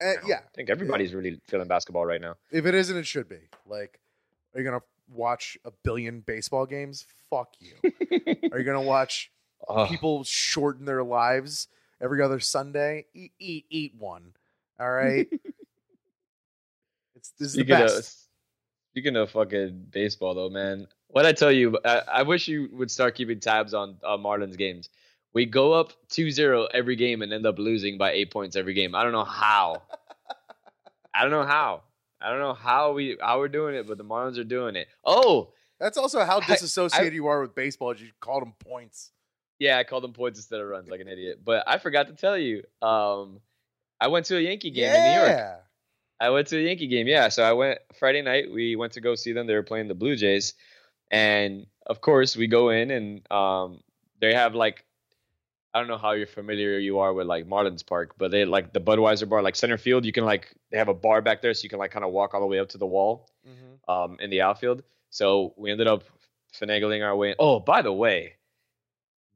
Uh, 0.02 0.12
yeah, 0.26 0.40
I 0.40 0.50
think 0.54 0.68
everybody's 0.68 1.14
really 1.14 1.40
feeling 1.48 1.66
basketball 1.66 2.04
right 2.04 2.20
now. 2.20 2.34
if 2.52 2.66
it 2.66 2.74
isn't, 2.74 2.94
it 2.94 3.06
should 3.06 3.26
be. 3.26 3.40
Like, 3.64 3.98
are 4.54 4.60
you 4.60 4.66
gonna 4.66 4.82
watch 5.10 5.56
a 5.64 5.70
billion 5.82 6.20
baseball 6.20 6.66
games? 6.66 7.06
Fuck 7.30 7.54
you. 7.58 7.72
are 8.52 8.58
you 8.58 8.64
gonna 8.66 8.82
watch 8.82 9.32
Ugh. 9.66 9.88
people 9.88 10.24
shorten 10.24 10.84
their 10.84 11.02
lives 11.02 11.68
every 12.02 12.20
other 12.20 12.38
Sunday? 12.38 13.06
Eat, 13.14 13.32
eat, 13.38 13.64
eat 13.70 13.94
one. 13.98 14.34
All 14.78 14.90
right. 14.90 15.26
it's 17.18 17.30
this 17.38 17.48
is 17.48 17.54
the 17.54 17.60
Speaking 17.64 17.82
of, 17.84 18.04
speaking 18.92 19.16
of 19.16 19.30
fucking 19.30 19.86
baseball, 19.90 20.34
though, 20.34 20.48
man, 20.50 20.86
what 21.08 21.26
I 21.26 21.32
tell 21.32 21.52
you, 21.52 21.78
I, 21.84 22.02
I 22.12 22.22
wish 22.22 22.48
you 22.48 22.68
would 22.72 22.90
start 22.90 23.14
keeping 23.14 23.40
tabs 23.40 23.74
on 23.74 23.96
uh, 24.04 24.16
Marlins 24.16 24.56
games. 24.56 24.88
We 25.34 25.44
go 25.46 25.72
up 25.72 25.92
2-0 26.10 26.68
every 26.72 26.96
game 26.96 27.22
and 27.22 27.32
end 27.32 27.46
up 27.46 27.58
losing 27.58 27.98
by 27.98 28.12
eight 28.12 28.30
points 28.30 28.56
every 28.56 28.74
game. 28.74 28.94
I 28.94 29.02
don't 29.02 29.12
know 29.12 29.24
how. 29.24 29.82
I 31.14 31.22
don't 31.22 31.30
know 31.30 31.44
how. 31.44 31.82
I 32.20 32.30
don't 32.30 32.40
know 32.40 32.54
how 32.54 32.92
we 32.92 33.16
how 33.20 33.38
we're 33.38 33.48
doing 33.48 33.74
it, 33.74 33.86
but 33.86 33.98
the 33.98 34.04
Marlins 34.04 34.38
are 34.38 34.44
doing 34.44 34.74
it. 34.74 34.88
Oh, 35.04 35.52
That's 35.78 35.96
also 35.96 36.24
how 36.24 36.40
I- 36.40 36.46
disassociated 36.46 37.12
you 37.14 37.26
are 37.28 37.40
with 37.40 37.54
baseball. 37.54 37.94
You 37.94 38.08
called 38.20 38.42
them 38.42 38.54
points. 38.58 39.12
yeah, 39.58 39.78
I 39.78 39.84
called 39.84 40.02
them 40.02 40.12
points 40.12 40.38
instead 40.38 40.60
of 40.60 40.66
runs 40.68 40.88
like 40.88 41.00
an 41.00 41.08
idiot. 41.08 41.40
But 41.44 41.64
I 41.66 41.78
forgot 41.78 42.08
to 42.08 42.14
tell 42.14 42.36
you. 42.38 42.64
Um, 42.82 43.40
I 44.00 44.08
went 44.08 44.26
to 44.26 44.36
a 44.36 44.40
Yankee 44.40 44.70
game 44.70 44.92
in 44.92 45.02
New 45.12 45.18
York. 45.20 45.60
I 46.20 46.30
went 46.30 46.48
to 46.48 46.56
the 46.56 46.62
Yankee 46.62 46.88
game. 46.88 47.06
Yeah, 47.06 47.28
so 47.28 47.42
I 47.44 47.52
went 47.52 47.78
Friday 47.98 48.22
night. 48.22 48.50
We 48.52 48.74
went 48.76 48.92
to 48.94 49.00
go 49.00 49.14
see 49.14 49.32
them. 49.32 49.46
They 49.46 49.54
were 49.54 49.62
playing 49.62 49.88
the 49.88 49.94
Blue 49.94 50.16
Jays, 50.16 50.54
and 51.10 51.66
of 51.86 52.00
course 52.00 52.36
we 52.36 52.46
go 52.48 52.70
in 52.70 52.90
and 52.90 53.32
um, 53.32 53.80
they 54.20 54.34
have 54.34 54.54
like 54.54 54.84
I 55.74 55.78
don't 55.78 55.88
know 55.88 55.98
how 55.98 56.12
you're 56.12 56.26
familiar 56.26 56.78
you 56.78 56.98
are 56.98 57.12
with 57.12 57.26
like 57.26 57.46
Marlins 57.46 57.86
Park, 57.86 58.14
but 58.18 58.30
they 58.30 58.44
like 58.44 58.72
the 58.72 58.80
Budweiser 58.80 59.28
bar, 59.28 59.42
like 59.42 59.54
center 59.54 59.78
field. 59.78 60.04
You 60.04 60.12
can 60.12 60.24
like 60.24 60.54
they 60.70 60.78
have 60.78 60.88
a 60.88 60.94
bar 60.94 61.22
back 61.22 61.40
there, 61.42 61.54
so 61.54 61.62
you 61.62 61.68
can 61.68 61.78
like 61.78 61.92
kind 61.92 62.04
of 62.04 62.10
walk 62.10 62.34
all 62.34 62.40
the 62.40 62.46
way 62.46 62.58
up 62.58 62.70
to 62.70 62.78
the 62.78 62.86
wall 62.86 63.30
Mhm. 63.46 63.92
um, 63.92 64.16
in 64.20 64.30
the 64.30 64.40
outfield. 64.42 64.82
So 65.10 65.54
we 65.56 65.70
ended 65.70 65.86
up 65.86 66.02
finagling 66.52 67.04
our 67.04 67.14
way. 67.14 67.34
Oh, 67.38 67.60
by 67.60 67.82
the 67.82 67.92
way, 67.92 68.34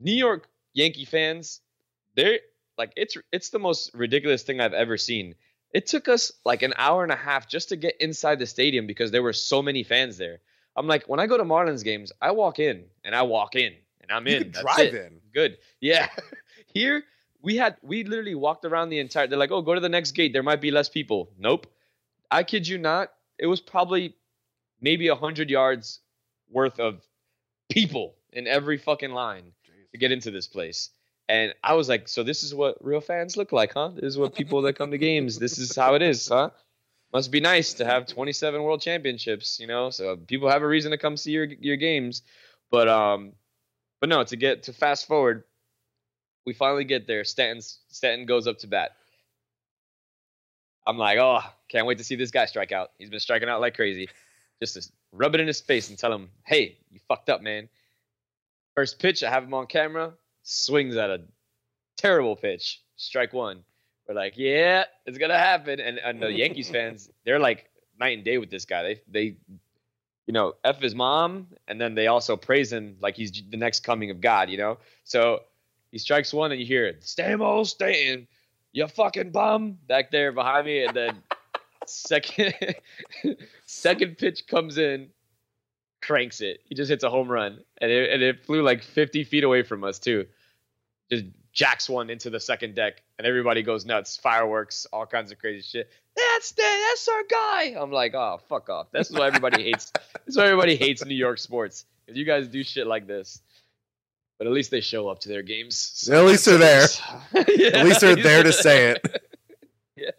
New 0.01 0.15
York 0.15 0.49
Yankee 0.75 1.05
fans, 1.05 1.61
they're 2.17 2.41
like 2.77 2.93
it's 2.97 3.17
it's 3.31 3.51
the 3.51 3.59
most 3.59 3.93
ridiculous 3.95 4.43
thing 4.43 4.61
I've 4.61 4.73
ever 4.75 4.97
seen. 4.97 5.35
It 5.73 5.87
took 5.87 6.09
us 6.09 6.33
like 6.45 6.63
an 6.63 6.75
hour 6.77 7.03
and 7.03 7.13
a 7.13 7.17
half 7.17 7.49
just 7.49 7.71
to 7.71 7.77
get 7.77 7.97
inside 8.01 8.39
the 8.39 8.47
stadium 8.47 8.87
because 8.87 9.11
there 9.11 9.23
were 9.23 9.33
so 9.33 9.63
many 9.63 9.83
fans 9.83 10.19
there. 10.19 10.41
I'm 10.77 10.87
like, 10.87 11.09
when 11.09 11.21
I 11.21 11.27
go 11.27 11.37
to 11.37 11.45
Marlins 11.45 11.85
games, 11.85 12.13
I 12.21 12.33
walk 12.33 12.59
in 12.59 12.85
and 13.05 13.15
I 13.15 13.23
walk 13.23 13.57
in 13.57 13.75
and 14.01 14.11
I'm 14.11 14.27
You 14.27 14.37
in. 14.37 14.53
That's 14.53 14.61
drive 14.63 14.95
it. 14.95 15.13
in. 15.13 15.21
Good. 15.35 15.59
Yeah. 15.81 16.09
Here 16.75 17.05
we 17.43 17.57
had 17.57 17.77
we 17.83 18.05
literally 18.05 18.35
walked 18.35 18.65
around 18.65 18.91
the 18.91 18.99
entire. 18.99 19.27
They're 19.27 19.39
like, 19.39 19.51
oh, 19.51 19.63
go 19.63 19.75
to 19.75 19.81
the 19.81 19.89
next 19.89 20.13
gate. 20.13 20.33
There 20.33 20.43
might 20.43 20.61
be 20.61 20.71
less 20.71 20.89
people. 20.89 21.31
Nope. 21.39 21.67
I 22.31 22.43
kid 22.45 22.67
you 22.67 22.79
not. 22.79 23.11
It 23.39 23.47
was 23.47 23.61
probably 23.61 24.15
maybe 24.81 25.09
a 25.09 25.15
hundred 25.15 25.51
yards 25.51 26.01
worth 26.51 26.79
of 26.81 27.03
people 27.71 28.15
in 28.33 28.47
every 28.47 28.79
fucking 28.79 29.11
line 29.13 29.53
to 29.93 29.99
get 29.99 30.13
into 30.13 30.31
this 30.31 30.47
place. 30.47 30.91
And 31.29 31.55
I 31.63 31.75
was 31.75 31.89
like, 31.89 32.09
so 32.09 32.23
this 32.23 32.43
is 32.43 32.55
what 32.55 32.85
real 32.85 33.01
fans 33.01 33.37
look 33.37 33.53
like, 33.53 33.73
huh? 33.73 33.91
This 33.95 34.05
is 34.05 34.19
what 34.19 34.35
people 34.35 34.63
that 34.63 34.77
come 34.77 34.91
to 34.91 34.99
games. 35.11 35.39
This 35.39 35.59
is 35.59 35.75
how 35.75 35.95
it 35.95 36.03
is, 36.03 36.29
huh? 36.29 36.51
Must 37.13 37.31
be 37.31 37.41
nice 37.41 37.75
to 37.75 37.85
have 37.85 38.07
27 38.07 38.63
world 38.63 38.81
championships, 38.81 39.61
you 39.61 39.67
know. 39.67 39.91
So 39.91 40.17
people 40.17 40.49
have 40.49 40.63
a 40.63 40.67
reason 40.67 40.93
to 40.93 40.99
come 40.99 41.17
see 41.17 41.33
your 41.33 41.45
your 41.45 41.77
games. 41.77 42.23
But 42.71 42.89
um, 42.89 43.33
but 44.01 44.09
no, 44.09 44.25
to 44.25 44.37
get 44.37 44.65
to 44.65 44.73
fast 44.73 45.07
forward, 45.07 45.45
we 46.47 46.55
finally 46.55 46.85
get 46.85 47.07
there. 47.07 47.25
Stanton's 47.25 47.81
Stanton 47.89 48.27
goes 48.27 48.47
up 48.47 48.59
to 48.59 48.67
bat. 48.67 48.93
I'm 50.87 50.99
like, 50.99 51.19
oh, 51.19 51.41
can't 51.69 51.87
wait 51.87 51.99
to 51.99 52.05
see 52.05 52.17
this 52.17 52.31
guy 52.31 52.47
strike 52.47 52.73
out. 52.73 52.91
He's 52.99 53.11
been 53.11 53.21
striking 53.21 53.49
out 53.49 53.61
like 53.61 53.77
crazy. 53.77 54.09
Just 54.61 54.75
to 54.75 54.93
rub 55.13 55.35
it 55.35 55.41
in 55.41 55.47
his 55.47 55.61
face 55.61 55.91
and 55.91 55.99
tell 55.99 56.13
him, 56.13 56.31
hey, 56.45 56.79
you 56.91 56.99
fucked 57.09 57.29
up, 57.29 57.43
man. 57.43 57.69
First 58.75 58.99
pitch, 58.99 59.23
I 59.23 59.31
have 59.31 59.45
him 59.45 59.55
on 59.55 59.67
camera, 59.67 60.15
swings 60.43 60.97
at 60.97 61.11
a 61.11 61.23
terrible 61.97 62.37
pitch, 62.37 62.83
strike 62.97 63.33
one. 63.33 63.65
We're 64.09 64.15
like, 64.15 64.35
yeah, 64.37 64.85
it's 65.07 65.19
gonna 65.19 65.39
happen. 65.39 65.81
And 65.81 65.99
and 65.99 66.21
the 66.21 66.33
Yankees 66.33 66.69
fans, 66.75 67.11
they're 67.25 67.39
like 67.39 67.71
night 67.99 68.17
and 68.17 68.25
day 68.25 68.39
with 68.39 68.51
this 68.51 68.65
guy. 68.65 68.83
They 68.83 69.01
they, 69.09 69.37
you 70.27 70.33
know, 70.33 70.55
f 70.65 70.81
his 70.81 70.95
mom, 70.95 71.49
and 71.69 71.81
then 71.81 71.95
they 71.95 72.09
also 72.09 72.37
praise 72.37 72.73
him 72.73 72.97
like 73.01 73.17
he's 73.17 73.43
the 73.51 73.57
next 73.57 73.81
coming 73.81 74.11
of 74.11 74.21
God. 74.21 74.51
You 74.51 74.59
know, 74.59 74.79
so 75.05 75.41
he 75.91 75.99
strikes 75.99 76.33
one, 76.33 76.53
and 76.53 76.61
you 76.61 76.67
hear 76.67 76.87
it, 76.87 77.03
Stamos 77.03 77.41
oh, 77.41 77.65
Stanton, 77.65 78.27
you 78.73 78.87
fucking 78.89 79.31
bum 79.31 79.79
back 79.87 80.11
there 80.11 80.33
behind 80.33 80.67
me, 80.67 80.85
and 80.85 80.97
then 80.97 81.23
second 81.87 82.55
second 83.67 84.19
pitch 84.19 84.47
comes 84.47 84.79
in, 84.79 85.11
cranks 86.03 86.41
it. 86.41 86.61
He 86.65 86.75
just 86.75 86.91
hits 86.91 87.05
a 87.05 87.11
home 87.11 87.29
run, 87.29 87.61
and 87.81 87.91
it, 87.91 88.11
and 88.11 88.23
it 88.23 88.45
flew 88.45 88.63
like 88.63 88.83
50 88.83 89.25
feet 89.25 89.45
away 89.45 89.63
from 89.63 89.85
us 89.85 89.99
too. 89.99 90.27
Just 91.11 91.25
jacks 91.53 91.89
one 91.89 92.11
into 92.11 92.31
the 92.31 92.41
second 92.41 92.75
deck, 92.75 93.03
and 93.19 93.27
everybody 93.27 93.63
goes 93.63 93.87
nuts. 93.87 94.17
Fireworks, 94.17 94.87
all 94.93 95.07
kinds 95.07 95.33
of 95.33 95.39
crazy 95.39 95.63
shit. 95.63 95.91
That's 96.17 96.53
the, 96.53 96.63
that's 96.63 97.09
our 97.09 97.23
guy. 97.31 97.75
I'm 97.81 97.93
like, 97.93 98.15
oh 98.15 98.41
fuck 98.49 98.69
off. 98.69 98.89
That's 98.93 99.11
why 99.11 99.27
everybody 99.27 99.63
hates. 99.65 99.93
That's 100.13 100.37
why 100.37 100.45
everybody 100.45 100.77
hates 100.77 101.05
New 101.05 101.15
York 101.15 101.39
sports. 101.39 101.85
Because 102.05 102.19
you 102.19 102.25
guys 102.25 102.49
do 102.49 102.63
shit 102.63 102.87
like 102.87 103.07
this. 103.07 103.41
But 104.39 104.49
at 104.49 104.53
least 104.53 104.73
they 104.73 104.81
show 104.81 105.09
up 105.09 105.21
to 105.21 105.29
their 105.29 105.43
games. 105.43 105.77
So 105.77 106.19
At 106.19 106.27
least 106.27 106.47
they're 106.47 106.59
there. 106.59 106.89
Yeah, 107.33 107.69
At 107.79 107.87
least 107.87 108.01
they're 108.01 108.17
there 108.17 108.43
to 108.43 108.53
say 108.53 108.91
it. 108.91 109.23
yeah. 109.97 110.11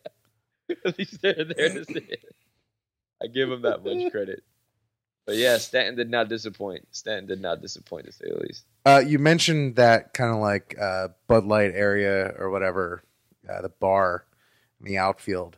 At 0.86 0.98
least 0.98 1.22
they're 1.22 1.34
there 1.34 1.70
to 1.70 1.84
say 1.84 2.06
it. 2.08 2.36
I 3.22 3.28
give 3.28 3.50
them 3.50 3.64
that 3.64 3.84
much 3.84 4.12
credit. 4.12 4.44
But 5.26 5.36
yeah, 5.38 5.58
Stanton 5.58 5.96
did 5.96 6.10
not 6.10 6.28
disappoint. 6.28 6.86
Stanton 6.92 7.28
did 7.28 7.42
not 7.42 7.62
disappoint 7.62 8.06
to 8.08 8.12
say 8.12 8.26
the 8.28 8.40
least. 8.42 8.66
Uh, 8.86 9.02
you 9.06 9.20
mentioned 9.20 9.78
that 9.78 10.14
kind 10.14 10.34
of 10.34 10.40
like 10.42 10.76
uh, 10.80 11.10
Bud 11.28 11.46
Light 11.46 11.72
area 11.74 12.34
or 12.38 12.50
whatever, 12.50 13.04
uh, 13.50 13.62
the 13.62 13.70
bar 13.70 14.26
in 14.82 14.86
the 14.86 14.98
outfield. 14.98 15.58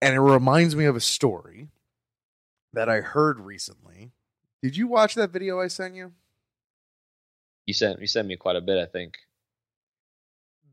And 0.00 0.14
it 0.14 0.20
reminds 0.20 0.76
me 0.76 0.84
of 0.84 0.94
a 0.94 1.00
story 1.00 1.68
that 2.74 2.88
I 2.88 3.00
heard 3.00 3.40
recently. 3.40 4.12
Did 4.62 4.76
you 4.76 4.86
watch 4.86 5.14
that 5.16 5.30
video 5.30 5.60
I 5.60 5.66
sent 5.68 5.94
you? 5.94 6.12
You 7.66 7.74
sent 7.74 8.00
you 8.00 8.06
sent 8.06 8.28
me 8.28 8.36
quite 8.36 8.56
a 8.56 8.60
bit, 8.60 8.78
I 8.78 8.86
think. 8.86 9.14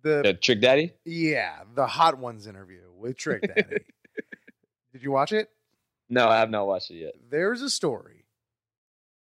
The 0.03 0.21
The 0.23 0.33
Trick 0.33 0.61
Daddy? 0.61 0.93
yeah, 1.05 1.59
the 1.73 1.87
Hot 1.87 2.17
Ones 2.19 2.45
interview 2.47 2.81
with 2.95 3.17
Trick 3.17 3.41
Daddy. 3.41 3.85
Did 4.93 5.01
you 5.01 5.11
watch 5.11 5.31
it? 5.31 5.49
No, 6.11 6.27
I 6.27 6.37
have 6.39 6.49
not 6.51 6.67
watched 6.67 6.91
it 6.91 6.95
yet. 6.97 7.13
there's 7.29 7.61
a 7.63 7.69
story 7.69 8.25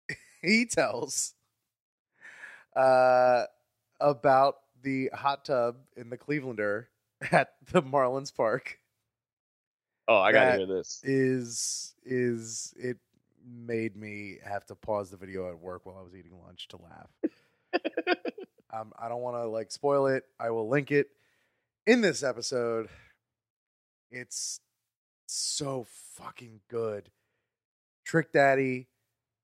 he 0.43 0.65
tells 0.65 1.33
uh, 2.75 3.45
about 3.99 4.57
the 4.83 5.09
hot 5.13 5.45
tub 5.45 5.77
in 5.95 6.09
the 6.09 6.17
Clevelander 6.17 6.85
at 7.31 7.53
the 7.71 7.81
Marlins 7.81 8.35
Park 8.35 8.77
Oh, 10.07 10.17
I 10.17 10.31
gotta 10.33 10.57
hear 10.57 10.65
this. 10.65 10.99
is 11.03 11.93
is 12.03 12.73
it 12.77 12.97
made 13.47 13.95
me 13.95 14.39
have 14.43 14.65
to 14.65 14.75
pause 14.75 15.09
the 15.09 15.17
video 15.17 15.47
at 15.49 15.57
work 15.59 15.85
while 15.85 15.97
I 15.97 16.01
was 16.03 16.13
eating 16.15 16.33
lunch 16.45 16.67
to 16.69 16.77
laugh. 16.77 17.09
um, 18.73 18.91
I 18.99 19.07
don't 19.07 19.21
want 19.21 19.37
to 19.37 19.47
like 19.47 19.71
spoil 19.71 20.07
it. 20.07 20.25
I 20.39 20.49
will 20.49 20.67
link 20.67 20.91
it 20.91 21.07
in 21.87 22.01
this 22.01 22.23
episode. 22.23 22.89
It's 24.11 24.59
so 25.31 25.85
fucking 26.15 26.59
good. 26.69 27.09
Trick 28.05 28.31
Daddy 28.33 28.87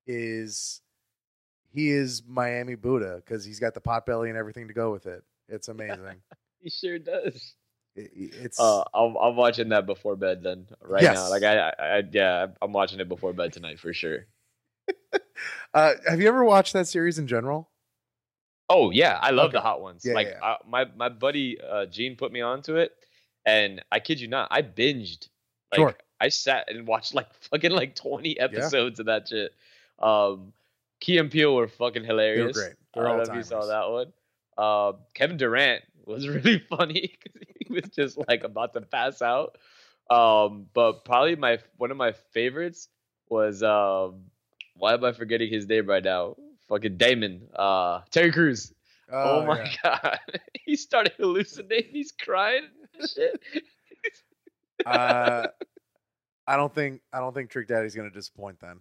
is 0.05 0.81
he 1.71 1.89
is 1.89 2.23
Miami 2.27 2.75
Buddha 2.75 3.21
because 3.23 3.45
he's 3.45 3.59
got 3.59 3.73
the 3.73 3.81
pot 3.81 4.05
belly 4.05 4.29
and 4.29 4.37
everything 4.37 4.67
to 4.67 4.73
go 4.73 4.91
with 4.91 5.05
it. 5.05 5.23
It's 5.47 5.67
amazing. 5.69 6.21
He 6.59 6.69
sure 6.69 6.99
does. 6.99 7.55
It- 7.95 8.11
it's 8.15 8.59
Uh, 8.59 8.83
I'm, 8.93 9.15
I'm 9.15 9.35
watching 9.35 9.69
that 9.69 9.85
before 9.85 10.15
bed 10.15 10.43
then 10.43 10.67
right 10.81 11.03
Yes. 11.03 11.15
now. 11.15 11.29
Like 11.29 11.43
I, 11.43 11.69
I, 11.69 11.97
I, 11.97 12.03
yeah, 12.11 12.47
I'm 12.61 12.73
watching 12.73 12.99
it 12.99 13.07
before 13.07 13.33
bed 13.33 13.53
tonight 13.53 13.79
for 13.79 13.93
sure. 13.93 14.25
uh, 15.73 15.93
have 16.07 16.19
you 16.21 16.27
ever 16.27 16.43
watched 16.43 16.73
that 16.73 16.87
series 16.87 17.17
in 17.17 17.27
general? 17.27 17.69
Oh 18.69 18.91
yeah, 18.91 19.17
I 19.21 19.31
love 19.31 19.53
the 19.53 19.61
hot 19.61 19.81
ones. 19.81 20.03
Yeah, 20.05 20.13
like 20.13 20.27
yeah. 20.27 20.43
I, 20.43 20.57
my 20.67 20.85
my 20.97 21.07
buddy 21.09 21.57
uh, 21.61 21.85
Gene 21.85 22.17
put 22.17 22.31
me 22.33 22.41
onto 22.41 22.75
it, 22.75 22.91
and 23.45 23.81
I 23.91 23.99
kid 23.99 24.19
you 24.19 24.27
not, 24.27 24.49
I 24.51 24.61
binged. 24.61 25.29
Like 25.71 25.79
Sure. 25.79 25.95
I 26.19 26.29
sat 26.29 26.69
and 26.69 26.87
watched 26.87 27.13
like 27.13 27.31
fucking 27.51 27.71
like 27.71 27.95
20 27.95 28.39
episodes 28.39 28.99
of 28.99 29.07
that 29.07 29.27
shit. 29.27 29.53
Um, 29.99 30.53
Key 30.99 31.17
and 31.19 31.29
Peele 31.29 31.55
were 31.55 31.67
fucking 31.67 32.03
hilarious. 32.03 32.57
great. 32.57 32.71
I 32.71 32.75
They're 32.93 33.03
don't 33.03 33.17
know 33.17 33.23
all 33.23 33.29
if 33.29 33.35
you 33.35 33.43
saw 33.43 33.65
that 33.65 33.89
one. 33.89 34.13
Uh, 34.57 34.97
Kevin 35.13 35.37
Durant 35.37 35.83
was 36.05 36.27
really 36.29 36.59
funny 36.59 37.17
because 37.23 37.41
he 37.59 37.73
was 37.73 37.89
just 37.95 38.17
like 38.27 38.43
about 38.43 38.73
to 38.73 38.81
pass 38.81 39.21
out. 39.21 39.57
Um, 40.09 40.67
but 40.73 41.03
probably 41.05 41.35
my 41.35 41.59
one 41.77 41.91
of 41.91 41.97
my 41.97 42.13
favorites 42.31 42.87
was 43.29 43.61
um, 43.61 44.23
why 44.75 44.93
am 44.93 45.03
I 45.03 45.11
forgetting 45.11 45.49
his 45.51 45.67
name 45.67 45.85
right 45.87 46.03
now? 46.03 46.37
Fucking 46.69 46.97
Damon, 46.97 47.47
uh, 47.55 48.01
Terry 48.09 48.31
Crews. 48.31 48.73
Oh, 49.11 49.45
my 49.45 49.63
yeah. 49.63 49.69
god, 50.03 50.19
he 50.65 50.75
started 50.75 51.13
hallucinating. 51.17 51.91
He's 51.91 52.11
crying. 52.11 52.67
Shit. 53.13 53.39
Uh, 54.85 55.47
I 56.47 56.55
don't 56.55 56.73
think 56.73 57.01
I 57.11 57.19
don't 57.19 57.33
think 57.33 57.49
Trick 57.49 57.67
Daddy's 57.67 57.95
gonna 57.95 58.09
disappoint 58.09 58.59
then. 58.59 58.79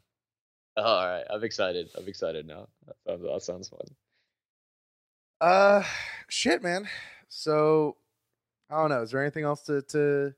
Oh, 0.76 0.82
all 0.82 1.08
right, 1.08 1.24
I'm 1.30 1.42
excited. 1.42 1.88
I'm 1.96 2.06
excited 2.06 2.46
now. 2.46 2.68
That 2.86 2.96
sounds, 3.06 3.22
that 3.22 3.42
sounds 3.42 3.68
fun. 3.68 3.86
Uh, 5.40 5.82
shit, 6.28 6.62
man. 6.62 6.88
So 7.28 7.96
I 8.70 8.76
don't 8.76 8.90
know. 8.90 9.02
Is 9.02 9.10
there 9.10 9.22
anything 9.22 9.44
else 9.44 9.62
to 9.62 9.82
to 9.82 10.34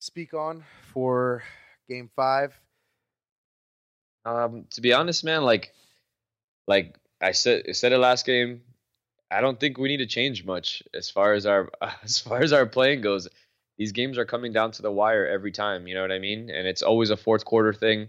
speak 0.00 0.34
on 0.34 0.64
for 0.92 1.42
Game 1.88 2.10
Five? 2.14 2.58
Um, 4.24 4.64
to 4.70 4.80
be 4.80 4.92
honest, 4.92 5.22
man, 5.22 5.42
like, 5.42 5.74
like 6.66 6.98
I 7.20 7.32
said, 7.32 7.64
I 7.68 7.72
said 7.72 7.92
it 7.92 7.98
last 7.98 8.24
game. 8.24 8.62
I 9.30 9.40
don't 9.40 9.58
think 9.58 9.78
we 9.78 9.88
need 9.88 9.98
to 9.98 10.06
change 10.06 10.44
much 10.44 10.82
as 10.94 11.10
far 11.10 11.34
as 11.34 11.46
our 11.46 11.70
as 12.02 12.18
far 12.18 12.42
as 12.42 12.52
our 12.52 12.66
playing 12.66 13.00
goes. 13.00 13.28
These 13.78 13.92
games 13.92 14.18
are 14.18 14.24
coming 14.24 14.52
down 14.52 14.70
to 14.72 14.82
the 14.82 14.90
wire 14.90 15.26
every 15.26 15.50
time. 15.52 15.86
You 15.88 15.94
know 15.94 16.02
what 16.02 16.12
I 16.12 16.18
mean? 16.18 16.50
And 16.50 16.66
it's 16.66 16.82
always 16.82 17.10
a 17.10 17.16
fourth 17.16 17.44
quarter 17.44 17.72
thing. 17.72 18.08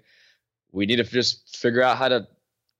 We 0.71 0.85
need 0.85 0.97
to 0.97 1.03
just 1.03 1.57
figure 1.57 1.81
out 1.81 1.97
how 1.97 2.09
to 2.09 2.27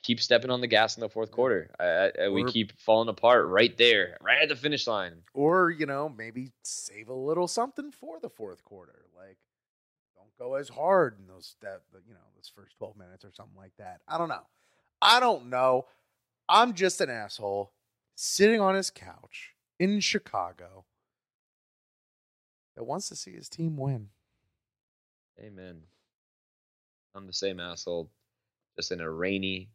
keep 0.03 0.21
stepping 0.21 0.51
on 0.51 0.61
the 0.61 0.67
gas 0.67 0.95
in 0.97 1.01
the 1.01 1.09
fourth 1.09 1.31
quarter. 1.31 1.71
I, 1.79 2.11
I, 2.25 2.29
we 2.29 2.43
Or- 2.43 2.47
keep 2.47 2.77
falling 2.79 3.09
apart 3.09 3.47
right 3.47 3.75
there, 3.77 4.17
right 4.21 4.43
at 4.43 4.49
the 4.49 4.55
finish 4.55 4.85
line. 4.85 5.13
Or 5.33 5.71
you 5.71 5.85
know 5.87 6.09
maybe 6.09 6.51
save 6.63 7.09
a 7.09 7.13
little 7.13 7.47
something 7.47 7.91
for 7.91 8.19
the 8.19 8.29
fourth 8.29 8.63
quarter. 8.63 9.05
Like 9.17 9.37
don't 10.15 10.37
go 10.37 10.55
as 10.55 10.69
hard 10.69 11.17
in 11.19 11.25
those 11.27 11.55
that 11.61 11.81
you 12.07 12.13
know 12.13 12.19
those 12.35 12.51
first 12.55 12.77
twelve 12.77 12.97
minutes 12.97 13.25
or 13.25 13.31
something 13.33 13.57
like 13.57 13.73
that. 13.79 14.01
I 14.07 14.17
don't 14.19 14.29
know. 14.29 14.45
I 15.01 15.19
don't 15.19 15.49
know. 15.49 15.85
I'm 16.47 16.73
just 16.73 17.01
an 17.01 17.09
asshole 17.09 17.71
sitting 18.15 18.61
on 18.61 18.75
his 18.75 18.91
couch 18.91 19.53
in 19.79 19.99
Chicago 20.01 20.85
that 22.75 22.83
wants 22.83 23.09
to 23.09 23.15
see 23.15 23.33
his 23.33 23.49
team 23.49 23.77
win. 23.77 24.09
Amen. 25.39 25.81
I'm 27.13 27.27
the 27.27 27.33
same 27.33 27.59
asshole, 27.59 28.09
just 28.75 28.91
in 28.91 29.01
a 29.01 29.09
rainy, 29.09 29.69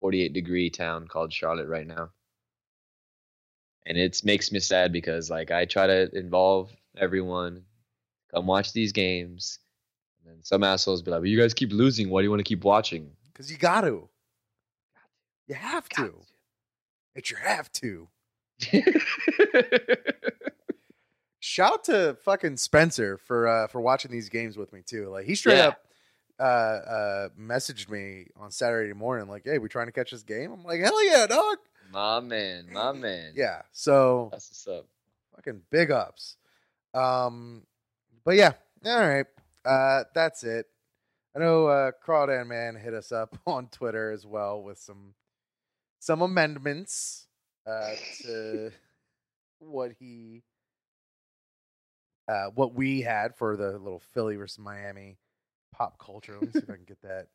48 0.00 0.32
degree 0.32 0.70
town 0.70 1.06
called 1.06 1.32
Charlotte 1.32 1.68
right 1.68 1.86
now. 1.86 2.10
And 3.86 3.96
it 3.96 4.20
makes 4.24 4.52
me 4.52 4.60
sad 4.60 4.92
because 4.92 5.30
like 5.30 5.50
I 5.50 5.64
try 5.64 5.86
to 5.86 6.14
involve 6.16 6.70
everyone, 6.96 7.64
come 8.32 8.46
watch 8.46 8.72
these 8.72 8.92
games, 8.92 9.58
and 10.20 10.34
then 10.34 10.42
some 10.44 10.62
assholes 10.62 11.00
be 11.00 11.10
like, 11.10 11.20
"Well, 11.20 11.26
you 11.26 11.40
guys 11.40 11.54
keep 11.54 11.72
losing. 11.72 12.10
Why 12.10 12.20
do 12.20 12.24
you 12.24 12.30
want 12.30 12.40
to 12.40 12.44
keep 12.44 12.64
watching?" 12.64 13.10
Because 13.32 13.50
you 13.50 13.56
got 13.56 13.82
to. 13.82 14.08
You 15.46 15.54
have 15.54 15.88
to. 15.90 16.20
It's 17.14 17.30
your 17.30 17.40
have 17.40 17.72
to. 17.72 18.08
Shout 21.48 21.72
out 21.72 21.84
to 21.84 22.16
fucking 22.24 22.58
Spencer 22.58 23.16
for 23.16 23.48
uh 23.48 23.66
for 23.68 23.80
watching 23.80 24.10
these 24.10 24.28
games 24.28 24.58
with 24.58 24.70
me 24.72 24.82
too. 24.84 25.08
Like 25.08 25.24
he 25.24 25.34
straight 25.34 25.56
Yeah. 25.56 25.68
up 25.68 25.80
uh 26.38 26.42
uh 26.42 27.28
messaged 27.40 27.88
me 27.88 28.26
on 28.36 28.50
Saturday 28.50 28.92
morning, 28.92 29.28
like, 29.28 29.44
hey, 29.46 29.56
we 29.56 29.68
trying 29.70 29.86
to 29.86 29.92
catch 29.92 30.10
this 30.10 30.22
game? 30.22 30.52
I'm 30.52 30.62
like, 30.62 30.80
hell 30.80 31.02
yeah, 31.06 31.26
dog. 31.26 31.56
my 31.90 32.20
man, 32.20 32.68
my 32.70 32.92
man. 33.06 33.32
Yeah. 33.34 33.62
So 33.72 34.28
that's 34.30 34.50
what's 34.50 34.68
up. 34.78 34.86
fucking 35.36 35.62
big 35.70 35.90
ups. 35.90 36.36
Um 36.92 37.62
but 38.24 38.36
yeah, 38.36 38.52
all 38.84 39.00
right. 39.00 39.26
Uh 39.64 40.04
that's 40.14 40.44
it. 40.44 40.66
I 41.34 41.38
know 41.38 41.66
uh 41.66 41.92
Crawdad 42.06 42.46
Man 42.46 42.76
hit 42.76 42.92
us 42.92 43.10
up 43.10 43.34
on 43.46 43.68
Twitter 43.68 44.10
as 44.10 44.26
well 44.26 44.62
with 44.62 44.76
some 44.78 45.14
some 45.98 46.20
amendments 46.20 47.26
uh 47.66 47.94
to 48.22 48.70
what 49.60 49.92
he 49.98 50.42
uh 52.28 52.46
what 52.54 52.74
we 52.74 53.00
had 53.00 53.34
for 53.34 53.56
the 53.56 53.72
little 53.72 54.02
Philly 54.12 54.36
versus 54.36 54.58
Miami 54.58 55.18
pop 55.72 55.98
culture. 55.98 56.34
Let 56.34 56.42
me 56.42 56.50
see 56.52 56.58
if 56.58 56.70
I 56.70 56.74
can 56.74 56.84
get 56.86 57.00
that 57.02 57.26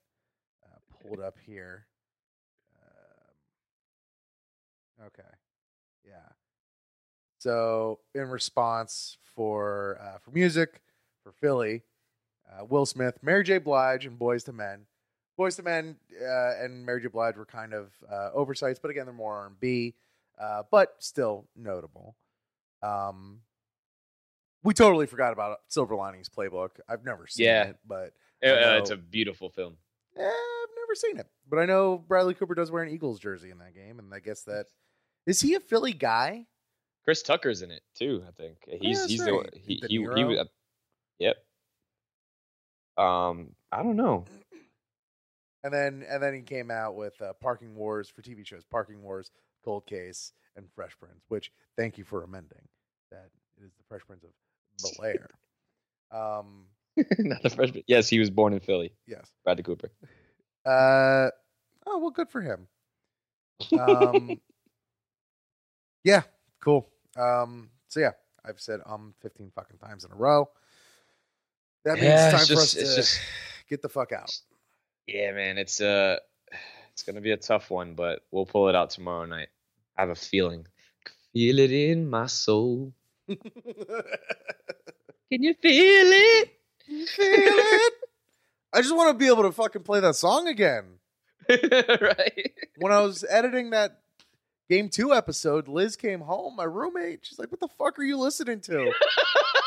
uh, 0.66 0.80
pulled 1.02 1.20
up 1.20 1.38
here. 1.46 1.88
Um, 5.00 5.08
okay. 5.08 5.30
Yeah. 6.06 6.30
So 7.40 8.00
in 8.14 8.30
response 8.30 9.18
for 9.36 10.00
uh, 10.02 10.18
for 10.20 10.32
music 10.32 10.82
for 11.24 11.32
Philly, 11.32 11.84
uh, 12.52 12.66
Will 12.66 12.86
Smith, 12.86 13.18
Mary 13.22 13.44
J. 13.44 13.58
Blige, 13.58 14.06
and 14.06 14.20
Boyz 14.20 14.48
II 14.48 14.56
Men. 14.56 14.86
Boyz 15.40 15.58
II 15.60 15.66
Men 15.66 15.96
uh, 16.22 16.64
and 16.64 16.86
Mary 16.86 17.02
J. 17.02 17.08
Blige 17.08 17.38
were 17.38 17.46
kind 17.46 17.74
of 17.74 17.92
uh, 18.12 18.30
oversights, 18.34 18.80
but 18.80 18.92
again, 18.92 19.06
they're 19.06 19.14
more 19.14 19.36
R 19.36 19.48
and 19.48 19.60
B, 19.60 19.94
uh, 20.40 20.64
but 20.70 20.96
still 21.00 21.46
notable. 21.56 22.16
Um, 22.82 23.40
we 24.64 24.74
totally 24.74 25.06
forgot 25.06 25.34
about 25.34 25.60
Silver 25.68 25.96
Linings 25.96 26.30
Playbook. 26.30 26.70
I've 26.88 27.04
never 27.04 27.28
seen 27.28 27.46
Yeah. 27.46 27.64
it, 27.70 27.78
but 27.86 28.14
Uh, 28.44 28.48
I 28.48 28.78
it's 28.78 28.90
a 28.90 28.98
beautiful 28.98 29.50
film. 29.50 29.78
eh, 30.18 30.22
I've 30.24 30.76
never 30.78 30.96
seen 30.96 31.18
it. 31.18 31.28
But 31.50 31.60
I 31.60 31.66
know 31.66 31.98
Bradley 31.98 32.34
Cooper 32.34 32.56
does 32.56 32.72
wear 32.72 32.84
an 32.84 32.90
Eagles 32.90 33.20
jersey 33.20 33.50
in 33.52 33.58
that 33.60 33.74
game, 33.74 34.00
and 34.00 34.14
I 34.14 34.20
guess 34.20 34.44
that 34.44 34.68
is 35.26 35.42
he 35.42 35.56
a 35.56 35.60
Philly 35.60 35.94
guy? 35.94 36.48
Chris 37.04 37.22
Tucker's 37.22 37.62
in 37.62 37.72
it 37.72 37.84
too. 37.96 38.24
I 38.28 38.32
think 38.32 38.58
he's 38.82 39.00
that's 39.00 39.12
he's 39.12 39.22
right. 39.22 39.52
the 39.52 39.60
he 39.60 39.76
De 39.82 39.88
he, 39.88 39.94
he 39.98 40.00
Niro? 40.00 40.38
was. 40.38 40.48
Yep. 41.20 41.38
Um, 42.98 43.56
I 43.72 43.84
don't 43.84 43.96
know. 43.98 44.26
And 45.64 45.74
then 45.74 46.06
and 46.10 46.22
then 46.22 46.34
he 46.34 46.42
came 46.42 46.70
out 46.72 46.96
with 46.96 47.22
uh, 47.22 47.34
Parking 47.42 47.76
Wars 47.76 48.10
for 48.10 48.22
TV 48.22 48.46
shows, 48.46 48.64
Parking 48.66 49.02
Wars, 49.02 49.32
Cold 49.64 49.86
Case, 49.86 50.34
and 50.56 50.66
Fresh 50.76 50.98
Prince. 51.00 51.24
Which 51.30 51.52
thank 51.78 51.98
you 51.98 52.04
for 52.04 52.24
amending 52.24 52.68
that 53.12 53.30
it 53.58 53.64
is 53.66 53.72
the 53.74 53.84
Fresh 53.88 54.02
Prince 54.06 54.24
of 54.24 54.30
Bel 54.82 55.06
Air. 55.06 55.30
um, 56.12 56.66
Not 57.20 57.42
the 57.44 57.50
freshman. 57.50 57.84
Yes, 57.88 58.08
he 58.10 58.20
was 58.20 58.30
born 58.30 58.54
in 58.54 58.60
Philly. 58.60 58.94
yes. 59.08 59.28
Bradley 59.44 59.64
Cooper. 59.64 59.90
Uh, 60.66 61.30
oh 61.88 61.98
well, 62.00 62.12
good 62.12 62.30
for 62.30 62.42
him. 62.42 62.68
Um, 63.80 64.40
yeah, 66.04 66.22
cool. 66.62 66.88
Um, 67.18 67.70
so 67.88 68.00
yeah, 68.00 68.12
I've 68.46 68.60
said 68.60 68.80
um 68.86 69.14
15 69.22 69.52
fucking 69.56 69.78
times 69.78 70.04
in 70.06 70.12
a 70.12 70.16
row. 70.16 70.50
That 71.86 71.96
means 71.96 72.06
Yeah, 72.06 72.26
it's 72.28 72.32
time 72.34 72.40
it's 72.42 72.48
for 72.50 72.54
just- 72.56 72.76
us 72.78 72.82
it's 72.82 72.90
to 72.92 72.96
just- 73.02 73.20
get 73.70 73.82
the 73.82 73.90
fuck 73.90 74.12
out. 74.12 74.32
Yeah, 75.08 75.32
man, 75.34 75.58
it's 75.58 75.82
uh 75.82 76.18
it's 76.92 77.04
gonna 77.04 77.22
be 77.22 77.32
a 77.32 77.38
tough 77.38 77.70
one, 77.72 77.94
but 77.96 78.22
we'll 78.32 78.46
pull 78.46 78.70
it 78.70 78.76
out 78.76 78.92
tomorrow 78.92 79.26
night. 79.26 79.50
I 79.98 80.02
have 80.02 80.10
a 80.10 80.16
feeling. 80.16 80.66
Feel 81.34 81.60
it 81.60 81.72
in 81.72 82.10
my 82.10 82.28
soul. 82.28 82.94
Can 83.28 83.38
you 85.30 85.54
feel 85.56 86.08
it? 86.12 86.50
Feel 86.86 87.08
it. 87.18 87.94
I 88.74 88.82
just 88.82 88.96
want 88.96 89.10
to 89.10 89.18
be 89.18 89.28
able 89.28 89.44
to 89.44 89.52
fucking 89.52 89.84
play 89.84 90.00
that 90.00 90.16
song 90.16 90.48
again. 90.48 90.86
right. 91.50 92.52
When 92.78 92.92
I 92.92 93.02
was 93.02 93.24
editing 93.30 93.70
that 93.70 94.00
game 94.70 94.90
two 94.90 95.14
episode, 95.14 95.68
Liz 95.68 95.96
came 95.96 96.22
home, 96.22 96.56
my 96.56 96.64
roommate. 96.64 97.20
She's 97.24 97.40
like, 97.40 97.52
What 97.52 97.60
the 97.60 97.68
fuck 97.68 98.00
are 98.00 98.04
you 98.04 98.18
listening 98.18 98.62
to? 98.62 98.92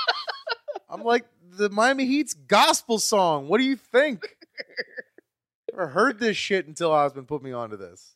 I'm 0.90 1.02
like, 1.02 1.24
The 1.52 1.70
Miami 1.70 2.06
Heat's 2.06 2.34
gospel 2.34 2.98
song. 2.98 3.48
What 3.48 3.58
do 3.58 3.64
you 3.64 3.76
think? 3.76 4.36
Never 5.72 5.88
heard 5.88 6.18
this 6.18 6.36
shit 6.36 6.66
until 6.66 6.92
Osman 6.92 7.26
put 7.26 7.42
me 7.42 7.52
onto 7.52 7.76
this. 7.76 8.14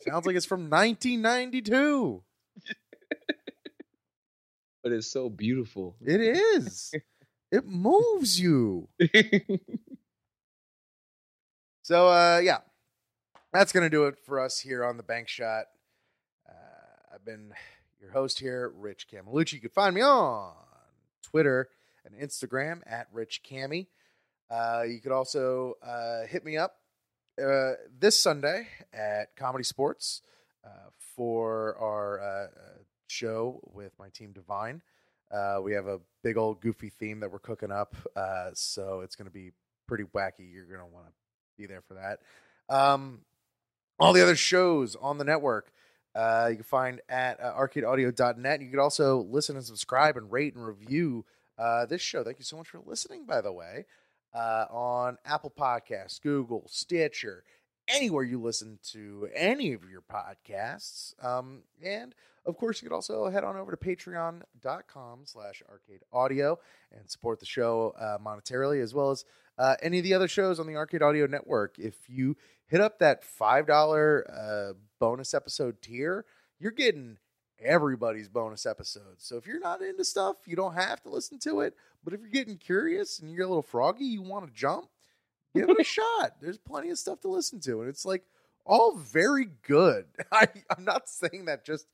Sounds 0.00 0.26
like 0.26 0.36
it's 0.36 0.46
from 0.46 0.70
1992. 0.70 2.22
But 4.88 4.96
it's 4.96 5.10
so 5.10 5.28
beautiful. 5.28 5.96
It 6.00 6.20
is. 6.20 6.94
It 7.50 7.66
moves 7.66 8.40
you. 8.40 8.88
So 11.82 12.08
uh 12.08 12.42
yeah. 12.44 12.58
That's 13.50 13.72
gonna 13.72 13.88
do 13.88 14.08
it 14.08 14.18
for 14.26 14.40
us 14.40 14.60
here 14.60 14.84
on 14.84 14.98
the 14.98 15.02
bank 15.02 15.26
shot. 15.26 15.64
Uh 16.46 17.14
I've 17.14 17.24
been 17.24 17.54
your 17.98 18.10
host 18.10 18.38
here, 18.38 18.70
Rich 18.76 19.06
Camelucci. 19.10 19.54
You 19.54 19.60
can 19.60 19.70
find 19.70 19.94
me 19.94 20.02
on 20.02 20.52
Twitter 21.22 21.70
and 22.04 22.14
Instagram 22.14 22.82
at 22.84 23.06
Rich 23.10 23.40
Cammy. 23.42 23.86
Uh, 24.50 24.82
you 24.86 25.00
could 25.00 25.12
also 25.12 25.76
uh, 25.82 26.26
hit 26.26 26.44
me 26.44 26.58
up 26.58 26.76
uh, 27.42 27.72
this 27.98 28.18
Sunday 28.18 28.68
at 28.92 29.34
Comedy 29.34 29.64
Sports 29.64 30.20
uh, 30.66 30.90
for 31.16 31.74
our 31.78 32.50
show 33.10 33.60
with 33.74 33.92
my 33.98 34.08
team 34.10 34.32
Divine. 34.32 34.82
Uh, 35.30 35.60
we 35.62 35.72
have 35.72 35.86
a 35.86 36.00
big 36.22 36.36
old 36.36 36.60
goofy 36.60 36.90
theme 36.90 37.20
that 37.20 37.30
we're 37.30 37.38
cooking 37.38 37.70
up, 37.70 37.94
uh, 38.16 38.50
so 38.54 39.00
it's 39.00 39.14
going 39.14 39.26
to 39.26 39.32
be 39.32 39.52
pretty 39.86 40.04
wacky. 40.14 40.52
You're 40.52 40.64
going 40.64 40.80
to 40.80 40.86
want 40.86 41.06
to 41.06 41.12
be 41.58 41.66
there 41.66 41.82
for 41.82 41.94
that. 41.94 42.20
Um, 42.74 43.20
all 44.00 44.12
the 44.12 44.22
other 44.22 44.36
shows 44.36 44.96
on 44.96 45.18
the 45.18 45.24
network 45.24 45.72
uh, 46.14 46.48
you 46.50 46.56
can 46.56 46.64
find 46.64 47.00
at 47.08 47.40
uh, 47.40 47.52
arcadeaudio.net. 47.54 48.60
You 48.60 48.70
can 48.70 48.80
also 48.80 49.18
listen 49.30 49.56
and 49.56 49.64
subscribe 49.64 50.16
and 50.16 50.30
rate 50.32 50.54
and 50.54 50.66
review 50.66 51.24
uh, 51.58 51.86
this 51.86 52.00
show. 52.00 52.24
Thank 52.24 52.38
you 52.38 52.44
so 52.44 52.56
much 52.56 52.68
for 52.68 52.80
listening, 52.84 53.24
by 53.24 53.40
the 53.40 53.52
way, 53.52 53.86
uh, 54.34 54.64
on 54.70 55.18
Apple 55.24 55.52
Podcasts, 55.56 56.20
Google, 56.20 56.64
Stitcher, 56.66 57.44
anywhere 57.86 58.24
you 58.24 58.40
listen 58.40 58.80
to 58.90 59.28
any 59.34 59.72
of 59.72 59.82
your 59.88 60.02
podcasts. 60.02 61.12
Um, 61.24 61.62
and 61.84 62.14
of 62.48 62.56
course, 62.56 62.80
you 62.80 62.88
could 62.88 62.94
also 62.94 63.28
head 63.28 63.44
on 63.44 63.56
over 63.56 63.70
to 63.70 63.76
patreon.com 63.76 65.20
slash 65.24 65.62
arcade 65.68 66.00
audio 66.12 66.58
and 66.90 67.08
support 67.08 67.40
the 67.40 67.46
show 67.46 67.94
uh, 68.00 68.16
monetarily, 68.18 68.82
as 68.82 68.94
well 68.94 69.10
as 69.10 69.24
uh, 69.58 69.76
any 69.82 69.98
of 69.98 70.04
the 70.04 70.14
other 70.14 70.28
shows 70.28 70.58
on 70.58 70.66
the 70.66 70.74
Arcade 70.74 71.02
Audio 71.02 71.26
Network. 71.26 71.78
If 71.78 71.94
you 72.08 72.36
hit 72.66 72.80
up 72.80 73.00
that 73.00 73.22
$5 73.22 74.22
uh, 74.32 74.72
bonus 74.98 75.34
episode 75.34 75.82
tier, 75.82 76.24
you're 76.58 76.72
getting 76.72 77.18
everybody's 77.60 78.30
bonus 78.30 78.64
episodes. 78.64 79.26
So 79.26 79.36
if 79.36 79.46
you're 79.46 79.60
not 79.60 79.82
into 79.82 80.04
stuff, 80.04 80.36
you 80.46 80.56
don't 80.56 80.74
have 80.74 81.02
to 81.02 81.10
listen 81.10 81.38
to 81.40 81.60
it. 81.60 81.74
But 82.02 82.14
if 82.14 82.20
you're 82.20 82.30
getting 82.30 82.56
curious 82.56 83.18
and 83.18 83.30
you're 83.30 83.44
a 83.44 83.48
little 83.48 83.62
froggy, 83.62 84.06
you 84.06 84.22
want 84.22 84.46
to 84.46 84.52
jump, 84.52 84.88
give 85.54 85.68
it 85.68 85.80
a 85.80 85.84
shot. 86.24 86.36
There's 86.40 86.58
plenty 86.58 86.88
of 86.88 86.98
stuff 86.98 87.20
to 87.20 87.28
listen 87.28 87.60
to. 87.60 87.80
And 87.80 87.90
it's 87.90 88.06
like 88.06 88.22
all 88.64 88.96
very 88.96 89.48
good. 89.66 90.06
I, 90.32 90.46
I'm 90.74 90.84
not 90.84 91.10
saying 91.10 91.44
that 91.44 91.66
just 91.66 91.86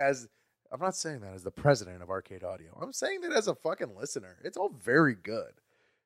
as 0.00 0.28
I'm 0.72 0.80
not 0.80 0.96
saying 0.96 1.20
that 1.20 1.34
as 1.34 1.44
the 1.44 1.50
president 1.50 2.02
of 2.02 2.10
Arcade 2.10 2.42
Audio. 2.42 2.76
I'm 2.80 2.92
saying 2.92 3.20
that 3.22 3.32
as 3.32 3.48
a 3.48 3.54
fucking 3.54 3.94
listener. 3.96 4.36
It's 4.44 4.56
all 4.56 4.74
very 4.84 5.14
good. 5.14 5.52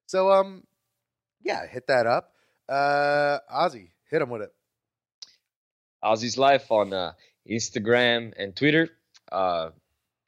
So 0.06 0.30
um 0.30 0.64
yeah, 1.42 1.66
hit 1.66 1.86
that 1.86 2.06
up. 2.06 2.32
Uh 2.68 3.38
Ozzy, 3.52 3.90
hit 4.10 4.22
him 4.22 4.30
with 4.30 4.42
it. 4.42 4.52
Ozzy's 6.02 6.38
life 6.38 6.70
on 6.70 6.92
uh, 6.92 7.12
Instagram 7.48 8.32
and 8.36 8.54
Twitter. 8.54 8.90
Uh, 9.30 9.70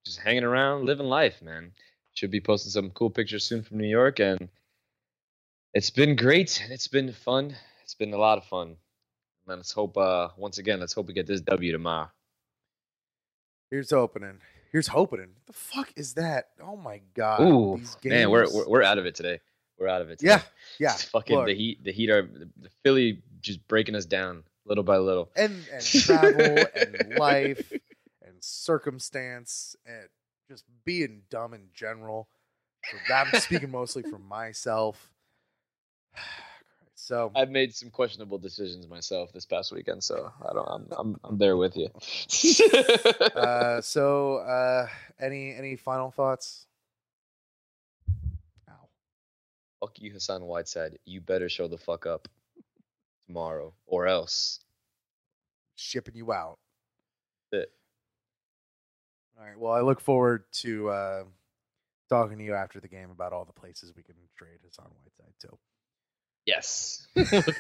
just 0.04 0.20
hanging 0.20 0.44
around, 0.44 0.86
living 0.86 1.06
life, 1.06 1.42
man. 1.42 1.72
Should 2.14 2.30
be 2.30 2.40
posting 2.40 2.70
some 2.70 2.90
cool 2.90 3.11
pictures 3.11 3.44
soon 3.44 3.62
from 3.62 3.78
New 3.78 3.88
York, 3.88 4.18
and 4.18 4.48
it's 5.72 5.90
been 5.90 6.16
great. 6.16 6.62
It's 6.70 6.88
been 6.88 7.12
fun. 7.12 7.54
It's 7.82 7.94
been 7.94 8.12
a 8.12 8.18
lot 8.18 8.38
of 8.38 8.44
fun. 8.44 8.76
Let's 9.46 9.72
hope. 9.72 9.96
Uh, 9.96 10.28
once 10.36 10.58
again, 10.58 10.80
let's 10.80 10.92
hope 10.92 11.06
we 11.06 11.14
get 11.14 11.26
this 11.26 11.40
W 11.42 11.72
tomorrow. 11.72 12.11
Here's 13.71 13.93
opening. 13.93 14.39
Here's 14.73 14.89
hoping. 14.89 15.29
The 15.47 15.53
fuck 15.53 15.93
is 15.97 16.14
that? 16.14 16.49
Oh 16.62 16.77
my 16.77 17.01
god. 17.14 17.41
Ooh, 17.41 17.81
man, 18.05 18.31
we're, 18.31 18.47
we're 18.53 18.68
we're 18.68 18.83
out 18.83 18.99
of 18.99 19.07
it 19.07 19.14
today. 19.14 19.41
We're 19.79 19.89
out 19.89 20.03
of 20.03 20.11
it. 20.11 20.18
Today. 20.18 20.33
Yeah, 20.33 20.43
yeah. 20.81 20.93
It's 20.93 21.05
fucking 21.05 21.37
Look. 21.37 21.47
the 21.47 21.55
heat. 21.55 21.85
The 21.85 21.93
heat 21.93 22.11
are 22.11 22.23
the 22.23 22.71
Philly 22.83 23.23
just 23.41 23.66
breaking 23.68 23.95
us 23.95 24.07
down 24.07 24.45
little 24.66 24.85
by 24.85 24.99
little. 24.99 25.31
and 25.37 25.64
and 25.73 25.85
travel 25.85 26.64
and 26.75 27.14
life 27.18 27.73
and 28.23 28.35
circumstance 28.41 29.77
and 29.87 30.09
just 30.49 30.64
being 30.85 31.23
dumb 31.31 31.55
in 31.55 31.68
general. 31.73 32.29
So 32.91 33.14
I'm 33.14 33.41
speaking 33.41 33.71
mostly 33.71 34.03
for 34.03 34.18
myself. 34.18 35.11
So 37.11 37.32
I've 37.34 37.50
made 37.50 37.74
some 37.74 37.90
questionable 37.90 38.38
decisions 38.38 38.86
myself 38.86 39.32
this 39.32 39.44
past 39.44 39.72
weekend, 39.72 40.04
so 40.04 40.30
I 40.48 40.52
don't. 40.52 40.68
I'm 40.68 40.86
I'm, 40.96 41.20
I'm 41.24 41.38
there 41.38 41.56
with 41.56 41.76
you. 41.76 41.88
uh 43.34 43.80
so 43.80 44.36
uh 44.36 44.86
any 45.18 45.52
any 45.52 45.74
final 45.74 46.12
thoughts? 46.12 46.66
Ow. 48.68 48.88
fuck 49.80 50.00
you, 50.00 50.12
Hassan 50.12 50.44
Whiteside. 50.44 51.00
You 51.04 51.20
better 51.20 51.48
show 51.48 51.66
the 51.66 51.78
fuck 51.78 52.06
up 52.06 52.28
tomorrow, 53.26 53.74
or 53.86 54.06
else. 54.06 54.61
Shipping 55.74 56.14
you 56.14 56.32
out. 56.32 56.61
It. 57.50 57.72
All 59.36 59.44
right. 59.44 59.58
Well, 59.58 59.72
I 59.72 59.80
look 59.80 60.00
forward 60.00 60.44
to 60.62 60.90
uh 60.90 61.24
talking 62.08 62.38
to 62.38 62.44
you 62.44 62.54
after 62.54 62.78
the 62.78 62.86
game 62.86 63.11
about 63.11 63.32
all 63.32 63.44
the 63.44 63.52
places 63.52 63.92
we 63.96 64.04
can 64.04 64.14
trade 64.36 64.61
Hassan 64.64 64.86
Whiteside 65.02 65.34
to. 65.40 65.58
Yes, 66.47 67.07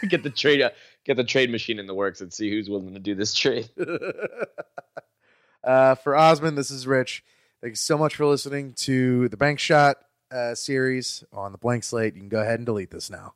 get 0.08 0.22
the 0.22 0.32
trade 0.34 0.62
get 1.04 1.16
the 1.16 1.24
trade 1.24 1.50
machine 1.50 1.78
in 1.78 1.86
the 1.86 1.94
works 1.94 2.20
and 2.20 2.32
see 2.32 2.50
who's 2.50 2.68
willing 2.68 2.94
to 2.94 3.00
do 3.00 3.14
this 3.14 3.34
trade. 3.34 3.68
uh, 5.64 5.94
for 5.96 6.16
Osman, 6.16 6.54
this 6.54 6.70
is 6.70 6.86
Rich. 6.86 7.22
Thank 7.60 7.72
you 7.72 7.76
so 7.76 7.98
much 7.98 8.16
for 8.16 8.26
listening 8.26 8.72
to 8.78 9.28
the 9.28 9.36
Bank 9.36 9.58
Shot 9.58 9.98
uh, 10.30 10.54
series 10.54 11.24
on 11.32 11.52
the 11.52 11.58
blank 11.58 11.84
slate. 11.84 12.14
You 12.14 12.20
can 12.20 12.28
go 12.28 12.40
ahead 12.40 12.58
and 12.58 12.66
delete 12.66 12.90
this 12.90 13.10
now. 13.10 13.34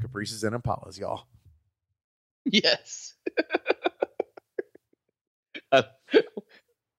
Caprices 0.00 0.44
and 0.44 0.54
Impalas, 0.54 0.98
y'all. 0.98 1.24
Yes. 2.50 3.12
Uh, 5.70 5.82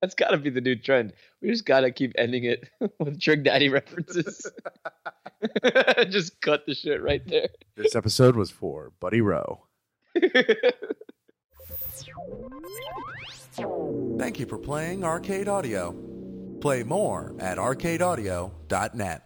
That's 0.02 0.16
got 0.16 0.30
to 0.30 0.38
be 0.38 0.50
the 0.50 0.62
new 0.62 0.76
trend. 0.76 1.14
We 1.42 1.50
just 1.50 1.66
got 1.66 1.82
to 1.82 1.92
keep 1.92 2.14
ending 2.18 2.46
it 2.46 2.70
with 3.00 3.20
Trick 3.20 3.44
Daddy 3.44 3.70
references. 3.70 4.50
just 6.10 6.40
cut 6.42 6.66
the 6.66 6.74
shit 6.74 7.02
right 7.02 7.22
there. 7.28 7.50
This 7.76 7.96
episode 7.96 8.36
was 8.36 8.50
for 8.52 8.92
Buddy 9.00 9.22
Rowe. 9.22 9.66
Thank 14.18 14.40
you 14.40 14.46
for 14.46 14.58
playing 14.58 15.04
Arcade 15.04 15.48
Audio. 15.48 15.92
Play 16.62 16.84
more 16.84 17.36
at 17.40 17.58
arcadeaudio.net. 17.58 19.24